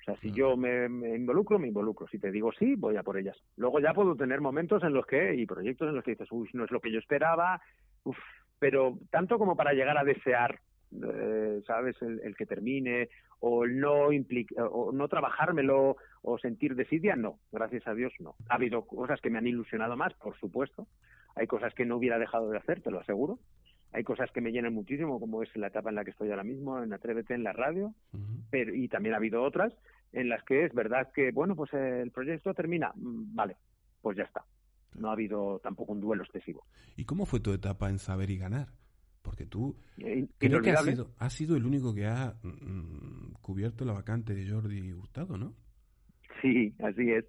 O 0.00 0.04
sea, 0.04 0.16
si 0.20 0.28
Ujú. 0.28 0.36
yo 0.36 0.56
me, 0.58 0.88
me 0.88 1.16
involucro, 1.16 1.58
me 1.58 1.68
involucro. 1.68 2.06
Si 2.08 2.18
te 2.18 2.30
digo 2.30 2.52
sí, 2.52 2.74
voy 2.74 2.96
a 2.96 3.02
por 3.02 3.16
ellas. 3.18 3.36
Luego 3.56 3.80
ya 3.80 3.94
puedo 3.94 4.14
tener 4.14 4.40
momentos 4.42 4.82
en 4.82 4.92
los 4.92 5.06
que, 5.06 5.34
y 5.34 5.46
proyectos 5.46 5.88
en 5.88 5.94
los 5.94 6.04
que 6.04 6.12
dices, 6.12 6.28
uy, 6.32 6.50
no 6.52 6.64
es 6.64 6.70
lo 6.70 6.80
que 6.80 6.92
yo 6.92 6.98
esperaba, 6.98 7.62
uf, 8.04 8.18
pero 8.58 8.98
tanto 9.10 9.38
como 9.38 9.56
para 9.56 9.72
llegar 9.72 9.96
a 9.98 10.04
desear 10.04 10.60
eh, 10.92 11.62
¿sabes? 11.66 11.96
El, 12.02 12.34
que 12.36 12.46
termine, 12.46 13.08
o 13.38 13.64
el 13.64 13.78
no, 13.78 14.12
implica, 14.12 14.64
o 14.66 14.90
no 14.90 15.06
trabajármelo, 15.06 15.96
o 16.22 16.38
sentir 16.38 16.74
desidia, 16.74 17.14
no, 17.14 17.38
gracias 17.52 17.86
a 17.86 17.94
Dios 17.94 18.12
no. 18.18 18.34
Ha 18.48 18.56
habido 18.56 18.82
cosas 18.82 19.20
que 19.20 19.30
me 19.30 19.38
han 19.38 19.46
ilusionado 19.46 19.96
más, 19.96 20.12
por 20.14 20.36
supuesto, 20.38 20.88
hay 21.36 21.46
cosas 21.46 21.74
que 21.74 21.86
no 21.86 21.96
hubiera 21.96 22.18
dejado 22.18 22.50
de 22.50 22.58
hacer, 22.58 22.82
te 22.82 22.90
lo 22.90 22.98
aseguro, 22.98 23.38
hay 23.92 24.02
cosas 24.02 24.32
que 24.32 24.40
me 24.40 24.50
llenan 24.50 24.74
muchísimo, 24.74 25.20
como 25.20 25.42
es 25.42 25.56
la 25.56 25.68
etapa 25.68 25.90
en 25.90 25.96
la 25.96 26.04
que 26.04 26.10
estoy 26.10 26.30
ahora 26.30 26.44
mismo, 26.44 26.82
en 26.82 26.92
Atrévete 26.92 27.34
en 27.34 27.44
la 27.44 27.52
radio, 27.52 27.94
pero 28.50 28.74
y 28.74 28.88
también 28.88 29.14
ha 29.14 29.18
habido 29.18 29.42
otras 29.42 29.72
en 30.12 30.28
las 30.28 30.42
que 30.42 30.64
es 30.64 30.74
verdad 30.74 31.12
que, 31.14 31.30
bueno, 31.30 31.54
pues 31.54 31.72
el 31.72 32.10
proyecto 32.10 32.52
termina, 32.52 32.92
mm, 32.96 33.34
vale, 33.34 33.56
pues 34.02 34.16
ya 34.16 34.24
está. 34.24 34.44
No 34.94 35.08
ha 35.08 35.12
habido 35.12 35.60
tampoco 35.62 35.92
un 35.92 36.00
duelo 36.00 36.22
excesivo. 36.24 36.64
¿Y 36.96 37.04
cómo 37.04 37.26
fue 37.26 37.40
tu 37.40 37.52
etapa 37.52 37.88
en 37.88 37.98
saber 37.98 38.30
y 38.30 38.38
ganar? 38.38 38.68
Porque 39.22 39.46
tú 39.46 39.76
creo 40.38 40.62
que 40.62 40.70
has 40.70 40.84
sido, 40.84 41.10
sido 41.28 41.56
el 41.56 41.66
único 41.66 41.94
que 41.94 42.06
ha 42.06 42.34
mm, 42.42 43.34
cubierto 43.40 43.84
la 43.84 43.92
vacante 43.92 44.34
de 44.34 44.50
Jordi 44.50 44.92
Hurtado, 44.92 45.36
¿no? 45.36 45.54
Sí, 46.40 46.74
así 46.82 47.10
es. 47.10 47.26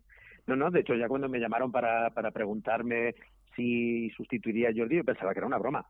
No, 0.48 0.56
no, 0.56 0.72
de 0.72 0.80
hecho 0.80 0.96
ya 0.96 1.08
cuando 1.08 1.28
me 1.30 1.40
llamaron 1.40 1.72
para, 1.72 2.10
para 2.12 2.32
preguntarme 2.32 3.16
si 3.56 4.10
sustituiría 4.12 4.70
a 4.70 4.74
Jordi, 4.76 4.98
yo 4.98 5.04
pensaba 5.04 5.34
que 5.34 5.40
era 5.40 5.48
una 5.48 5.58
broma 5.58 5.86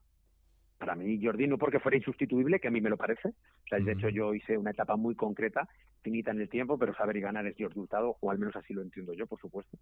para 0.81 0.95
mí 0.95 1.19
Jordi 1.23 1.45
no 1.45 1.59
porque 1.59 1.79
fuera 1.79 1.97
insustituible, 1.97 2.59
que 2.59 2.67
a 2.67 2.71
mí 2.71 2.81
me 2.81 2.89
lo 2.89 2.97
parece. 2.97 3.29
O 3.29 3.67
sea, 3.69 3.77
de 3.79 3.91
hecho 3.91 4.09
yo 4.09 4.33
hice 4.33 4.57
una 4.57 4.71
etapa 4.71 4.95
muy 4.95 5.13
concreta, 5.13 5.69
finita 6.01 6.31
en 6.31 6.41
el 6.41 6.49
tiempo, 6.49 6.77
pero 6.77 6.93
saber 6.93 7.17
y 7.17 7.21
ganar 7.21 7.45
es 7.47 7.55
Jordi 7.57 7.79
Hurtado, 7.79 8.17
o 8.19 8.31
al 8.31 8.39
menos 8.39 8.55
así 8.55 8.73
lo 8.73 8.81
entiendo 8.81 9.13
yo, 9.13 9.27
por 9.27 9.39
supuesto. 9.39 9.77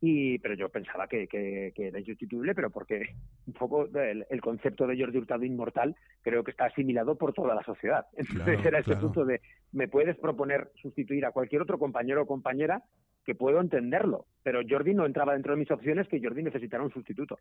Y 0.00 0.38
pero 0.38 0.54
yo 0.54 0.68
pensaba 0.68 1.06
que, 1.06 1.26
que, 1.26 1.72
era 1.76 1.98
insustituible, 1.98 2.54
pero 2.54 2.70
porque 2.70 3.14
un 3.46 3.52
poco 3.52 3.86
el, 3.86 4.40
concepto 4.40 4.86
de 4.86 4.98
Jordi 4.98 5.18
Hurtado 5.18 5.44
inmortal 5.44 5.96
creo 6.22 6.44
que 6.44 6.50
está 6.50 6.66
asimilado 6.66 7.16
por 7.16 7.32
toda 7.32 7.54
la 7.54 7.62
sociedad. 7.62 8.06
Entonces 8.16 8.64
era 8.64 8.80
ese 8.80 8.96
punto 8.96 9.24
de, 9.24 9.40
me 9.72 9.88
puedes 9.88 10.16
proponer 10.18 10.70
sustituir 10.80 11.24
a 11.24 11.32
cualquier 11.32 11.62
otro 11.62 11.78
compañero 11.78 12.22
o 12.22 12.26
compañera 12.26 12.82
que 13.24 13.34
puedo 13.34 13.60
entenderlo, 13.60 14.26
pero 14.42 14.60
Jordi 14.68 14.94
no 14.94 15.06
entraba 15.06 15.34
dentro 15.34 15.52
de 15.52 15.58
mis 15.58 15.70
opciones 15.70 16.08
que 16.08 16.20
Jordi 16.22 16.42
necesitara 16.42 16.82
un 16.82 16.90
sustituto. 16.90 17.38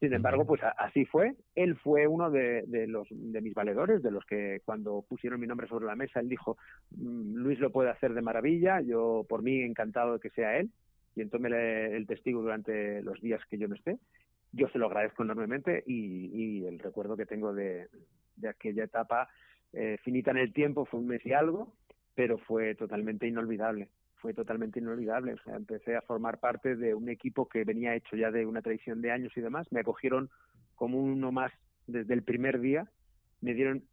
Sin 0.00 0.12
embargo, 0.12 0.44
pues 0.44 0.60
así 0.76 1.04
fue. 1.06 1.34
Él 1.54 1.76
fue 1.76 2.06
uno 2.06 2.30
de, 2.30 2.64
los 2.88 3.06
de 3.10 3.40
mis 3.40 3.54
valedores, 3.54 4.02
de 4.02 4.10
los 4.10 4.24
que 4.26 4.60
cuando 4.64 5.04
pusieron 5.08 5.40
mi 5.40 5.46
nombre 5.46 5.68
sobre 5.68 5.86
la 5.86 5.94
mesa, 5.94 6.20
él 6.20 6.28
dijo, 6.28 6.58
mm, 6.90 7.36
Luis 7.54 7.60
lo 7.60 7.70
puede 7.70 7.90
hacer 7.90 8.14
de 8.14 8.20
maravilla, 8.20 8.80
yo 8.80 9.24
por 9.28 9.42
mí 9.42 9.62
encantado 9.62 10.14
de 10.14 10.20
que 10.20 10.30
sea 10.30 10.58
él, 10.58 10.70
y 11.14 11.20
entonces 11.20 11.52
el 11.52 12.04
testigo 12.06 12.42
durante 12.42 13.00
los 13.02 13.20
días 13.20 13.40
que 13.48 13.58
yo 13.58 13.68
no 13.68 13.76
esté. 13.76 13.98
Yo 14.50 14.68
se 14.68 14.78
lo 14.78 14.86
agradezco 14.86 15.22
enormemente 15.22 15.84
y, 15.86 16.64
el 16.64 16.80
recuerdo 16.80 17.16
que 17.16 17.26
tengo 17.26 17.52
de, 17.54 17.86
aquella 18.48 18.84
etapa 18.84 19.28
eh, 19.72 19.98
finita 20.02 20.32
en 20.32 20.38
el 20.38 20.52
tiempo 20.52 20.84
fue 20.84 20.98
un 20.98 21.06
mes 21.06 21.24
y 21.24 21.32
algo, 21.32 21.74
pero 22.16 22.38
fue 22.38 22.74
totalmente 22.74 23.28
inolvidable 23.28 23.88
fue 24.16 24.32
totalmente 24.32 24.80
inolvidable. 24.80 25.34
O 25.34 25.38
sea, 25.44 25.54
empecé 25.54 25.96
a 25.96 26.00
formar 26.00 26.40
parte 26.40 26.76
de 26.76 26.94
un 26.94 27.10
equipo 27.10 27.46
que 27.46 27.62
venía 27.62 27.94
hecho 27.94 28.16
ya 28.16 28.30
de 28.30 28.46
una 28.46 28.62
tradición 28.62 29.02
de 29.02 29.10
años 29.10 29.30
y 29.36 29.42
demás. 29.42 29.70
Me 29.70 29.80
acogieron 29.80 30.30
como 30.76 30.98
uno 30.98 31.30
más 31.30 31.52
desde 31.86 32.14
el 32.14 32.22
primer 32.22 32.58
día. 32.58 32.88
Me 33.42 33.52
dieron 33.52 33.84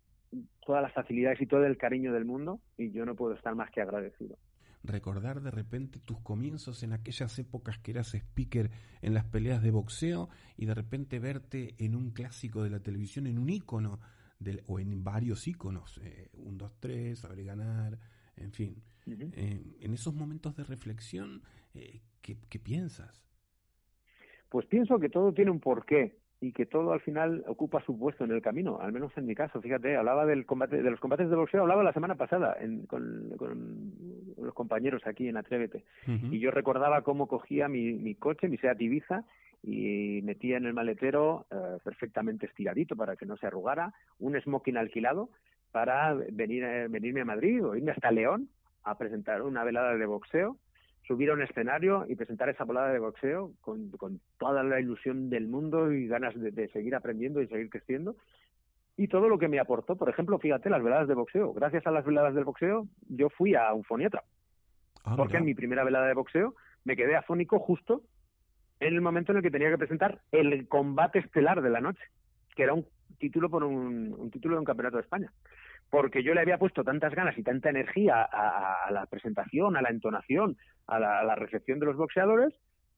todas 0.66 0.82
las 0.82 0.94
facilidades 0.94 1.42
y 1.42 1.48
todo 1.48 1.66
el 1.66 1.78
cariño 1.78 2.14
del 2.14 2.26
mundo 2.26 2.60
y 2.78 2.92
yo 2.92 3.06
no 3.06 3.16
puedo 3.16 3.34
estar 3.34 3.56
más 3.56 3.70
que 3.72 3.82
agradecido. 3.82 4.38
Recordar 4.84 5.42
de 5.42 5.52
repente 5.52 6.00
tus 6.00 6.20
comienzos 6.22 6.82
en 6.82 6.94
aquellas 6.94 7.38
épocas 7.38 7.78
que 7.78 7.92
eras 7.92 8.16
speaker 8.16 8.72
en 9.02 9.14
las 9.14 9.26
peleas 9.26 9.62
de 9.62 9.70
boxeo 9.70 10.30
y 10.58 10.66
de 10.66 10.74
repente 10.74 11.20
verte 11.20 11.76
en 11.78 11.96
un 11.96 12.12
clásico 12.12 12.64
de 12.64 12.72
la 12.72 12.80
televisión, 12.80 13.28
en 13.28 13.38
un 13.38 13.50
ícono 13.50 14.00
o 14.66 14.80
en 14.80 15.04
varios 15.04 15.48
íconos, 15.48 16.00
eh, 16.04 16.30
un, 16.34 16.58
dos, 16.58 16.74
tres, 16.80 17.20
saber 17.20 17.44
ganar, 17.44 18.00
en 18.38 18.52
fin. 18.52 18.82
Eh, 19.08 19.62
en 19.80 19.94
esos 19.94 20.14
momentos 20.14 20.56
de 20.56 20.64
reflexión, 20.64 21.44
eh, 21.74 22.02
¿qué, 22.22 22.60
piensas? 22.60 23.24
Pues 24.50 24.66
pienso 24.66 25.00
que 25.00 25.10
todo 25.10 25.34
tiene 25.34 25.52
un 25.52 25.60
porqué 25.60 26.18
y 26.42 26.54
que 26.54 26.66
todo 26.66 26.92
al 26.92 27.02
final 27.02 27.44
ocupa 27.48 27.84
su 27.86 27.98
puesto 27.98 28.24
en 28.24 28.32
el 28.32 28.42
camino, 28.42 28.80
al 28.82 28.92
menos 28.92 29.16
en 29.16 29.28
mi 29.28 29.36
caso. 29.36 29.62
Fíjate, 29.62 29.96
hablaba 29.96 30.26
del 30.26 30.48
combate, 30.48 30.82
de 30.82 30.90
los 30.90 31.00
combates 31.00 31.30
de 31.30 31.36
boxeo, 31.36 31.62
hablaba 31.62 31.84
la 31.84 31.94
semana 31.94 32.16
pasada 32.16 32.58
con, 32.88 33.30
los 34.38 34.54
compañeros 34.56 35.06
aquí 35.06 35.28
en 35.28 35.38
Atrévete. 35.38 35.84
Y 36.08 36.40
yo 36.40 36.50
recordaba 36.50 37.04
cómo 37.04 37.28
cogía 37.28 37.68
mi, 37.68 37.94
mi 37.94 38.16
coche, 38.16 38.50
mi 38.50 38.58
Seat 38.58 38.82
Ibiza, 38.82 39.24
y 39.62 40.22
metía 40.24 40.58
en 40.58 40.66
el 40.66 40.74
maletero 40.74 41.46
eh, 41.52 41.78
perfectamente 41.84 42.48
estiradito 42.48 42.96
para 42.96 43.16
que 43.16 43.28
no 43.28 43.38
se 43.38 43.46
arrugara, 43.46 43.94
un 44.18 44.40
smoking 44.42 44.78
alquilado 44.78 45.30
para 45.72 46.16
venir 46.16 46.66
venirme 46.90 47.22
a 47.22 47.26
Madrid 47.26 47.64
o 47.64 47.76
irme 47.76 47.92
hasta 47.92 48.12
León 48.12 48.50
a 48.84 48.98
presentar 48.98 49.44
una 49.44 49.64
velada 49.64 49.96
de 49.96 50.06
boxeo, 50.08 50.58
subir 51.08 51.30
a 51.30 51.34
un 51.34 51.42
escenario 51.42 52.06
y 52.08 52.16
presentar 52.16 52.50
esa 52.50 52.64
velada 52.64 52.92
de 52.92 53.00
boxeo 53.00 53.52
con, 53.62 53.92
toda 54.38 54.64
la 54.64 54.80
ilusión 54.80 55.30
del 55.30 55.48
mundo 55.48 55.92
y 55.92 56.08
ganas 56.08 56.34
de, 56.36 56.68
seguir 56.70 56.96
aprendiendo 56.96 57.42
y 57.42 57.48
seguir 57.48 57.70
creciendo. 57.70 58.16
Y 58.98 59.08
todo 59.08 59.30
lo 59.30 59.40
que 59.40 59.48
me 59.48 59.60
aportó, 59.60 59.96
por 59.96 60.10
ejemplo, 60.10 60.38
fíjate, 60.38 60.70
las 60.70 60.84
veladas 60.84 61.08
de 61.08 61.16
boxeo. 61.16 61.54
Gracias 61.54 61.88
a 61.88 61.92
las 61.92 62.06
veladas 62.06 62.36
del 62.36 62.44
boxeo, 62.44 62.88
yo 63.10 63.30
fui 63.30 63.56
a 63.56 63.74
un 63.74 63.84
foniatra. 63.84 64.24
Ah, 65.04 65.16
porque 65.18 65.38
en 65.38 65.46
mi 65.46 65.56
primera 65.56 65.84
velada 65.84 66.08
de 66.08 66.14
boxeo 66.14 66.56
me 66.84 66.96
quedé 66.96 67.16
afónico 67.16 67.60
justo 67.60 68.04
en 68.80 68.94
el 68.94 69.02
momento 69.02 69.32
en 69.32 69.38
el 69.38 69.44
que 69.44 69.52
tenía 69.52 69.70
que 69.70 69.78
presentar 69.78 70.22
el 70.32 70.68
combate 70.68 71.20
estelar 71.20 71.62
de 71.62 71.70
la 71.70 71.82
noche, 71.82 72.04
que 72.56 72.64
era 72.64 72.74
un 72.74 72.86
título 73.18 73.50
por 73.50 73.64
un, 73.64 74.14
un 74.18 74.32
título 74.32 74.56
de 74.56 74.60
un 74.60 74.66
campeonato 74.66 74.98
de 74.98 75.04
España 75.04 75.32
porque 75.92 76.24
yo 76.24 76.34
le 76.34 76.40
había 76.40 76.58
puesto 76.58 76.84
tantas 76.86 77.14
ganas 77.14 77.38
y 77.38 77.44
tanta 77.44 77.70
energía 77.70 78.24
a, 78.24 78.90
la 78.92 79.06
presentación, 79.08 79.76
a 79.76 79.82
la 79.82 79.90
entonación, 79.90 80.58
a 80.88 80.98
la, 81.00 81.36
recepción 81.36 81.80
de 81.80 81.86
los 81.86 81.98
boxeadores, 81.98 82.54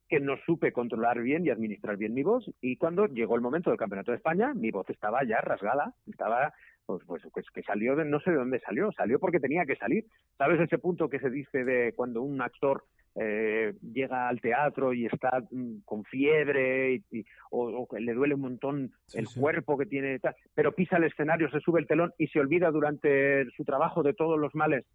que 0.07 0.19
no 0.19 0.37
supe 0.45 0.71
controlar 0.71 1.19
bien 1.19 1.43
y 1.43 1.49
administrar 1.49 1.97
bien 1.97 2.13
mi 2.13 2.21
voz. 2.21 2.45
Y 2.61 2.77
cuando 2.77 3.07
llegó 3.07 3.35
el 3.35 3.41
momento 3.41 3.71
del 3.71 3.79
Campeonato 3.79 4.11
de 4.11 4.17
España, 4.17 4.53
mi 4.53 4.69
voz 4.69 4.87
estaba 4.91 5.23
ya 5.23 5.41
rasgada, 5.41 5.95
estaba, 6.05 6.53
pues, 6.85 7.01
pues, 7.07 7.23
pues 7.33 7.47
que 7.51 7.63
salió 7.63 7.95
de, 7.95 8.05
no 8.05 8.19
sé 8.19 8.29
de 8.29 8.37
dónde 8.37 8.59
salió, 8.59 8.91
salió 8.91 9.19
porque 9.19 9.39
tenía 9.39 9.65
que 9.65 9.75
salir. 9.75 10.05
¿Sabes 10.37 10.61
ese 10.61 10.77
punto 10.77 11.09
que 11.09 11.19
se 11.19 11.31
dice 11.31 11.63
de 11.63 11.93
cuando 11.95 12.21
un 12.21 12.41
actor 12.43 12.83
eh, 13.15 13.73
llega 13.93 14.27
al 14.27 14.41
teatro 14.41 14.91
y 14.93 15.05
está 15.05 15.43
mm, 15.51 15.81
con 15.85 16.03
fiebre 16.03 17.03
y, 17.11 17.25
o, 17.51 17.87
le 17.97 18.13
duele 18.13 18.33
un 18.33 18.41
montón 18.41 18.91
el 19.13 19.27
cuerpo 19.29 19.77
que 19.77 19.85
tiene, 19.85 20.19
pero 20.55 20.71
pisa 20.71 20.97
el 20.97 21.03
escenario, 21.03 21.49
se 21.51 21.59
sube 21.59 21.79
el 21.79 21.87
telón 21.87 22.11
y 22.17 22.27
se 22.27 22.39
olvida 22.39 22.71
durante 22.71 23.45
su 23.51 23.63
trabajo 23.65 24.01
de 24.01 24.13
todos 24.13 24.39
los 24.39 24.55
males 24.55 24.85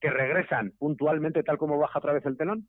que 0.00 0.10
regresan 0.10 0.72
puntualmente 0.78 1.42
tal 1.42 1.56
como 1.56 1.78
baja 1.78 1.98
otra 1.98 2.12
vez 2.12 2.26
el 2.26 2.36
telón. 2.36 2.66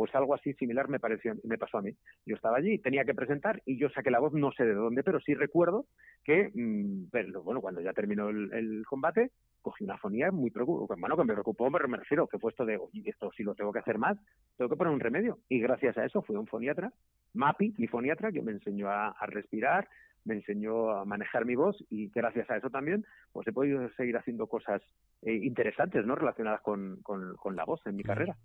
Pues 0.00 0.14
algo 0.14 0.34
así 0.34 0.54
similar 0.54 0.88
me 0.88 0.98
pareció, 0.98 1.34
me 1.44 1.58
pasó 1.58 1.76
a 1.76 1.82
mí. 1.82 1.90
Yo 2.24 2.34
estaba 2.34 2.56
allí, 2.56 2.78
tenía 2.78 3.04
que 3.04 3.12
presentar 3.12 3.60
y 3.66 3.76
yo 3.76 3.90
saqué 3.90 4.10
la 4.10 4.18
voz, 4.18 4.32
no 4.32 4.50
sé 4.50 4.64
de 4.64 4.72
dónde, 4.72 5.02
pero 5.02 5.20
sí 5.20 5.34
recuerdo 5.34 5.84
que, 6.24 6.50
mm, 6.54 7.10
bueno, 7.44 7.60
cuando 7.60 7.82
ya 7.82 7.92
terminó 7.92 8.30
el, 8.30 8.82
combate, 8.88 9.30
cogí 9.60 9.84
una 9.84 9.98
fonía 9.98 10.30
muy 10.30 10.50
preocupada, 10.50 10.98
bueno, 10.98 11.18
que 11.18 11.24
me 11.24 11.34
preocupó, 11.34 11.68
me, 11.68 11.78
me 11.86 11.98
refiero, 11.98 12.26
que 12.28 12.38
fue 12.38 12.50
esto 12.50 12.64
de, 12.64 12.78
oye, 12.78 13.02
esto 13.04 13.30
si 13.36 13.42
lo 13.42 13.54
tengo 13.54 13.74
que 13.74 13.80
hacer 13.80 13.98
más, 13.98 14.16
tengo 14.56 14.70
que 14.70 14.76
poner 14.76 14.94
un 14.94 15.00
remedio. 15.00 15.40
Y 15.50 15.60
gracias 15.60 15.98
a 15.98 16.06
eso 16.06 16.22
fui 16.22 16.34
un 16.34 16.46
foniatra, 16.46 16.90
Mapi, 17.34 17.74
mi 17.76 17.86
foniatra, 17.86 18.32
que 18.32 18.40
me 18.40 18.52
enseñó 18.52 18.88
a, 18.88 19.14
respirar, 19.26 19.86
me 20.24 20.36
enseñó 20.36 20.92
a 20.92 21.04
manejar 21.04 21.44
mi 21.44 21.56
voz 21.56 21.76
y 21.90 22.08
gracias 22.08 22.48
a 22.48 22.56
eso 22.56 22.70
también 22.70 23.04
pues 23.32 23.46
he 23.48 23.52
podido 23.52 23.86
seguir 23.96 24.16
haciendo 24.16 24.46
cosas 24.46 24.80
eh, 25.20 25.34
interesantes 25.34 26.06
no 26.06 26.14
relacionadas 26.14 26.62
con, 26.62 27.02
con, 27.02 27.56
la 27.56 27.64
voz 27.64 27.80
en 27.86 27.96
mi 27.96 28.02
carrera 28.02 28.36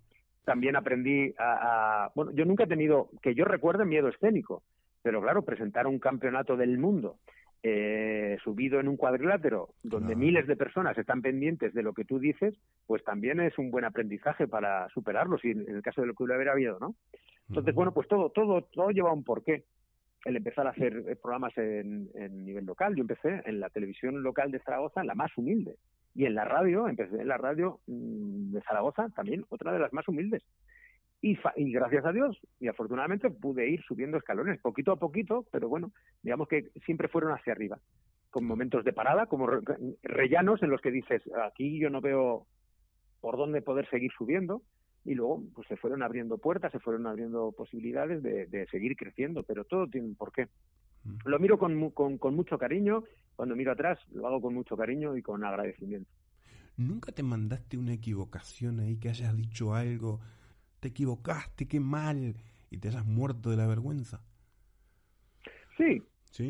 también 0.46 0.76
aprendí 0.76 1.34
a, 1.38 2.10
Bueno, 2.14 2.30
yo 2.30 2.44
nunca 2.44 2.64
he 2.64 2.68
tenido, 2.68 3.10
que 3.20 3.34
yo 3.34 3.44
recuerde, 3.44 3.84
miedo 3.84 4.08
escénico, 4.08 4.62
pero 5.02 5.20
claro, 5.20 5.42
presentar 5.42 5.88
un 5.88 5.98
campeonato 5.98 6.56
del 6.56 6.78
mundo 6.78 7.16
eh, 7.64 8.38
subido 8.44 8.78
en 8.78 8.86
un 8.86 8.96
cuadrilátero 8.96 9.70
donde 9.82 10.14
miles 10.14 10.46
de 10.46 10.54
personas 10.54 10.96
están 10.96 11.20
pendientes 11.20 11.74
de 11.74 11.82
lo 11.82 11.92
que 11.94 12.04
tú 12.04 12.20
dices, 12.20 12.54
pues 12.86 13.02
también 13.02 13.40
es 13.40 13.58
un 13.58 13.72
buen 13.72 13.84
aprendizaje 13.84 14.46
para 14.46 14.88
superarlo, 14.90 15.36
si 15.36 15.50
en 15.50 15.68
el 15.68 15.82
caso 15.82 16.00
de 16.00 16.06
lo 16.06 16.14
que 16.14 16.22
hubiera 16.22 16.52
habido, 16.52 16.78
¿no? 16.78 16.94
Entonces, 17.48 17.74
bueno, 17.74 17.92
pues 17.92 18.06
todo, 18.06 18.30
todo, 18.30 18.62
todo 18.62 18.90
lleva 18.90 19.12
un 19.12 19.24
porqué. 19.24 19.64
El 20.24 20.36
empezar 20.36 20.66
a 20.66 20.70
hacer 20.70 21.04
eh, 21.08 21.16
programas 21.16 21.56
en, 21.58 22.08
en 22.14 22.44
nivel 22.44 22.66
local. 22.66 22.94
Yo 22.96 23.02
empecé 23.02 23.42
en 23.44 23.60
la 23.60 23.70
televisión 23.70 24.22
local 24.22 24.50
de 24.50 24.58
Zaragoza, 24.60 25.04
la 25.04 25.14
más 25.14 25.36
humilde 25.36 25.76
y 26.16 26.24
en 26.24 26.34
la 26.34 26.46
radio, 26.46 26.88
empecé 26.88 27.20
en 27.20 27.28
la 27.28 27.36
radio 27.36 27.78
mm, 27.86 28.25
de 28.52 28.60
Zaragoza, 28.62 29.08
también 29.10 29.44
otra 29.48 29.72
de 29.72 29.78
las 29.78 29.92
más 29.92 30.06
humildes. 30.08 30.42
Y, 31.22 31.38
y, 31.56 31.72
gracias 31.72 32.04
a 32.04 32.12
Dios, 32.12 32.38
y 32.60 32.68
afortunadamente 32.68 33.30
pude 33.30 33.68
ir 33.68 33.82
subiendo 33.82 34.18
escalones, 34.18 34.60
poquito 34.60 34.92
a 34.92 34.96
poquito, 34.96 35.46
pero 35.50 35.68
bueno, 35.68 35.92
digamos 36.22 36.46
que 36.46 36.70
siempre 36.84 37.08
fueron 37.08 37.32
hacia 37.32 37.52
arriba, 37.52 37.78
con 38.30 38.44
momentos 38.44 38.84
de 38.84 38.92
parada, 38.92 39.26
como 39.26 39.48
rellanos 40.02 40.62
en 40.62 40.70
los 40.70 40.80
que 40.80 40.90
dices, 40.90 41.22
aquí 41.44 41.78
yo 41.78 41.88
no 41.90 42.00
veo 42.00 42.46
por 43.20 43.36
dónde 43.38 43.62
poder 43.62 43.88
seguir 43.88 44.12
subiendo, 44.16 44.62
y 45.04 45.14
luego 45.14 45.42
pues 45.54 45.66
se 45.68 45.76
fueron 45.76 46.02
abriendo 46.02 46.36
puertas, 46.36 46.72
se 46.72 46.80
fueron 46.80 47.06
abriendo 47.06 47.52
posibilidades 47.52 48.22
de, 48.22 48.46
de 48.46 48.66
seguir 48.66 48.96
creciendo, 48.96 49.42
pero 49.44 49.64
todo 49.64 49.86
tiene 49.86 50.08
un 50.08 50.16
porqué. 50.16 50.48
Lo 51.24 51.38
miro 51.38 51.58
con, 51.58 51.90
con, 51.90 52.18
con 52.18 52.34
mucho 52.34 52.58
cariño, 52.58 53.04
cuando 53.36 53.54
miro 53.54 53.72
atrás 53.72 53.98
lo 54.12 54.26
hago 54.26 54.40
con 54.40 54.54
mucho 54.54 54.76
cariño 54.76 55.16
y 55.16 55.22
con 55.22 55.44
agradecimiento. 55.44 56.10
¿Nunca 56.76 57.12
te 57.12 57.22
mandaste 57.22 57.78
una 57.78 57.92
equivocación 57.92 58.80
ahí 58.80 58.98
que 58.98 59.08
hayas 59.08 59.34
dicho 59.36 59.74
algo? 59.74 60.20
Te 60.80 60.88
equivocaste, 60.88 61.66
qué 61.66 61.80
mal, 61.80 62.36
y 62.70 62.78
te 62.78 62.88
hayas 62.88 63.06
muerto 63.06 63.50
de 63.50 63.56
la 63.56 63.66
vergüenza. 63.66 64.20
Sí, 65.76 66.02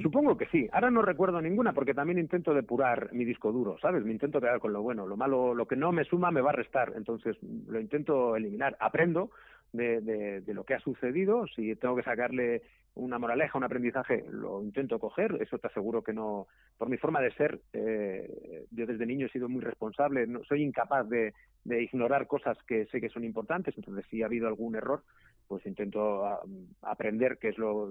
Supongo 0.02 0.36
que 0.36 0.46
sí. 0.46 0.68
Ahora 0.72 0.90
no 0.90 1.02
recuerdo 1.02 1.40
ninguna 1.40 1.72
porque 1.72 1.94
también 1.94 2.18
intento 2.18 2.52
depurar 2.52 3.12
mi 3.12 3.24
disco 3.24 3.52
duro, 3.52 3.78
¿sabes? 3.78 4.04
Me 4.04 4.10
intento 4.10 4.40
quedar 4.40 4.58
con 4.58 4.72
lo 4.72 4.82
bueno. 4.82 5.06
Lo 5.06 5.16
malo, 5.16 5.54
lo 5.54 5.66
que 5.66 5.76
no 5.76 5.92
me 5.92 6.04
suma 6.04 6.32
me 6.32 6.40
va 6.40 6.50
a 6.50 6.54
restar. 6.54 6.92
Entonces 6.96 7.36
lo 7.40 7.78
intento 7.78 8.34
eliminar. 8.34 8.76
Aprendo 8.80 9.30
de, 9.72 10.00
de, 10.00 10.54
lo 10.54 10.64
que 10.64 10.74
ha 10.74 10.80
sucedido. 10.80 11.46
Si 11.48 11.74
tengo 11.76 11.96
que 11.96 12.02
sacarle 12.02 12.62
una 12.94 13.18
moraleja, 13.18 13.58
un 13.58 13.64
aprendizaje, 13.64 14.24
lo 14.30 14.62
intento 14.62 14.98
coger. 14.98 15.38
Eso 15.40 15.58
te 15.58 15.66
aseguro 15.66 16.02
que 16.02 16.12
no. 16.12 16.46
Por 16.78 16.88
mi 16.88 16.96
forma 16.96 17.20
de 17.20 17.32
ser, 17.32 17.60
eh, 17.72 18.64
yo 18.70 18.86
desde 18.86 19.06
niño 19.06 19.26
he 19.26 19.30
sido 19.30 19.48
muy 19.48 19.62
responsable. 19.62 20.26
No, 20.26 20.44
soy 20.44 20.62
incapaz 20.62 21.08
de, 21.08 21.34
de 21.64 21.82
ignorar 21.82 22.26
cosas 22.26 22.56
que 22.66 22.86
sé 22.86 23.00
que 23.00 23.08
son 23.08 23.24
importantes. 23.24 23.74
Entonces, 23.76 24.06
si 24.10 24.22
ha 24.22 24.26
habido 24.26 24.48
algún 24.48 24.76
error, 24.76 25.02
pues 25.46 25.64
intento 25.66 26.24
ah, 26.24 26.40
aprender 26.82 27.38
qué 27.38 27.48
es 27.48 27.58
lo, 27.58 27.90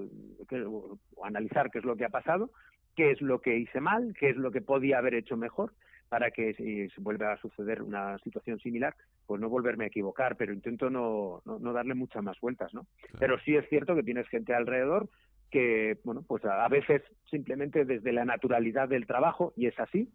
o 1.15 1.25
analizar 1.25 1.71
qué 1.71 1.79
es 1.79 1.85
lo 1.85 1.95
que 1.95 2.05
ha 2.05 2.09
pasado, 2.09 2.51
qué 2.95 3.11
es 3.11 3.21
lo 3.21 3.41
que 3.41 3.57
hice 3.57 3.79
mal, 3.79 4.15
qué 4.19 4.29
es 4.29 4.37
lo 4.37 4.51
que 4.51 4.61
podía 4.61 4.97
haber 4.97 5.15
hecho 5.15 5.37
mejor, 5.37 5.73
para 6.09 6.31
que 6.31 6.53
si 6.53 6.89
se 6.89 7.01
vuelve 7.01 7.25
a 7.25 7.37
suceder 7.37 7.81
una 7.81 8.17
situación 8.19 8.59
similar, 8.59 8.95
pues 9.25 9.41
no 9.41 9.49
volverme 9.49 9.85
a 9.85 9.87
equivocar, 9.87 10.35
pero 10.37 10.53
intento 10.53 10.89
no, 10.89 11.41
no, 11.45 11.73
darle 11.73 11.95
muchas 11.95 12.23
más 12.23 12.39
vueltas, 12.39 12.73
¿no? 12.73 12.85
Pero 13.19 13.39
sí 13.39 13.55
es 13.55 13.67
cierto 13.69 13.95
que 13.95 14.03
tienes 14.03 14.27
gente 14.27 14.53
alrededor 14.53 15.09
que, 15.51 15.97
bueno, 16.03 16.23
pues 16.27 16.43
a, 16.45 16.67
veces 16.67 17.01
simplemente 17.29 17.85
desde 17.85 18.11
la 18.11 18.25
naturalidad 18.25 18.89
del 18.89 19.05
trabajo, 19.05 19.53
y 19.55 19.67
es 19.67 19.79
así, 19.79 20.09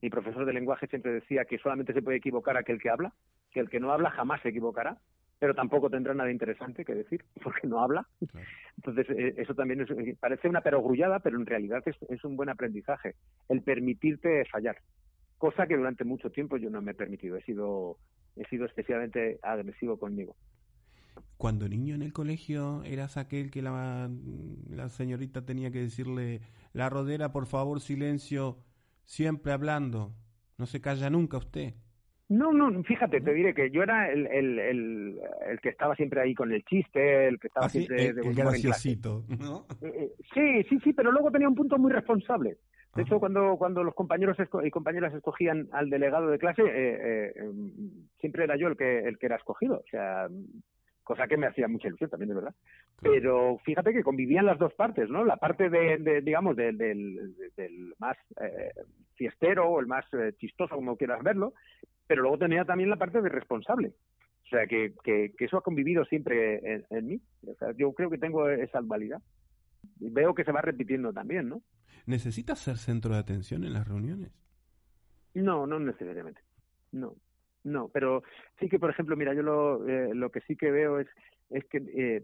mi 0.00 0.10
profesor 0.10 0.44
de 0.44 0.52
lenguaje 0.52 0.86
siempre 0.86 1.12
decía 1.12 1.44
que 1.44 1.58
solamente 1.58 1.92
se 1.92 2.02
puede 2.02 2.18
equivocar 2.18 2.56
aquel 2.56 2.80
que 2.80 2.90
habla, 2.90 3.12
que 3.50 3.60
el 3.60 3.68
que 3.68 3.80
no 3.80 3.90
habla 3.90 4.10
jamás 4.10 4.40
se 4.42 4.50
equivocará, 4.50 4.98
pero 5.40 5.54
tampoco 5.54 5.90
tendrá 5.90 6.14
nada 6.14 6.30
interesante 6.30 6.84
que 6.84 6.94
decir, 6.94 7.24
porque 7.42 7.66
no 7.66 7.80
habla. 7.80 8.06
Entonces, 8.76 9.06
eh, 9.10 9.34
eso 9.38 9.54
también 9.54 9.80
es, 9.80 9.90
eh, 9.90 10.16
parece 10.20 10.48
una 10.48 10.60
perogrullada, 10.60 11.18
pero 11.18 11.38
en 11.38 11.46
realidad 11.46 11.82
es, 11.86 12.24
un 12.24 12.36
buen 12.36 12.50
aprendizaje, 12.50 13.14
el 13.48 13.62
permitirte 13.62 14.44
fallar, 14.44 14.76
cosa 15.40 15.66
que 15.66 15.76
durante 15.76 16.04
mucho 16.04 16.30
tiempo 16.30 16.58
yo 16.58 16.68
no 16.68 16.82
me 16.82 16.92
he 16.92 16.94
permitido, 16.94 17.36
he 17.36 17.42
sido, 17.42 17.96
he 18.36 18.44
sido 18.44 18.66
especialmente 18.66 19.40
agresivo 19.42 19.98
conmigo. 19.98 20.36
Cuando 21.38 21.66
niño 21.66 21.94
en 21.94 22.02
el 22.02 22.12
colegio 22.12 22.82
eras 22.84 23.16
aquel 23.16 23.50
que 23.50 23.62
la, 23.62 24.10
la 24.68 24.88
señorita 24.90 25.46
tenía 25.46 25.70
que 25.70 25.80
decirle, 25.80 26.42
la 26.74 26.90
rodera, 26.90 27.32
por 27.32 27.46
favor, 27.46 27.80
silencio, 27.80 28.58
siempre 29.04 29.52
hablando, 29.52 30.12
no 30.58 30.66
se 30.66 30.82
calla 30.82 31.08
nunca 31.08 31.38
usted. 31.38 31.72
No, 32.28 32.52
no, 32.52 32.82
fíjate, 32.84 33.22
te 33.22 33.32
diré 33.32 33.54
que 33.54 33.70
yo 33.70 33.82
era 33.82 34.12
el, 34.12 34.26
el, 34.26 34.58
el, 34.58 35.60
que 35.62 35.70
estaba 35.70 35.96
siempre 35.96 36.20
ahí 36.20 36.34
con 36.34 36.52
el 36.52 36.62
chiste, 36.64 37.26
el 37.26 37.40
que 37.40 37.48
estaba 37.48 37.66
ah, 37.66 37.70
siempre 37.70 38.08
el 38.08 38.34
graciosito, 38.34 39.24
¿no? 39.40 39.66
Eh, 39.80 39.92
eh, 39.96 40.12
sí, 40.34 40.68
sí, 40.68 40.78
sí, 40.84 40.92
pero 40.92 41.10
luego 41.10 41.32
tenía 41.32 41.48
un 41.48 41.56
punto 41.56 41.78
muy 41.78 41.90
responsable. 41.90 42.58
De 42.94 43.02
hecho, 43.02 43.20
cuando, 43.20 43.56
cuando 43.56 43.84
los 43.84 43.94
compañeros 43.94 44.36
y 44.64 44.70
compañeras 44.70 45.14
escogían 45.14 45.68
al 45.72 45.90
delegado 45.90 46.28
de 46.28 46.38
clase, 46.38 46.62
eh, 46.66 47.32
em, 47.36 48.08
siempre 48.18 48.44
era 48.44 48.56
yo 48.56 48.66
el 48.66 48.76
que, 48.76 49.00
el 49.00 49.16
que 49.16 49.26
era 49.26 49.36
escogido. 49.36 49.76
O 49.76 49.88
sea, 49.90 50.28
cosa 51.04 51.28
que 51.28 51.36
me 51.36 51.46
hacía 51.46 51.68
mucha 51.68 51.88
ilusión 51.88 52.10
también, 52.10 52.30
de 52.30 52.34
verdad. 52.34 52.54
Pero 53.00 53.58
fíjate 53.64 53.92
que 53.92 54.02
convivían 54.02 54.46
las 54.46 54.58
dos 54.58 54.74
partes, 54.74 55.08
¿no? 55.08 55.24
La 55.24 55.36
parte 55.36 55.70
de, 55.70 56.20
digamos, 56.22 56.56
del, 56.56 56.76
del, 56.76 57.94
más 57.98 58.16
fiestero 59.14 59.68
o 59.68 59.80
el 59.80 59.86
más 59.86 60.04
chistoso, 60.38 60.74
como 60.74 60.96
quieras 60.96 61.22
verlo, 61.22 61.54
pero 62.06 62.22
luego 62.22 62.38
tenía 62.38 62.64
también 62.64 62.90
la 62.90 62.96
parte 62.96 63.22
de 63.22 63.28
responsable. 63.28 63.92
O 64.46 64.48
sea, 64.50 64.66
que, 64.66 64.94
que, 65.04 65.32
eso 65.38 65.58
ha 65.58 65.62
convivido 65.62 66.04
siempre 66.04 66.84
en, 66.90 67.06
mí. 67.06 67.20
O 67.46 67.54
sea, 67.54 67.72
yo 67.76 67.92
creo 67.92 68.10
que 68.10 68.18
tengo 68.18 68.48
esa 68.48 68.80
dualidad. 68.80 69.22
Y 70.00 70.10
veo 70.10 70.34
que 70.34 70.44
se 70.44 70.50
va 70.52 70.60
repitiendo 70.60 71.12
también, 71.12 71.48
¿no? 71.48 71.62
¿Necesitas 72.06 72.58
ser 72.58 72.76
centro 72.76 73.14
de 73.14 73.20
atención 73.20 73.64
en 73.64 73.72
las 73.72 73.86
reuniones? 73.86 74.30
No, 75.34 75.66
no 75.66 75.78
necesariamente. 75.78 76.40
No, 76.92 77.14
no, 77.64 77.88
pero 77.88 78.22
sí 78.58 78.68
que, 78.68 78.78
por 78.78 78.90
ejemplo, 78.90 79.16
mira, 79.16 79.34
yo 79.34 79.42
lo, 79.42 79.86
eh, 79.86 80.14
lo 80.14 80.30
que 80.30 80.40
sí 80.42 80.56
que 80.56 80.70
veo 80.70 80.98
es, 80.98 81.08
es 81.50 81.64
que 81.66 81.78
eh, 81.94 82.22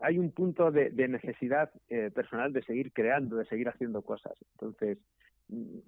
hay 0.00 0.18
un 0.18 0.30
punto 0.30 0.70
de, 0.70 0.90
necesidad 1.08 1.70
eh, 1.88 2.10
personal 2.14 2.52
de 2.52 2.62
seguir 2.62 2.92
creando, 2.92 3.36
de 3.36 3.44
seguir 3.44 3.68
haciendo 3.68 4.02
cosas. 4.02 4.32
Entonces, 4.52 4.98
mm, 5.48 5.78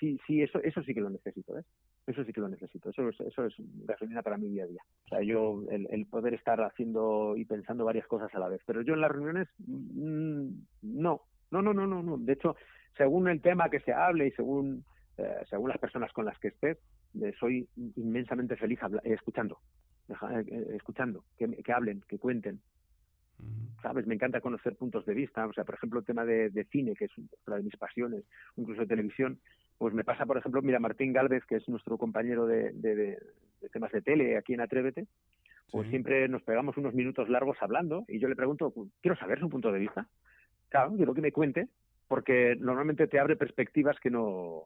sí, 0.00 0.18
sí, 0.26 0.42
eso, 0.42 0.60
eso 0.62 0.82
sí 0.82 0.94
que 0.94 1.00
lo 1.00 1.10
necesito, 1.10 1.54
¿ves? 1.54 1.66
Eso 2.06 2.24
sí 2.24 2.32
que 2.32 2.40
lo 2.40 2.48
necesito. 2.48 2.88
Eso, 2.88 3.10
eso 3.10 3.44
es 3.44 3.54
gasolina 3.84 4.22
para 4.22 4.38
mi 4.38 4.48
día 4.48 4.64
a 4.64 4.66
día. 4.66 4.82
O 5.04 5.08
sea, 5.08 5.22
yo, 5.22 5.62
el, 5.70 6.06
poder 6.06 6.32
estar 6.32 6.58
haciendo 6.62 7.36
y 7.36 7.44
pensando 7.44 7.84
varias 7.84 8.06
cosas 8.06 8.34
a 8.34 8.38
la 8.38 8.48
vez. 8.48 8.62
Pero 8.64 8.80
yo 8.80 8.94
en 8.94 9.02
las 9.02 9.10
reuniones, 9.10 9.48
mm, 9.58 10.48
no. 10.82 11.20
No, 11.50 11.62
no, 11.62 11.74
no, 11.74 11.86
no, 11.86 12.02
no. 12.02 12.16
De 12.16 12.32
hecho, 12.32 12.56
según 12.98 13.28
el 13.28 13.40
tema 13.40 13.70
que 13.70 13.80
se 13.80 13.92
hable 13.92 14.26
y 14.26 14.30
según, 14.32 14.84
eh, 15.16 15.42
según 15.48 15.70
las 15.70 15.78
personas 15.78 16.12
con 16.12 16.26
las 16.26 16.38
que 16.38 16.48
esté, 16.48 16.78
eh, 17.22 17.32
soy 17.40 17.66
inmensamente 17.96 18.56
feliz 18.56 18.80
escuchando. 19.04 19.58
Eh, 20.08 20.70
escuchando, 20.74 21.24
que, 21.36 21.46
que 21.62 21.72
hablen, 21.72 22.02
que 22.08 22.18
cuenten, 22.18 22.60
¿sabes? 23.82 24.06
Me 24.06 24.14
encanta 24.14 24.40
conocer 24.40 24.74
puntos 24.74 25.04
de 25.04 25.12
vista, 25.12 25.46
o 25.46 25.52
sea, 25.52 25.64
por 25.64 25.74
ejemplo, 25.74 26.00
el 26.00 26.06
tema 26.06 26.24
de, 26.24 26.48
de, 26.48 26.64
cine, 26.64 26.94
que 26.94 27.04
es 27.04 27.10
una 27.46 27.56
de 27.56 27.62
mis 27.62 27.76
pasiones, 27.76 28.24
incluso 28.56 28.80
de 28.80 28.86
televisión, 28.86 29.38
pues 29.76 29.92
me 29.92 30.04
pasa, 30.04 30.24
por 30.24 30.38
ejemplo, 30.38 30.62
mira, 30.62 30.80
Martín 30.80 31.12
Galvez, 31.12 31.44
que 31.44 31.56
es 31.56 31.68
nuestro 31.68 31.98
compañero 31.98 32.46
de, 32.46 32.72
de, 32.72 33.18
temas 33.70 33.92
de 33.92 34.00
tele 34.00 34.38
aquí 34.38 34.54
en 34.54 34.62
Atrévete, 34.62 35.06
pues 35.70 35.90
siempre 35.90 36.26
nos 36.28 36.42
pegamos 36.42 36.78
unos 36.78 36.94
minutos 36.94 37.28
largos 37.28 37.58
hablando 37.60 38.06
y 38.08 38.18
yo 38.18 38.28
le 38.28 38.36
pregunto, 38.36 38.72
quiero 39.02 39.16
saber 39.18 39.38
su 39.40 39.50
punto 39.50 39.70
de 39.70 39.80
vista. 39.80 40.08
Claro, 40.70 40.94
quiero 40.96 41.12
que 41.12 41.20
me 41.20 41.32
cuente, 41.32 41.68
porque 42.08 42.56
normalmente 42.58 43.06
te 43.06 43.20
abre 43.20 43.36
perspectivas 43.36 43.96
que 44.00 44.10
no 44.10 44.64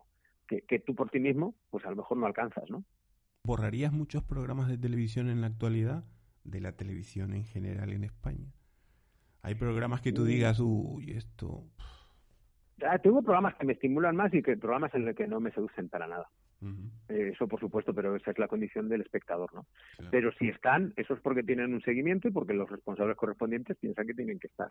que, 0.49 0.63
que 0.63 0.79
tú 0.79 0.95
por 0.95 1.11
ti 1.11 1.21
mismo, 1.21 1.55
pues 1.71 1.85
a 1.85 1.91
lo 1.91 1.97
mejor 1.97 2.17
no 2.17 2.27
alcanzas, 2.27 2.71
¿no? 2.71 2.85
¿Borrarías 3.45 3.93
muchos 3.93 4.23
programas 4.23 4.69
de 4.69 4.79
televisión 4.79 5.29
en 5.29 5.41
la 5.41 5.49
actualidad? 5.49 6.05
De 6.45 6.61
la 6.61 6.73
televisión 6.73 7.35
en 7.35 7.45
general 7.45 7.93
en 7.93 8.05
España. 8.05 8.53
Hay 9.43 9.55
programas 9.57 10.01
que 10.01 10.13
tú 10.13 10.25
digas, 10.25 10.61
uy, 10.61 11.11
esto 11.13 11.65
tengo 13.03 13.23
programas 13.23 13.55
que 13.57 13.67
me 13.67 13.75
estimulan 13.75 14.17
más 14.17 14.33
y 14.35 14.43
que 14.43 14.57
programas 14.57 14.95
en 14.95 15.05
los 15.05 15.15
que 15.15 15.27
no 15.27 15.41
me 15.41 15.53
seducen 15.53 15.89
para 15.89 16.07
nada. 16.07 16.29
Eh, 17.09 17.31
eso 17.35 17.49
por 17.49 17.61
supuesto, 17.61 17.93
pero 17.93 18.15
esa 18.15 18.31
es 18.31 18.39
la 18.39 18.49
condición 18.49 18.89
del 18.89 19.01
espectador, 19.01 19.53
¿no? 19.55 19.67
Pero 20.11 20.33
si 20.33 20.49
están, 20.49 20.93
eso 20.97 21.15
es 21.15 21.21
porque 21.21 21.43
tienen 21.43 21.75
un 21.75 21.83
seguimiento 21.83 22.29
y 22.29 22.31
porque 22.31 22.55
los 22.55 22.71
responsables 22.71 23.17
correspondientes 23.17 23.77
piensan 23.79 24.07
que 24.07 24.15
tienen 24.15 24.39
que 24.39 24.47
estar. 24.47 24.69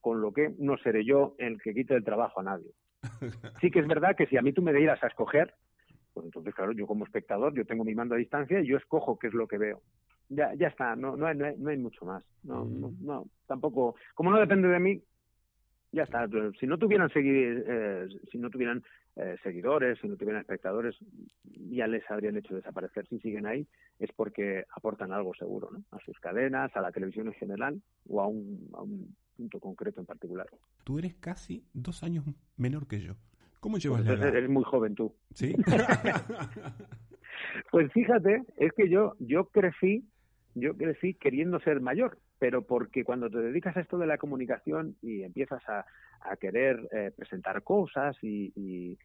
Con 0.00 0.20
lo 0.20 0.32
que 0.32 0.54
no 0.58 0.76
seré 0.78 1.04
yo 1.04 1.34
el 1.38 1.60
que 1.60 1.74
quite 1.74 1.94
el 1.94 2.04
trabajo 2.04 2.40
a 2.40 2.44
nadie. 2.44 2.70
sí 3.60 3.70
que 3.70 3.80
es 3.80 3.86
verdad 3.86 4.16
que 4.16 4.26
si 4.26 4.36
a 4.36 4.42
mí 4.42 4.52
tú 4.52 4.62
me 4.62 4.72
dieras 4.72 5.02
a 5.02 5.08
escoger, 5.08 5.54
pues 6.14 6.26
entonces 6.26 6.54
claro, 6.54 6.72
yo 6.72 6.86
como 6.86 7.04
espectador, 7.04 7.54
yo 7.54 7.66
tengo 7.66 7.84
mi 7.84 7.94
mando 7.94 8.14
a 8.14 8.18
distancia 8.18 8.60
y 8.60 8.66
yo 8.66 8.76
escojo 8.76 9.18
qué 9.18 9.26
es 9.26 9.34
lo 9.34 9.46
que 9.46 9.58
veo. 9.58 9.82
Ya, 10.30 10.54
ya 10.54 10.68
está, 10.68 10.96
no, 10.96 11.16
no, 11.16 11.26
hay, 11.26 11.36
no, 11.36 11.68
hay, 11.68 11.76
mucho 11.76 12.06
más. 12.06 12.24
No, 12.42 12.64
no, 12.64 12.92
no, 13.00 13.26
tampoco, 13.46 13.96
como 14.14 14.30
no 14.30 14.40
depende 14.40 14.68
de 14.68 14.80
mí, 14.80 15.02
ya 15.94 16.02
está. 16.02 16.26
Si 16.58 16.66
no 16.66 16.78
tuvieran 16.78 17.08
seguir, 17.10 17.64
eh, 17.66 18.08
si 18.30 18.38
no 18.38 18.50
tuvieran 18.50 18.82
eh, 19.16 19.36
seguidores, 19.42 19.98
si 20.00 20.08
no 20.08 20.16
tuvieran 20.16 20.40
espectadores, 20.40 20.96
ya 21.70 21.86
les 21.86 22.08
habrían 22.10 22.36
hecho 22.36 22.54
desaparecer. 22.54 23.06
Si 23.08 23.20
siguen 23.20 23.46
ahí 23.46 23.66
es 23.98 24.10
porque 24.12 24.64
aportan 24.74 25.12
algo 25.12 25.34
seguro, 25.34 25.70
¿no? 25.70 25.84
A 25.92 26.00
sus 26.00 26.18
cadenas, 26.18 26.74
a 26.76 26.80
la 26.80 26.90
televisión 26.90 27.28
en 27.28 27.34
general 27.34 27.80
o 28.08 28.20
a 28.20 28.26
un, 28.26 28.68
a 28.74 28.82
un 28.82 29.14
punto 29.36 29.60
concreto 29.60 30.00
en 30.00 30.06
particular. 30.06 30.48
Tú 30.82 30.98
eres 30.98 31.14
casi 31.14 31.64
dos 31.72 32.02
años 32.02 32.24
menor 32.56 32.88
que 32.88 33.00
yo. 33.00 33.14
¿Cómo 33.60 33.78
llevas 33.78 34.02
pues 34.02 34.18
la 34.18 34.26
edad? 34.26 34.36
Eres 34.36 34.50
muy 34.50 34.64
joven 34.64 34.94
tú. 34.94 35.14
Sí. 35.32 35.54
pues 37.70 37.90
fíjate, 37.92 38.42
es 38.56 38.72
que 38.72 38.88
yo 38.88 39.14
yo 39.20 39.46
crecí 39.46 40.04
yo 40.54 40.76
crecí 40.76 41.14
queriendo 41.14 41.58
ser 41.60 41.80
mayor 41.80 42.18
pero 42.38 42.62
porque 42.62 43.04
cuando 43.04 43.30
te 43.30 43.38
dedicas 43.38 43.76
a 43.76 43.80
esto 43.80 43.98
de 43.98 44.06
la 44.06 44.18
comunicación 44.18 44.96
y 45.02 45.22
empiezas 45.22 45.62
a, 45.68 45.84
querer 46.40 46.88
eh, 46.90 47.12
presentar 47.14 47.62
cosas 47.62 48.16
y, 48.22 48.50
y, 48.56 48.96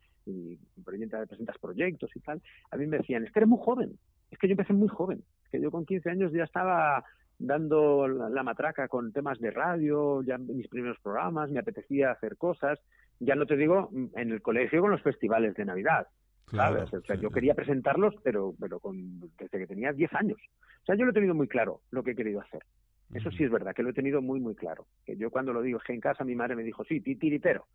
presentas 0.86 1.58
proyectos 1.58 2.10
y 2.16 2.20
tal, 2.20 2.42
a 2.72 2.78
mí 2.78 2.86
me 2.86 2.98
decían, 2.98 3.26
es 3.26 3.32
que 3.32 3.40
eres 3.40 3.50
muy 3.50 3.60
joven, 3.62 3.98
es 4.30 4.38
que 4.38 4.48
yo 4.48 4.54
empecé 4.54 4.74
muy 4.74 4.88
joven, 4.88 5.24
es 5.44 5.50
que 5.50 5.60
yo 5.60 5.72
con 5.72 5.86
15 5.86 6.10
años 6.10 6.32
ya 6.32 6.44
estaba 6.44 7.04
dando 7.40 8.08
la, 8.08 8.44
matraca 8.44 8.88
con 8.88 9.12
temas 9.12 9.40
de 9.40 9.52
radio, 9.52 10.22
ya 10.22 10.38
mis 10.38 10.68
primeros 10.68 11.00
programas, 11.00 11.50
me 11.50 11.60
apetecía 11.60 12.12
hacer 12.12 12.38
cosas, 12.38 12.80
ya 13.20 13.36
no 13.36 13.46
te 13.46 13.56
digo 13.56 13.90
en 14.16 14.32
el 14.32 14.42
colegio 14.42 14.82
con 14.82 14.92
los 14.92 15.02
festivales 15.02 15.56
de 15.56 15.66
Navidad, 15.66 16.08
¿sabes? 16.52 16.94
O 16.94 17.02
sea, 17.02 17.16
yo 17.16 17.32
quería 17.32 17.56
presentarlos, 17.56 18.14
pero, 18.24 18.54
pero 18.60 18.80
con, 18.80 19.20
desde 19.38 19.58
que 19.58 19.68
tenía 19.68 19.94
10 19.94 20.14
años. 20.14 20.38
O 20.84 20.86
sea, 20.86 20.96
yo 20.96 21.06
lo 21.06 21.12
he 21.12 21.14
tenido 21.14 21.34
muy 21.34 21.48
claro 21.48 21.82
lo 21.92 22.04
que 22.04 22.12
he 22.12 22.16
querido 22.16 22.42
hacer. 22.42 22.62
Eso 23.14 23.32
sí 23.32 23.44
es 23.44 23.52
verdad, 23.52 23.74
que 23.74 23.84
lo 23.84 23.90
he 23.90 23.94
tenido 23.94 24.22
muy, 24.22 24.40
muy 24.40 24.56
claro. 24.56 24.86
Que 25.06 25.18
yo 25.18 25.32
cuando 25.32 25.54
lo 25.54 25.62
digo, 25.62 25.80
que 25.80 25.94
en 25.94 26.02
casa 26.02 26.24
mi 26.24 26.36
madre 26.36 26.56
me 26.56 26.64
dijo, 26.64 26.84
sí, 26.84 27.02
titiritero, 27.02 27.66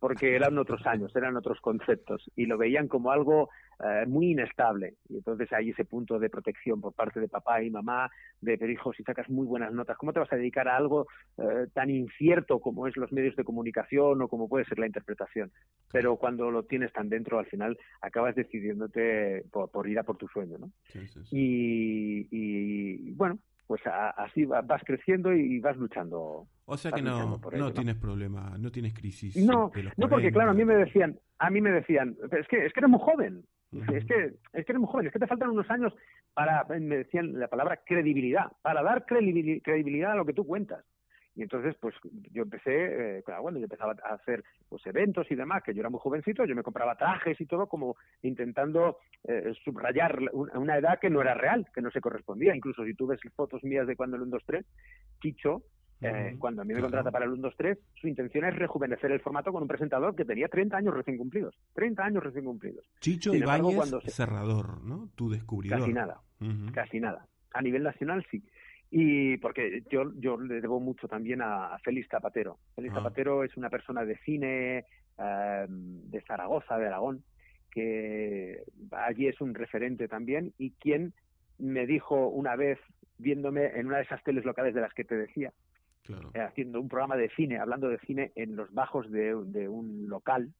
porque 0.00 0.34
eran 0.36 0.58
otros 0.58 0.84
años, 0.86 1.14
eran 1.16 1.36
otros 1.36 1.60
conceptos 1.60 2.30
y 2.36 2.46
lo 2.46 2.58
veían 2.58 2.88
como 2.88 3.10
algo 3.10 3.48
eh, 3.82 4.04
muy 4.06 4.32
inestable. 4.32 4.96
Y 5.08 5.16
entonces 5.16 5.52
hay 5.52 5.70
ese 5.70 5.84
punto 5.84 6.18
de 6.18 6.28
protección 6.28 6.80
por 6.80 6.92
parte 6.92 7.20
de 7.20 7.28
papá 7.28 7.62
y 7.62 7.70
mamá, 7.70 8.10
de, 8.40 8.58
pero 8.58 8.70
hijo, 8.70 8.92
si 8.92 9.02
sacas 9.02 9.30
muy 9.30 9.46
buenas 9.46 9.72
notas, 9.72 9.96
¿cómo 9.96 10.12
te 10.12 10.20
vas 10.20 10.32
a 10.32 10.36
dedicar 10.36 10.68
a 10.68 10.76
algo 10.76 11.06
eh, 11.38 11.68
tan 11.72 11.88
incierto 11.88 12.60
como 12.60 12.86
es 12.86 12.96
los 12.96 13.12
medios 13.12 13.34
de 13.36 13.44
comunicación 13.44 14.20
o 14.20 14.28
como 14.28 14.48
puede 14.48 14.66
ser 14.66 14.78
la 14.78 14.86
interpretación? 14.86 15.52
Pero 15.90 16.16
cuando 16.16 16.50
lo 16.50 16.64
tienes 16.64 16.92
tan 16.92 17.08
dentro, 17.08 17.38
al 17.38 17.46
final 17.46 17.78
acabas 18.02 18.34
decidiéndote 18.34 19.44
por, 19.50 19.88
ir 19.88 19.98
a 19.98 20.02
por 20.02 20.16
tu 20.16 20.28
sueño, 20.28 20.58
¿no? 20.58 20.70
Y, 21.30 22.26
y, 22.30 23.12
bueno, 23.12 23.38
pues 23.66 23.80
así 23.86 24.44
vas 24.44 24.82
creciendo 24.84 25.32
y 25.32 25.58
vas 25.60 25.76
luchando. 25.76 26.46
O 26.66 26.76
sea 26.76 26.92
que 26.92 27.02
no, 27.02 27.40
no 27.52 27.72
tienes 27.72 27.96
problema, 27.96 28.56
no 28.58 28.70
tienes 28.70 28.94
crisis. 28.94 29.36
No, 29.36 29.70
no 29.96 30.08
porque 30.08 30.30
claro, 30.32 30.50
a 30.50 30.54
mí 30.54 30.64
me 30.64 30.76
decían, 30.76 31.18
a 31.38 31.50
mí 31.50 31.60
me 31.60 31.70
decían, 31.70 32.16
es 32.30 32.46
que 32.48 32.66
es 32.66 32.72
que 32.72 32.80
eres 32.80 32.90
muy 32.90 33.00
joven, 33.00 33.44
es 33.72 34.04
que 34.04 34.34
es 34.52 34.64
que 34.66 34.72
eres 34.72 34.78
muy 34.78 34.88
joven, 34.88 35.06
es 35.06 35.12
que 35.12 35.18
te 35.18 35.26
faltan 35.26 35.50
unos 35.50 35.70
años 35.70 35.92
para, 36.34 36.64
me 36.64 36.98
decían 36.98 37.38
la 37.38 37.48
palabra 37.48 37.80
credibilidad, 37.84 38.52
para 38.62 38.82
dar 38.82 39.06
credibilidad 39.06 40.12
a 40.12 40.16
lo 40.16 40.26
que 40.26 40.34
tú 40.34 40.46
cuentas. 40.46 40.84
Y 41.36 41.42
entonces, 41.42 41.74
pues 41.80 41.94
yo 42.32 42.42
empecé, 42.42 43.18
eh, 43.18 43.22
claro, 43.24 43.42
bueno, 43.42 43.58
yo 43.58 43.64
empezaba 43.64 43.94
a 44.04 44.14
hacer 44.14 44.44
pues 44.68 44.86
eventos 44.86 45.28
y 45.30 45.34
demás, 45.34 45.62
que 45.64 45.74
yo 45.74 45.80
era 45.80 45.90
muy 45.90 45.98
jovencito, 46.00 46.44
yo 46.44 46.54
me 46.54 46.62
compraba 46.62 46.94
trajes 46.96 47.40
y 47.40 47.46
todo, 47.46 47.66
como 47.66 47.96
intentando 48.22 48.98
eh, 49.24 49.52
subrayar 49.64 50.18
una 50.32 50.78
edad 50.78 51.00
que 51.00 51.10
no 51.10 51.20
era 51.20 51.34
real, 51.34 51.66
que 51.74 51.80
no 51.80 51.90
se 51.90 52.00
correspondía. 52.00 52.54
Incluso 52.54 52.84
si 52.84 52.94
tú 52.94 53.06
ves 53.06 53.20
fotos 53.34 53.64
mías 53.64 53.86
de 53.86 53.96
cuando 53.96 54.16
el 54.16 54.22
1, 54.22 54.30
2, 54.30 54.42
3, 54.46 54.66
Chicho, 55.20 55.62
eh, 56.00 56.36
cuando 56.38 56.62
a 56.62 56.64
mí 56.64 56.74
me 56.74 56.80
contrata 56.80 57.10
para 57.10 57.24
el 57.24 57.32
1, 57.32 57.42
2, 57.42 57.54
3, 57.56 57.78
su 58.00 58.08
intención 58.08 58.44
es 58.44 58.54
rejuvenecer 58.54 59.10
el 59.10 59.20
formato 59.20 59.52
con 59.52 59.62
un 59.62 59.68
presentador 59.68 60.14
que 60.14 60.24
tenía 60.24 60.48
30 60.48 60.76
años 60.76 60.94
recién 60.94 61.16
cumplidos. 61.16 61.56
30 61.74 62.04
años 62.04 62.22
recién 62.22 62.44
cumplidos. 62.44 62.84
Chicho 63.00 63.34
Ibáñez, 63.34 63.76
cuando 63.76 64.00
cerrador, 64.02 64.82
¿no? 64.82 65.08
Tu 65.14 65.30
descubridor. 65.30 65.80
Casi 65.80 65.92
nada, 65.92 66.20
casi 66.72 67.00
nada. 67.00 67.26
A 67.52 67.62
nivel 67.62 67.84
nacional 67.84 68.26
sí. 68.30 68.42
Y 68.90 69.36
porque 69.38 69.82
yo, 69.90 70.12
yo 70.16 70.36
le 70.38 70.60
debo 70.60 70.78
mucho 70.78 71.08
también 71.08 71.40
a, 71.42 71.76
Félix 71.82 72.08
Zapatero. 72.08 72.58
Félix 72.76 72.94
ah. 72.94 72.98
Zapatero 72.98 73.44
es 73.44 73.56
una 73.56 73.70
persona 73.70 74.04
de 74.04 74.16
cine 74.18 74.84
eh, 75.18 75.66
de 75.68 76.20
Zaragoza, 76.22 76.78
de 76.78 76.86
Aragón, 76.86 77.24
que 77.70 78.62
allí 78.92 79.26
es 79.26 79.40
un 79.40 79.54
referente 79.54 80.06
también 80.06 80.52
y 80.58 80.70
quien 80.72 81.12
me 81.58 81.86
dijo 81.86 82.28
una 82.28 82.56
vez, 82.56 82.78
viéndome 83.18 83.66
en 83.78 83.86
una 83.86 83.98
de 83.98 84.04
esas 84.04 84.22
teles 84.22 84.44
locales 84.44 84.74
de 84.74 84.80
las 84.80 84.94
que 84.94 85.04
te 85.04 85.16
decía, 85.16 85.52
eh, 86.34 86.40
haciendo 86.40 86.80
un 86.80 86.88
programa 86.88 87.16
de 87.16 87.30
cine, 87.30 87.58
hablando 87.58 87.88
de 87.88 87.98
cine 87.98 88.32
en 88.34 88.56
los 88.56 88.72
bajos 88.72 89.10
de, 89.10 89.34
un 89.34 90.08
local, 90.08 90.52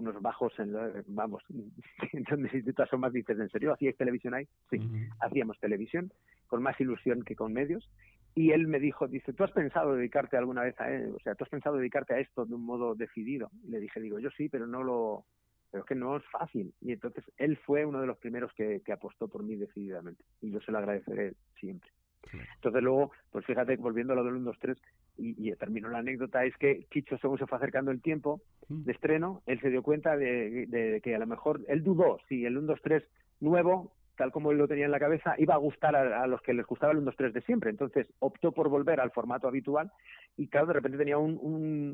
unos 0.00 0.20
bajos 0.20 0.52
en 0.58 0.72
vamos 1.08 1.42
donde 2.30 2.50
si 2.50 2.62
tú 2.62 2.98
más 2.98 3.12
dices 3.12 3.38
en 3.38 3.48
serio 3.48 3.72
hacíais 3.72 3.96
televisión 3.96 4.34
ahí 4.34 4.46
sí 4.70 4.80
hacíamos 5.20 5.58
televisión 5.60 6.12
con 6.50 6.62
más 6.62 6.78
ilusión 6.80 7.22
que 7.22 7.36
con 7.36 7.52
medios. 7.52 7.88
Y 8.34 8.52
él 8.52 8.68
me 8.68 8.78
dijo, 8.78 9.08
dice, 9.08 9.32
¿tú 9.32 9.42
has 9.42 9.50
pensado 9.50 9.94
dedicarte 9.94 10.36
alguna 10.36 10.62
vez 10.62 10.78
a 10.80 10.92
él? 10.92 11.12
O 11.16 11.20
sea, 11.20 11.34
¿tú 11.34 11.44
has 11.44 11.50
pensado 11.50 11.76
dedicarte 11.76 12.14
a 12.14 12.20
esto 12.20 12.44
de 12.44 12.54
un 12.54 12.64
modo 12.64 12.94
decidido? 12.94 13.50
Y 13.64 13.70
le 13.70 13.80
dije, 13.80 14.00
digo, 14.00 14.18
yo 14.18 14.30
sí, 14.30 14.48
pero 14.48 14.66
no 14.66 14.84
lo, 14.84 15.24
pero 15.70 15.82
es 15.82 15.88
que 15.88 15.94
no 15.96 16.16
es 16.16 16.24
fácil. 16.30 16.72
Y 16.80 16.92
entonces 16.92 17.24
él 17.38 17.56
fue 17.56 17.84
uno 17.84 18.00
de 18.00 18.06
los 18.06 18.18
primeros 18.18 18.52
que, 18.52 18.82
que 18.84 18.92
apostó 18.92 19.26
por 19.28 19.42
mí 19.42 19.56
decididamente. 19.56 20.24
Y 20.40 20.52
yo 20.52 20.60
se 20.60 20.70
lo 20.70 20.78
agradeceré 20.78 21.34
siempre. 21.58 21.90
Entonces 22.56 22.82
luego, 22.82 23.12
pues 23.30 23.44
fíjate, 23.46 23.76
volviendo 23.76 24.12
a 24.12 24.16
lo 24.16 24.24
del 24.24 24.34
1, 24.34 24.44
2, 24.44 24.58
3, 24.60 24.78
y, 25.16 25.50
y 25.50 25.54
termino 25.56 25.88
la 25.88 25.98
anécdota, 25.98 26.44
es 26.44 26.56
que 26.56 26.86
Chicho, 26.90 27.18
según 27.18 27.38
se 27.38 27.46
fue 27.46 27.58
acercando 27.58 27.90
el 27.90 28.00
tiempo 28.00 28.40
mm. 28.68 28.84
de 28.84 28.92
estreno, 28.92 29.42
él 29.46 29.60
se 29.60 29.70
dio 29.70 29.82
cuenta 29.82 30.16
de, 30.16 30.66
de, 30.66 31.00
que 31.02 31.14
a 31.14 31.18
lo 31.18 31.26
mejor, 31.26 31.60
él 31.68 31.82
dudó 31.82 32.18
si 32.28 32.44
el 32.44 32.56
1, 32.56 32.66
2, 32.66 32.80
3 32.82 33.02
nuevo 33.40 33.92
tal 34.20 34.32
como 34.32 34.50
él 34.50 34.58
lo 34.58 34.68
tenía 34.68 34.84
en 34.84 34.90
la 34.90 35.00
cabeza, 35.00 35.34
iba 35.38 35.54
a 35.54 35.56
gustar 35.56 35.96
a, 35.96 36.26
los 36.26 36.42
que 36.42 36.52
les 36.52 36.66
gustaba 36.66 36.92
el 36.92 36.98
1, 36.98 37.06
2, 37.06 37.16
3 37.16 37.32
de 37.32 37.40
siempre. 37.40 37.70
Entonces 37.70 38.06
optó 38.18 38.52
por 38.52 38.68
volver 38.68 39.00
al 39.00 39.12
formato 39.12 39.48
habitual 39.48 39.90
y 40.36 40.48
claro, 40.48 40.66
de 40.66 40.74
repente 40.74 40.98
tenía 40.98 41.16
un, 41.16 41.38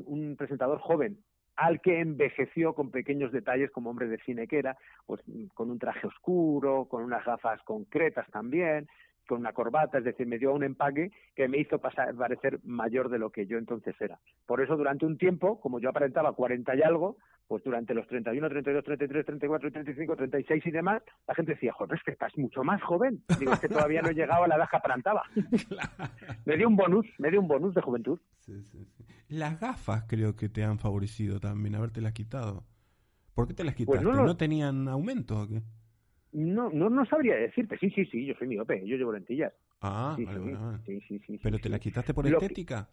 un, 0.05 0.35
presentador 0.35 0.79
joven 0.79 1.17
al 1.55 1.79
que 1.79 2.01
envejeció 2.01 2.73
con 2.73 2.91
pequeños 2.91 3.31
detalles 3.31 3.71
como 3.71 3.91
hombre 3.91 4.09
de 4.09 4.17
cine 4.17 4.45
que 4.45 4.59
era, 4.59 4.75
pues 5.05 5.21
con 5.53 5.71
un 5.71 5.79
traje 5.79 6.05
oscuro, 6.05 6.89
con 6.89 7.01
unas 7.01 7.23
gafas 7.23 7.63
concretas 7.63 8.29
también, 8.29 8.89
con 9.27 9.39
una 9.39 9.53
corbata, 9.53 9.99
es 9.99 10.03
decir, 10.03 10.25
me 10.25 10.39
dio 10.39 10.53
un 10.53 10.63
empaque 10.63 11.11
que 11.35 11.47
me 11.47 11.59
hizo 11.59 11.79
pasar, 11.79 12.15
parecer 12.15 12.59
mayor 12.63 13.09
de 13.09 13.19
lo 13.19 13.29
que 13.29 13.45
yo 13.45 13.57
entonces 13.57 13.95
era. 13.99 14.19
Por 14.45 14.61
eso 14.61 14.75
durante 14.75 15.05
un 15.05 15.17
tiempo, 15.17 15.59
como 15.59 15.79
yo 15.79 15.89
aparentaba 15.89 16.33
40 16.33 16.75
y 16.75 16.81
algo, 16.81 17.17
pues 17.47 17.63
durante 17.63 17.93
los 17.93 18.07
31, 18.07 18.49
32, 18.49 18.83
33, 18.83 19.25
34, 19.25 19.71
35, 19.71 20.15
36 20.15 20.65
y 20.65 20.71
demás, 20.71 21.01
la 21.27 21.35
gente 21.35 21.53
decía, 21.53 21.73
joder, 21.73 21.97
es 21.97 22.03
que 22.03 22.11
estás 22.11 22.37
mucho 22.37 22.63
más 22.63 22.81
joven. 22.81 23.23
Digo, 23.39 23.53
es 23.53 23.59
que 23.59 23.69
todavía 23.69 24.01
no 24.01 24.09
he 24.09 24.13
llegado 24.13 24.43
a 24.43 24.47
la 24.47 24.55
edad 24.55 24.67
que 24.69 24.77
aparentaba. 24.77 25.23
me 26.45 26.57
dio 26.57 26.67
un 26.67 26.75
bonus, 26.75 27.05
me 27.19 27.29
dio 27.29 27.39
un 27.39 27.47
bonus 27.47 27.73
de 27.73 27.81
juventud. 27.81 28.19
Sí, 28.39 28.61
sí, 28.63 28.85
sí. 28.85 29.05
Las 29.29 29.59
gafas 29.59 30.05
creo 30.07 30.35
que 30.35 30.49
te 30.49 30.63
han 30.63 30.79
favorecido 30.79 31.39
también, 31.39 31.75
haberte 31.75 32.01
las 32.01 32.13
quitado. 32.13 32.65
¿Por 33.33 33.47
qué 33.47 33.53
te 33.53 33.63
las 33.63 33.75
pues 33.75 33.99
quitaste? 33.99 34.23
no, 34.23 34.35
tenían 34.37 34.87
aumento 34.87 35.41
o 35.41 35.47
qué? 35.47 35.61
No, 36.31 36.69
no, 36.69 36.89
no 36.89 37.05
sabría 37.05 37.35
decirte. 37.35 37.77
Sí, 37.77 37.89
sí, 37.91 38.05
sí, 38.05 38.25
yo 38.25 38.33
soy 38.35 38.47
miope, 38.47 38.85
yo 38.85 38.97
llevo 38.97 39.13
lentillas. 39.13 39.53
Ah, 39.81 40.15
sí, 40.17 41.01
sí, 41.07 41.19
sí, 41.25 41.39
¿Pero 41.41 41.59
te 41.59 41.69
las 41.69 41.79
quitaste 41.79 42.13
por 42.13 42.27
estética? 42.27 42.89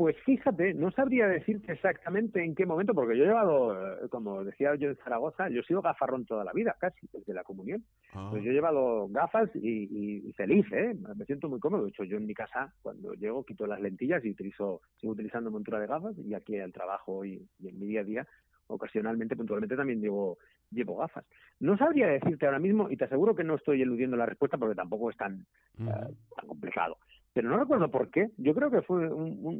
Pues 0.00 0.16
fíjate, 0.24 0.72
no 0.72 0.90
sabría 0.92 1.28
decirte 1.28 1.72
exactamente 1.72 2.42
en 2.42 2.54
qué 2.54 2.64
momento, 2.64 2.94
porque 2.94 3.18
yo 3.18 3.24
he 3.24 3.26
llevado, 3.26 3.74
eh, 3.74 4.08
como 4.08 4.42
decía 4.44 4.74
yo 4.76 4.88
en 4.88 4.96
Zaragoza, 4.96 5.50
yo 5.50 5.60
he 5.60 5.64
sido 5.64 5.82
gafarrón 5.82 6.24
toda 6.24 6.42
la 6.42 6.54
vida, 6.54 6.74
casi, 6.80 7.06
desde 7.12 7.34
la 7.34 7.44
comunión. 7.44 7.84
Ah. 8.14 8.28
Pues 8.30 8.42
yo 8.42 8.50
he 8.50 8.54
llevado 8.54 9.08
gafas 9.08 9.50
y, 9.54 10.32
feliz, 10.38 10.64
¿eh? 10.72 10.96
Me 11.14 11.26
siento 11.26 11.50
muy 11.50 11.60
cómodo. 11.60 11.84
De 11.84 11.90
hecho, 11.90 12.04
yo 12.04 12.16
en 12.16 12.24
mi 12.24 12.32
casa, 12.32 12.72
cuando 12.80 13.12
llego, 13.12 13.44
quito 13.44 13.66
las 13.66 13.78
lentillas 13.78 14.24
y 14.24 14.30
utilizo, 14.30 14.80
sigo 14.98 15.12
utilizando 15.12 15.50
montura 15.50 15.78
de 15.78 15.86
gafas 15.86 16.16
y 16.16 16.32
aquí 16.32 16.58
al 16.58 16.72
trabajo 16.72 17.22
y, 17.26 17.46
en 17.62 17.78
mi 17.78 17.86
día 17.86 18.00
a 18.00 18.04
día, 18.04 18.28
ocasionalmente, 18.68 19.36
puntualmente 19.36 19.76
también 19.76 20.00
llevo, 20.00 20.38
llevo 20.70 20.96
gafas. 20.96 21.24
No 21.58 21.76
sabría 21.76 22.06
decirte 22.06 22.46
ahora 22.46 22.58
mismo, 22.58 22.90
y 22.90 22.96
te 22.96 23.04
aseguro 23.04 23.34
que 23.34 23.44
no 23.44 23.56
estoy 23.56 23.82
eludiendo 23.82 24.16
la 24.16 24.26
respuesta 24.26 24.58
porque 24.58 24.74
tampoco 24.74 25.10
es 25.10 25.16
tan, 25.16 25.46
eh, 25.78 26.14
tan 26.36 26.46
complicado 26.46 26.96
pero 27.32 27.48
no 27.48 27.58
recuerdo 27.58 27.90
por 27.90 28.10
qué. 28.10 28.30
Yo 28.38 28.54
creo 28.54 28.70
que 28.70 28.82
fue 28.82 29.08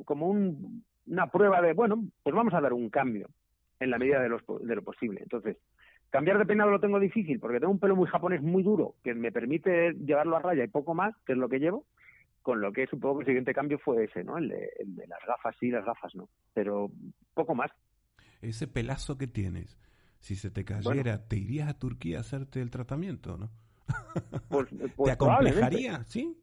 como 0.05 0.29
una 0.29 1.27
prueba 1.31 1.63
de, 1.63 1.73
bueno, 1.73 2.05
pues 2.23 2.35
vamos 2.35 2.55
a 2.55 2.61
dar 2.61 2.73
un 2.73 2.91
cambio 2.91 3.29
en 3.79 3.91
la 3.91 3.99
medida 3.99 4.21
de, 4.21 4.29
de 4.29 4.75
lo 4.75 4.83
posible. 4.83 5.21
Entonces, 5.23 5.57
cambiar 6.11 6.39
de 6.39 6.47
peinado 6.47 6.71
lo 6.71 6.81
tengo 6.81 6.99
difícil 6.99 7.39
porque 7.39 7.61
tengo 7.61 7.73
un 7.73 7.79
pelo 7.79 7.97
muy 7.97 8.09
japonés 8.09 8.43
muy 8.43 8.63
duro 8.63 8.95
que 9.03 9.15
me 9.15 9.33
permite 9.33 9.93
llevarlo 9.95 10.37
a 10.37 10.41
raya 10.41 10.65
y 10.65 10.69
poco 10.69 10.95
más, 10.95 11.15
que 11.25 11.33
es 11.33 11.39
lo 11.39 11.49
que 11.49 11.61
llevo, 11.61 11.87
con 12.43 12.61
lo 12.61 12.73
que 12.73 12.87
supongo 12.87 13.19
que 13.19 13.23
el 13.23 13.27
siguiente 13.27 13.55
cambio 13.55 13.79
fue 13.79 14.05
ese, 14.05 14.25
¿no? 14.25 14.39
El 14.39 14.49
de, 14.49 15.07
las 15.07 15.21
gafas 15.27 15.55
sí, 15.61 15.71
las 15.71 15.85
gafas 15.85 16.15
no, 16.15 16.29
pero 16.53 16.91
poco 17.35 17.55
más. 17.55 17.71
Ese 18.43 18.67
pelazo 18.67 19.19
que 19.19 19.27
tienes, 19.27 19.79
si 20.21 20.37
se 20.37 20.51
te 20.51 20.65
cayera, 20.65 21.27
¿te 21.27 21.37
irías 21.37 21.69
a 21.69 21.79
Turquía 21.79 22.19
a 22.19 22.21
hacerte 22.21 22.61
el 22.61 22.71
tratamiento, 22.71 23.37
no? 23.37 23.51
Pues, 24.49 24.69
pues 24.97 25.07
¿Te 25.07 25.11
acomplejaría, 25.13 26.05
sí? 26.05 26.37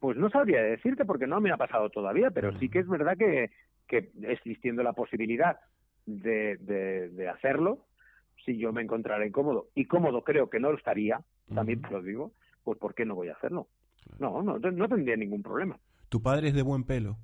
Pues 0.00 0.16
no 0.16 0.28
sabría 0.28 0.62
decirte 0.62 1.04
porque 1.04 1.26
no 1.26 1.40
me 1.40 1.50
ha 1.50 1.56
pasado 1.56 1.88
todavía, 1.88 2.30
pero 2.30 2.58
sí 2.58 2.68
que 2.68 2.80
es 2.80 2.88
verdad 2.88 3.16
que, 3.16 3.50
que 3.86 4.10
existiendo 4.22 4.82
la 4.82 4.92
posibilidad 4.92 5.58
de, 6.04 6.58
de, 6.58 7.28
hacerlo, 7.28 7.86
si 8.44 8.58
yo 8.58 8.70
me 8.72 8.82
encontrara 8.82 9.26
incómodo, 9.26 9.68
y 9.74 9.86
cómodo 9.86 10.22
creo 10.22 10.50
que 10.50 10.60
no 10.60 10.70
lo 10.70 10.76
estaría, 10.76 11.22
también 11.54 11.80
te 11.80 11.90
lo 11.90 12.02
digo, 12.02 12.32
pues 12.64 12.78
¿por 12.78 12.94
qué 12.94 13.06
no 13.06 13.14
voy 13.14 13.28
a 13.28 13.34
hacerlo? 13.34 13.68
No, 14.18 14.42
no, 14.42 14.58
no 14.58 14.88
tendría 14.88 15.16
ningún 15.16 15.42
problema. 15.42 15.78
¿Tu 16.10 16.20
padre 16.22 16.48
es 16.48 16.54
de 16.54 16.62
buen 16.62 16.84
pelo? 16.84 17.16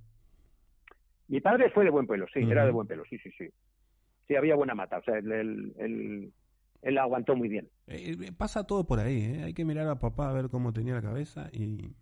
Mi 1.29 1.41
padre 1.41 1.71
fue 1.71 1.85
de 1.85 1.91
buen 1.91 2.07
pelo, 2.07 2.27
sí, 2.33 2.41
era 2.41 2.65
de 2.65 2.73
buen 2.73 2.87
pelo, 2.87 3.05
sí, 3.05 3.19
sí, 3.19 3.31
sí. 3.37 3.49
Sí, 4.31 4.37
había 4.37 4.55
buena 4.55 4.77
mata, 4.77 4.99
o 4.99 5.03
sea, 5.03 5.19
él, 5.19 5.75
él, 5.77 6.33
él, 6.83 6.99
aguantó 6.99 7.35
muy 7.35 7.49
bien. 7.49 7.69
Eh, 7.89 8.17
eh, 8.21 8.33
pasa 8.37 8.65
todo 8.65 8.87
por 8.87 9.01
ahí, 9.01 9.23
¿eh? 9.23 9.43
hay 9.43 9.55
que 9.55 9.65
mirar 9.65 9.89
a 9.89 9.99
papá 9.99 10.31
a 10.31 10.33
ver 10.33 10.51
cómo 10.51 10.73
tenía 10.73 10.95
la 10.95 11.03
cabeza 11.03 11.51
y 11.53 11.97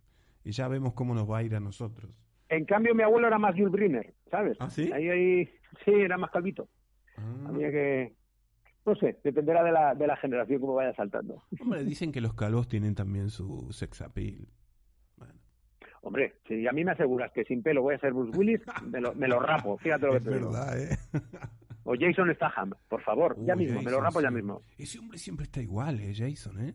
y 0.48 0.52
ya 0.52 0.66
vemos 0.66 0.94
cómo 0.94 1.14
nos 1.14 1.30
va 1.30 1.38
a 1.38 1.42
ir 1.42 1.54
a 1.54 1.60
nosotros. 1.60 2.10
En 2.48 2.64
cambio, 2.64 2.94
mi 2.94 3.02
abuelo 3.02 3.26
era 3.26 3.38
más 3.38 3.54
Jules 3.54 3.70
Briner, 3.70 4.14
¿sabes? 4.30 4.56
¿Ah, 4.60 4.70
sí? 4.70 4.90
Ahí, 4.92 5.08
ahí, 5.10 5.44
sí, 5.84 5.90
era 5.90 6.16
más 6.16 6.30
calvito. 6.30 6.68
Ah. 7.18 7.48
Había 7.48 7.70
que... 7.70 8.14
No 8.86 8.94
sé, 8.94 9.18
dependerá 9.22 9.62
de 9.62 9.72
la, 9.72 9.94
de 9.94 10.06
la 10.06 10.16
generación 10.16 10.60
como 10.60 10.72
vaya 10.72 10.94
saltando. 10.94 11.42
Hombre, 11.60 11.84
dicen 11.84 12.10
que 12.10 12.22
los 12.22 12.32
calvos 12.32 12.66
tienen 12.66 12.94
también 12.94 13.28
su 13.28 13.70
sex 13.72 14.00
appeal. 14.00 14.48
Bueno. 15.18 15.34
Hombre, 16.00 16.36
si 16.46 16.66
a 16.66 16.72
mí 16.72 16.82
me 16.82 16.92
aseguras 16.92 17.30
que 17.32 17.44
sin 17.44 17.62
pelo 17.62 17.82
voy 17.82 17.96
a 17.96 17.98
ser 17.98 18.14
Bruce 18.14 18.38
Willis, 18.38 18.62
me 18.86 19.02
lo, 19.02 19.14
me 19.14 19.28
lo 19.28 19.40
rapo, 19.40 19.76
fíjate 19.76 20.06
lo 20.06 20.12
que 20.14 20.20
te 20.20 20.30
verdad, 20.30 20.80
¿eh? 20.80 20.96
O 21.90 21.94
Jason 21.98 22.30
Statham, 22.34 22.74
por 22.86 23.00
favor, 23.00 23.34
ya 23.46 23.56
mismo, 23.56 23.80
me 23.80 23.90
lo 23.90 23.98
rapo 23.98 24.20
ya 24.20 24.30
mismo. 24.30 24.60
Ese 24.76 24.98
hombre 24.98 25.16
siempre 25.16 25.44
está 25.44 25.62
igual, 25.62 25.98
¿eh, 26.00 26.12
Jason, 26.14 26.60
eh? 26.60 26.74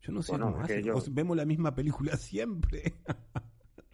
Yo 0.00 0.10
no 0.10 0.22
sé 0.22 0.32
cómo 0.32 0.58
hace. 0.58 0.82
Vemos 1.12 1.36
la 1.36 1.44
misma 1.44 1.72
película 1.72 2.12
siempre. 2.16 2.94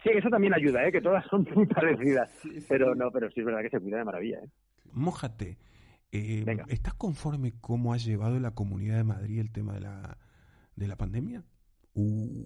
Sí, 0.01 0.09
eso 0.15 0.29
también 0.29 0.55
ayuda, 0.55 0.87
¿eh? 0.87 0.91
que 0.91 0.99
todas 0.99 1.23
son 1.27 1.47
muy 1.53 1.65
parecidas. 1.67 2.31
Pero 2.67 2.95
no, 2.95 3.11
pero 3.11 3.29
sí 3.29 3.41
es 3.41 3.45
verdad 3.45 3.61
que 3.61 3.69
se 3.69 3.79
cuida 3.79 3.99
de 3.99 4.05
maravilla. 4.05 4.39
¿eh? 4.39 4.49
Mójate. 4.93 5.59
Eh. 6.11 6.43
¿Estás 6.69 6.95
conforme 6.95 7.53
cómo 7.61 7.93
ha 7.93 7.97
llevado 7.97 8.39
la 8.39 8.55
Comunidad 8.55 8.97
de 8.97 9.03
Madrid 9.03 9.39
el 9.39 9.51
tema 9.51 9.75
de 9.75 9.81
la, 9.81 10.17
de 10.75 10.87
la 10.87 10.95
pandemia? 10.95 11.43
Uh, 11.93 12.45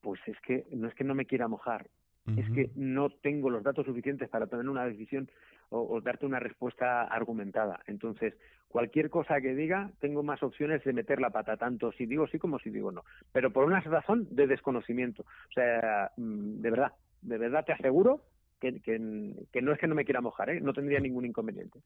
Pues 0.00 0.20
es 0.26 0.36
que 0.44 0.66
no 0.72 0.88
es 0.88 0.94
que 0.96 1.04
no 1.04 1.14
me 1.14 1.26
quiera 1.26 1.46
mojar, 1.46 1.88
es 2.36 2.50
que 2.50 2.72
no 2.74 3.10
tengo 3.10 3.50
los 3.50 3.62
datos 3.62 3.86
suficientes 3.86 4.28
para 4.28 4.48
tener 4.48 4.68
una 4.68 4.84
decisión 4.84 5.30
o, 5.70 6.00
darte 6.00 6.26
una 6.26 6.38
respuesta 6.38 7.02
argumentada. 7.02 7.80
Entonces, 7.86 8.34
cualquier 8.68 9.10
cosa 9.10 9.40
que 9.40 9.54
diga, 9.54 9.90
tengo 10.00 10.22
más 10.22 10.42
opciones 10.42 10.84
de 10.84 10.92
meter 10.92 11.20
la 11.20 11.30
pata, 11.30 11.56
tanto 11.56 11.92
si 11.92 12.06
digo 12.06 12.26
sí 12.26 12.38
como 12.38 12.58
si 12.58 12.70
digo 12.70 12.92
no. 12.92 13.04
Pero 13.32 13.50
por 13.52 13.64
una 13.64 13.80
razón 13.80 14.26
de 14.30 14.46
desconocimiento. 14.46 15.22
O 15.22 15.52
sea, 15.52 16.10
mm, 16.16 16.60
de 16.60 16.70
verdad, 16.70 16.92
de 17.22 17.38
verdad 17.38 17.64
te 17.64 17.72
aseguro 17.72 18.22
que, 18.60 18.80
que, 18.80 19.34
que 19.52 19.62
no 19.62 19.72
es 19.72 19.78
que 19.78 19.86
no 19.86 19.94
me 19.94 20.04
quiera 20.04 20.20
mojar, 20.20 20.50
¿eh? 20.50 20.60
no 20.60 20.72
tendría 20.72 21.00
ningún 21.00 21.26
inconveniente. 21.26 21.80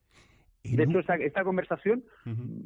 De 0.63 0.83
hecho, 0.85 0.99
esta, 0.99 1.15
esta 1.17 1.43
conversación 1.43 2.05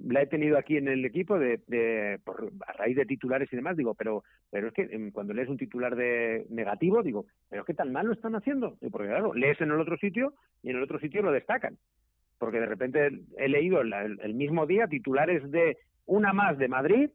la 0.06 0.22
he 0.22 0.26
tenido 0.26 0.58
aquí 0.58 0.76
en 0.76 0.88
el 0.88 1.04
equipo 1.04 1.38
de, 1.38 1.60
de- 1.68 2.18
por, 2.24 2.50
a 2.66 2.72
raíz 2.72 2.96
de 2.96 3.06
titulares 3.06 3.52
y 3.52 3.56
demás, 3.56 3.76
digo, 3.76 3.94
pero 3.94 4.24
pero 4.50 4.68
es 4.68 4.74
que 4.74 4.82
em, 4.82 5.10
cuando 5.12 5.32
lees 5.32 5.48
un 5.48 5.56
titular 5.56 5.94
de 5.94 6.44
negativo, 6.50 7.02
digo, 7.02 7.26
pero 7.48 7.64
qué 7.64 7.72
tan 7.74 7.92
mal 7.92 8.06
lo 8.06 8.12
están 8.12 8.34
haciendo, 8.34 8.76
porque 8.90 9.08
claro, 9.08 9.32
lees 9.34 9.60
en 9.60 9.70
el 9.70 9.80
otro 9.80 9.96
sitio 9.96 10.34
y 10.62 10.70
en 10.70 10.76
el 10.76 10.82
otro 10.82 10.98
sitio 10.98 11.22
lo 11.22 11.30
destacan, 11.32 11.76
porque 12.38 12.58
de 12.60 12.66
repente 12.66 13.10
he 13.38 13.48
leído 13.48 13.80
el, 13.80 13.92
el 13.92 14.34
mismo 14.34 14.66
día 14.66 14.88
titulares 14.88 15.48
de 15.50 15.78
una 16.06 16.32
más 16.32 16.58
de 16.58 16.68
Madrid 16.68 17.10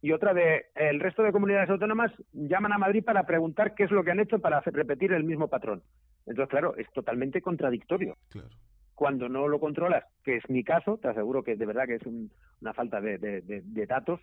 y 0.00 0.12
otra 0.12 0.34
de 0.34 0.66
el 0.74 1.00
resto 1.00 1.22
de 1.22 1.32
comunidades 1.32 1.70
autónomas 1.70 2.12
llaman 2.32 2.72
a 2.72 2.78
Madrid 2.78 3.04
para 3.04 3.24
preguntar 3.24 3.74
qué 3.74 3.84
es 3.84 3.90
lo 3.90 4.04
que 4.04 4.10
han 4.10 4.20
hecho 4.20 4.38
para 4.38 4.60
repetir 4.60 5.12
el 5.12 5.24
mismo 5.24 5.48
patrón. 5.48 5.82
Entonces, 6.26 6.50
claro, 6.50 6.74
es 6.76 6.90
totalmente 6.92 7.40
contradictorio. 7.40 8.16
Claro. 8.30 8.48
Cuando 8.94 9.28
no 9.28 9.48
lo 9.48 9.58
controlas, 9.60 10.04
que 10.22 10.36
es 10.36 10.48
mi 10.48 10.62
caso, 10.64 10.98
te 10.98 11.08
aseguro 11.08 11.42
que 11.42 11.56
de 11.56 11.66
verdad 11.66 11.86
que 11.86 11.96
es 11.96 12.06
un- 12.06 12.30
una 12.60 12.72
falta 12.72 13.00
de, 13.00 13.18
de- 13.18 13.40
de- 13.42 13.62
de 13.64 13.86
datos, 13.86 14.20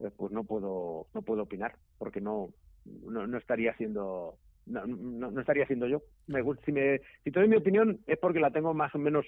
eh, 0.00 0.10
pues 0.16 0.32
no 0.32 0.44
puedo 0.44 1.06
no 1.14 1.22
puedo 1.22 1.42
opinar 1.42 1.74
porque 1.98 2.20
no 2.20 2.50
no, 2.84 3.26
no 3.26 3.38
estaría 3.38 3.74
siendo 3.76 4.38
no, 4.66 4.86
no, 4.86 5.30
no 5.30 5.40
estaría 5.40 5.66
siendo 5.66 5.86
yo. 5.86 6.02
Me 6.26 6.42
si 6.64 6.72
me 6.72 6.98
si 7.24 7.30
te 7.30 7.40
doy 7.40 7.48
mi 7.48 7.56
opinión 7.56 8.00
es 8.06 8.18
porque 8.18 8.40
la 8.40 8.50
tengo 8.50 8.74
más 8.74 8.94
o 8.94 8.98
menos 8.98 9.24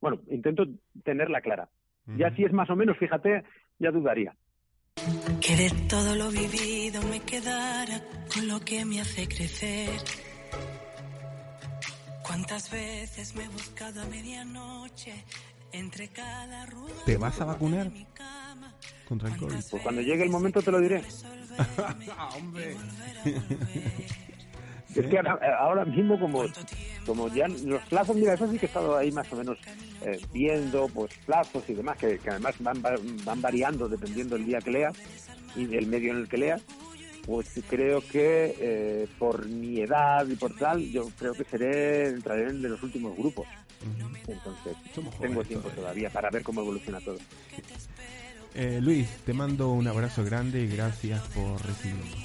bueno 0.00 0.20
intento 0.28 0.64
tenerla 1.04 1.40
clara. 1.40 1.68
Ya 2.06 2.26
Ujú. 2.28 2.36
si 2.36 2.44
es 2.44 2.52
más 2.52 2.68
o 2.70 2.76
menos, 2.76 2.98
fíjate, 2.98 3.42
ya 3.78 3.90
dudaría. 3.90 4.34
Que 5.40 5.56
de 5.56 5.70
todo 5.88 6.14
lo 6.16 6.30
vivido 6.30 7.00
me 7.10 7.20
quedara 7.20 8.00
con 8.32 8.48
lo 8.48 8.60
que 8.60 8.84
me 8.84 9.00
hace 9.00 9.26
crecer. 9.26 9.88
¿Cuántas 12.32 12.70
veces 12.70 13.34
me 13.34 13.44
he 13.44 13.48
buscado 13.48 14.00
a 14.00 14.06
medianoche 14.06 15.12
entre 15.70 16.08
cada 16.08 16.66
¿Te 17.04 17.18
vas 17.18 17.38
a 17.42 17.44
vacunar 17.44 17.90
contra 19.06 19.28
el 19.28 19.36
COVID? 19.36 19.54
Pues 19.70 19.82
cuando 19.82 20.00
llegue 20.00 20.22
el 20.22 20.30
momento 20.30 20.62
te 20.62 20.70
lo 20.70 20.80
diré. 20.80 21.02
Ah, 22.16 22.30
hombre. 22.34 22.74
Es 24.94 25.06
que 25.06 25.18
ahora, 25.18 25.38
ahora 25.60 25.84
mismo 25.84 26.18
como, 26.18 26.44
como 27.04 27.28
ya 27.28 27.48
los 27.48 27.82
plazos, 27.82 28.16
mira, 28.16 28.32
eso 28.32 28.50
sí 28.50 28.58
que 28.58 28.64
he 28.64 28.68
estado 28.68 28.96
ahí 28.96 29.12
más 29.12 29.30
o 29.30 29.36
menos 29.36 29.58
eh, 30.00 30.18
viendo 30.32 30.88
pues 30.88 31.12
plazos 31.26 31.62
y 31.68 31.74
demás, 31.74 31.98
que, 31.98 32.18
que 32.18 32.30
además 32.30 32.54
van, 32.60 32.82
va- 32.82 32.96
van 33.24 33.42
variando 33.42 33.90
dependiendo 33.90 34.36
del 34.36 34.46
día 34.46 34.58
que 34.60 34.70
leas 34.70 34.96
y 35.54 35.66
del 35.66 35.86
medio 35.86 36.12
en 36.12 36.18
el 36.20 36.28
que 36.30 36.38
leas, 36.38 36.62
pues 37.26 37.46
creo 37.68 38.00
que 38.10 38.54
eh, 38.58 39.08
por 39.18 39.46
mi 39.46 39.80
edad 39.80 40.26
y 40.26 40.34
por 40.36 40.54
tal, 40.56 40.90
yo 40.90 41.08
creo 41.18 41.34
que 41.34 41.44
seré, 41.44 42.08
entraré 42.08 42.48
en 42.50 42.62
de 42.62 42.68
los 42.68 42.82
últimos 42.82 43.16
grupos. 43.16 43.46
Entonces, 44.26 44.76
Somos 44.94 45.14
tengo 45.16 45.34
jóvenes 45.34 45.48
tiempo 45.48 45.68
todavía. 45.68 45.82
todavía 45.82 46.10
para 46.10 46.30
ver 46.30 46.42
cómo 46.42 46.60
evoluciona 46.60 47.00
todo. 47.00 47.18
Eh, 48.54 48.80
Luis, 48.82 49.08
te 49.24 49.32
mando 49.32 49.70
un 49.70 49.86
abrazo 49.88 50.24
grande 50.24 50.60
y 50.60 50.68
gracias 50.68 51.20
por 51.28 51.64
recibirnos. 51.64 52.16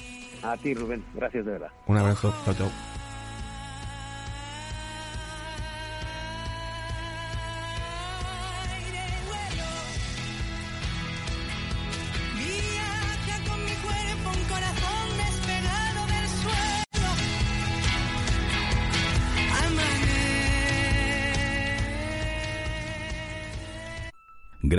A 0.42 0.56
ti, 0.56 0.74
Rubén, 0.74 1.02
gracias 1.14 1.44
de 1.44 1.52
verdad. 1.52 1.70
Un 1.86 1.96
abrazo, 1.96 2.34
chao, 2.44 2.54
chao. 2.54 2.97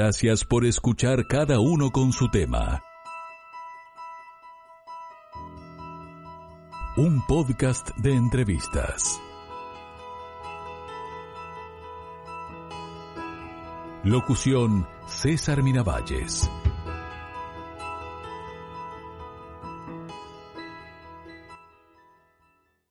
Gracias 0.02 0.45
por 0.45 0.66
escuchar 0.66 1.28
cada 1.28 1.60
uno 1.60 1.91
con 1.91 2.14
su 2.14 2.30
tema. 2.30 2.82
Un 6.95 7.22
podcast 7.28 7.89
de 7.97 8.14
entrevistas. 8.14 9.20
Locución 14.06 14.88
César 15.06 15.64
Miravalles. 15.64 16.50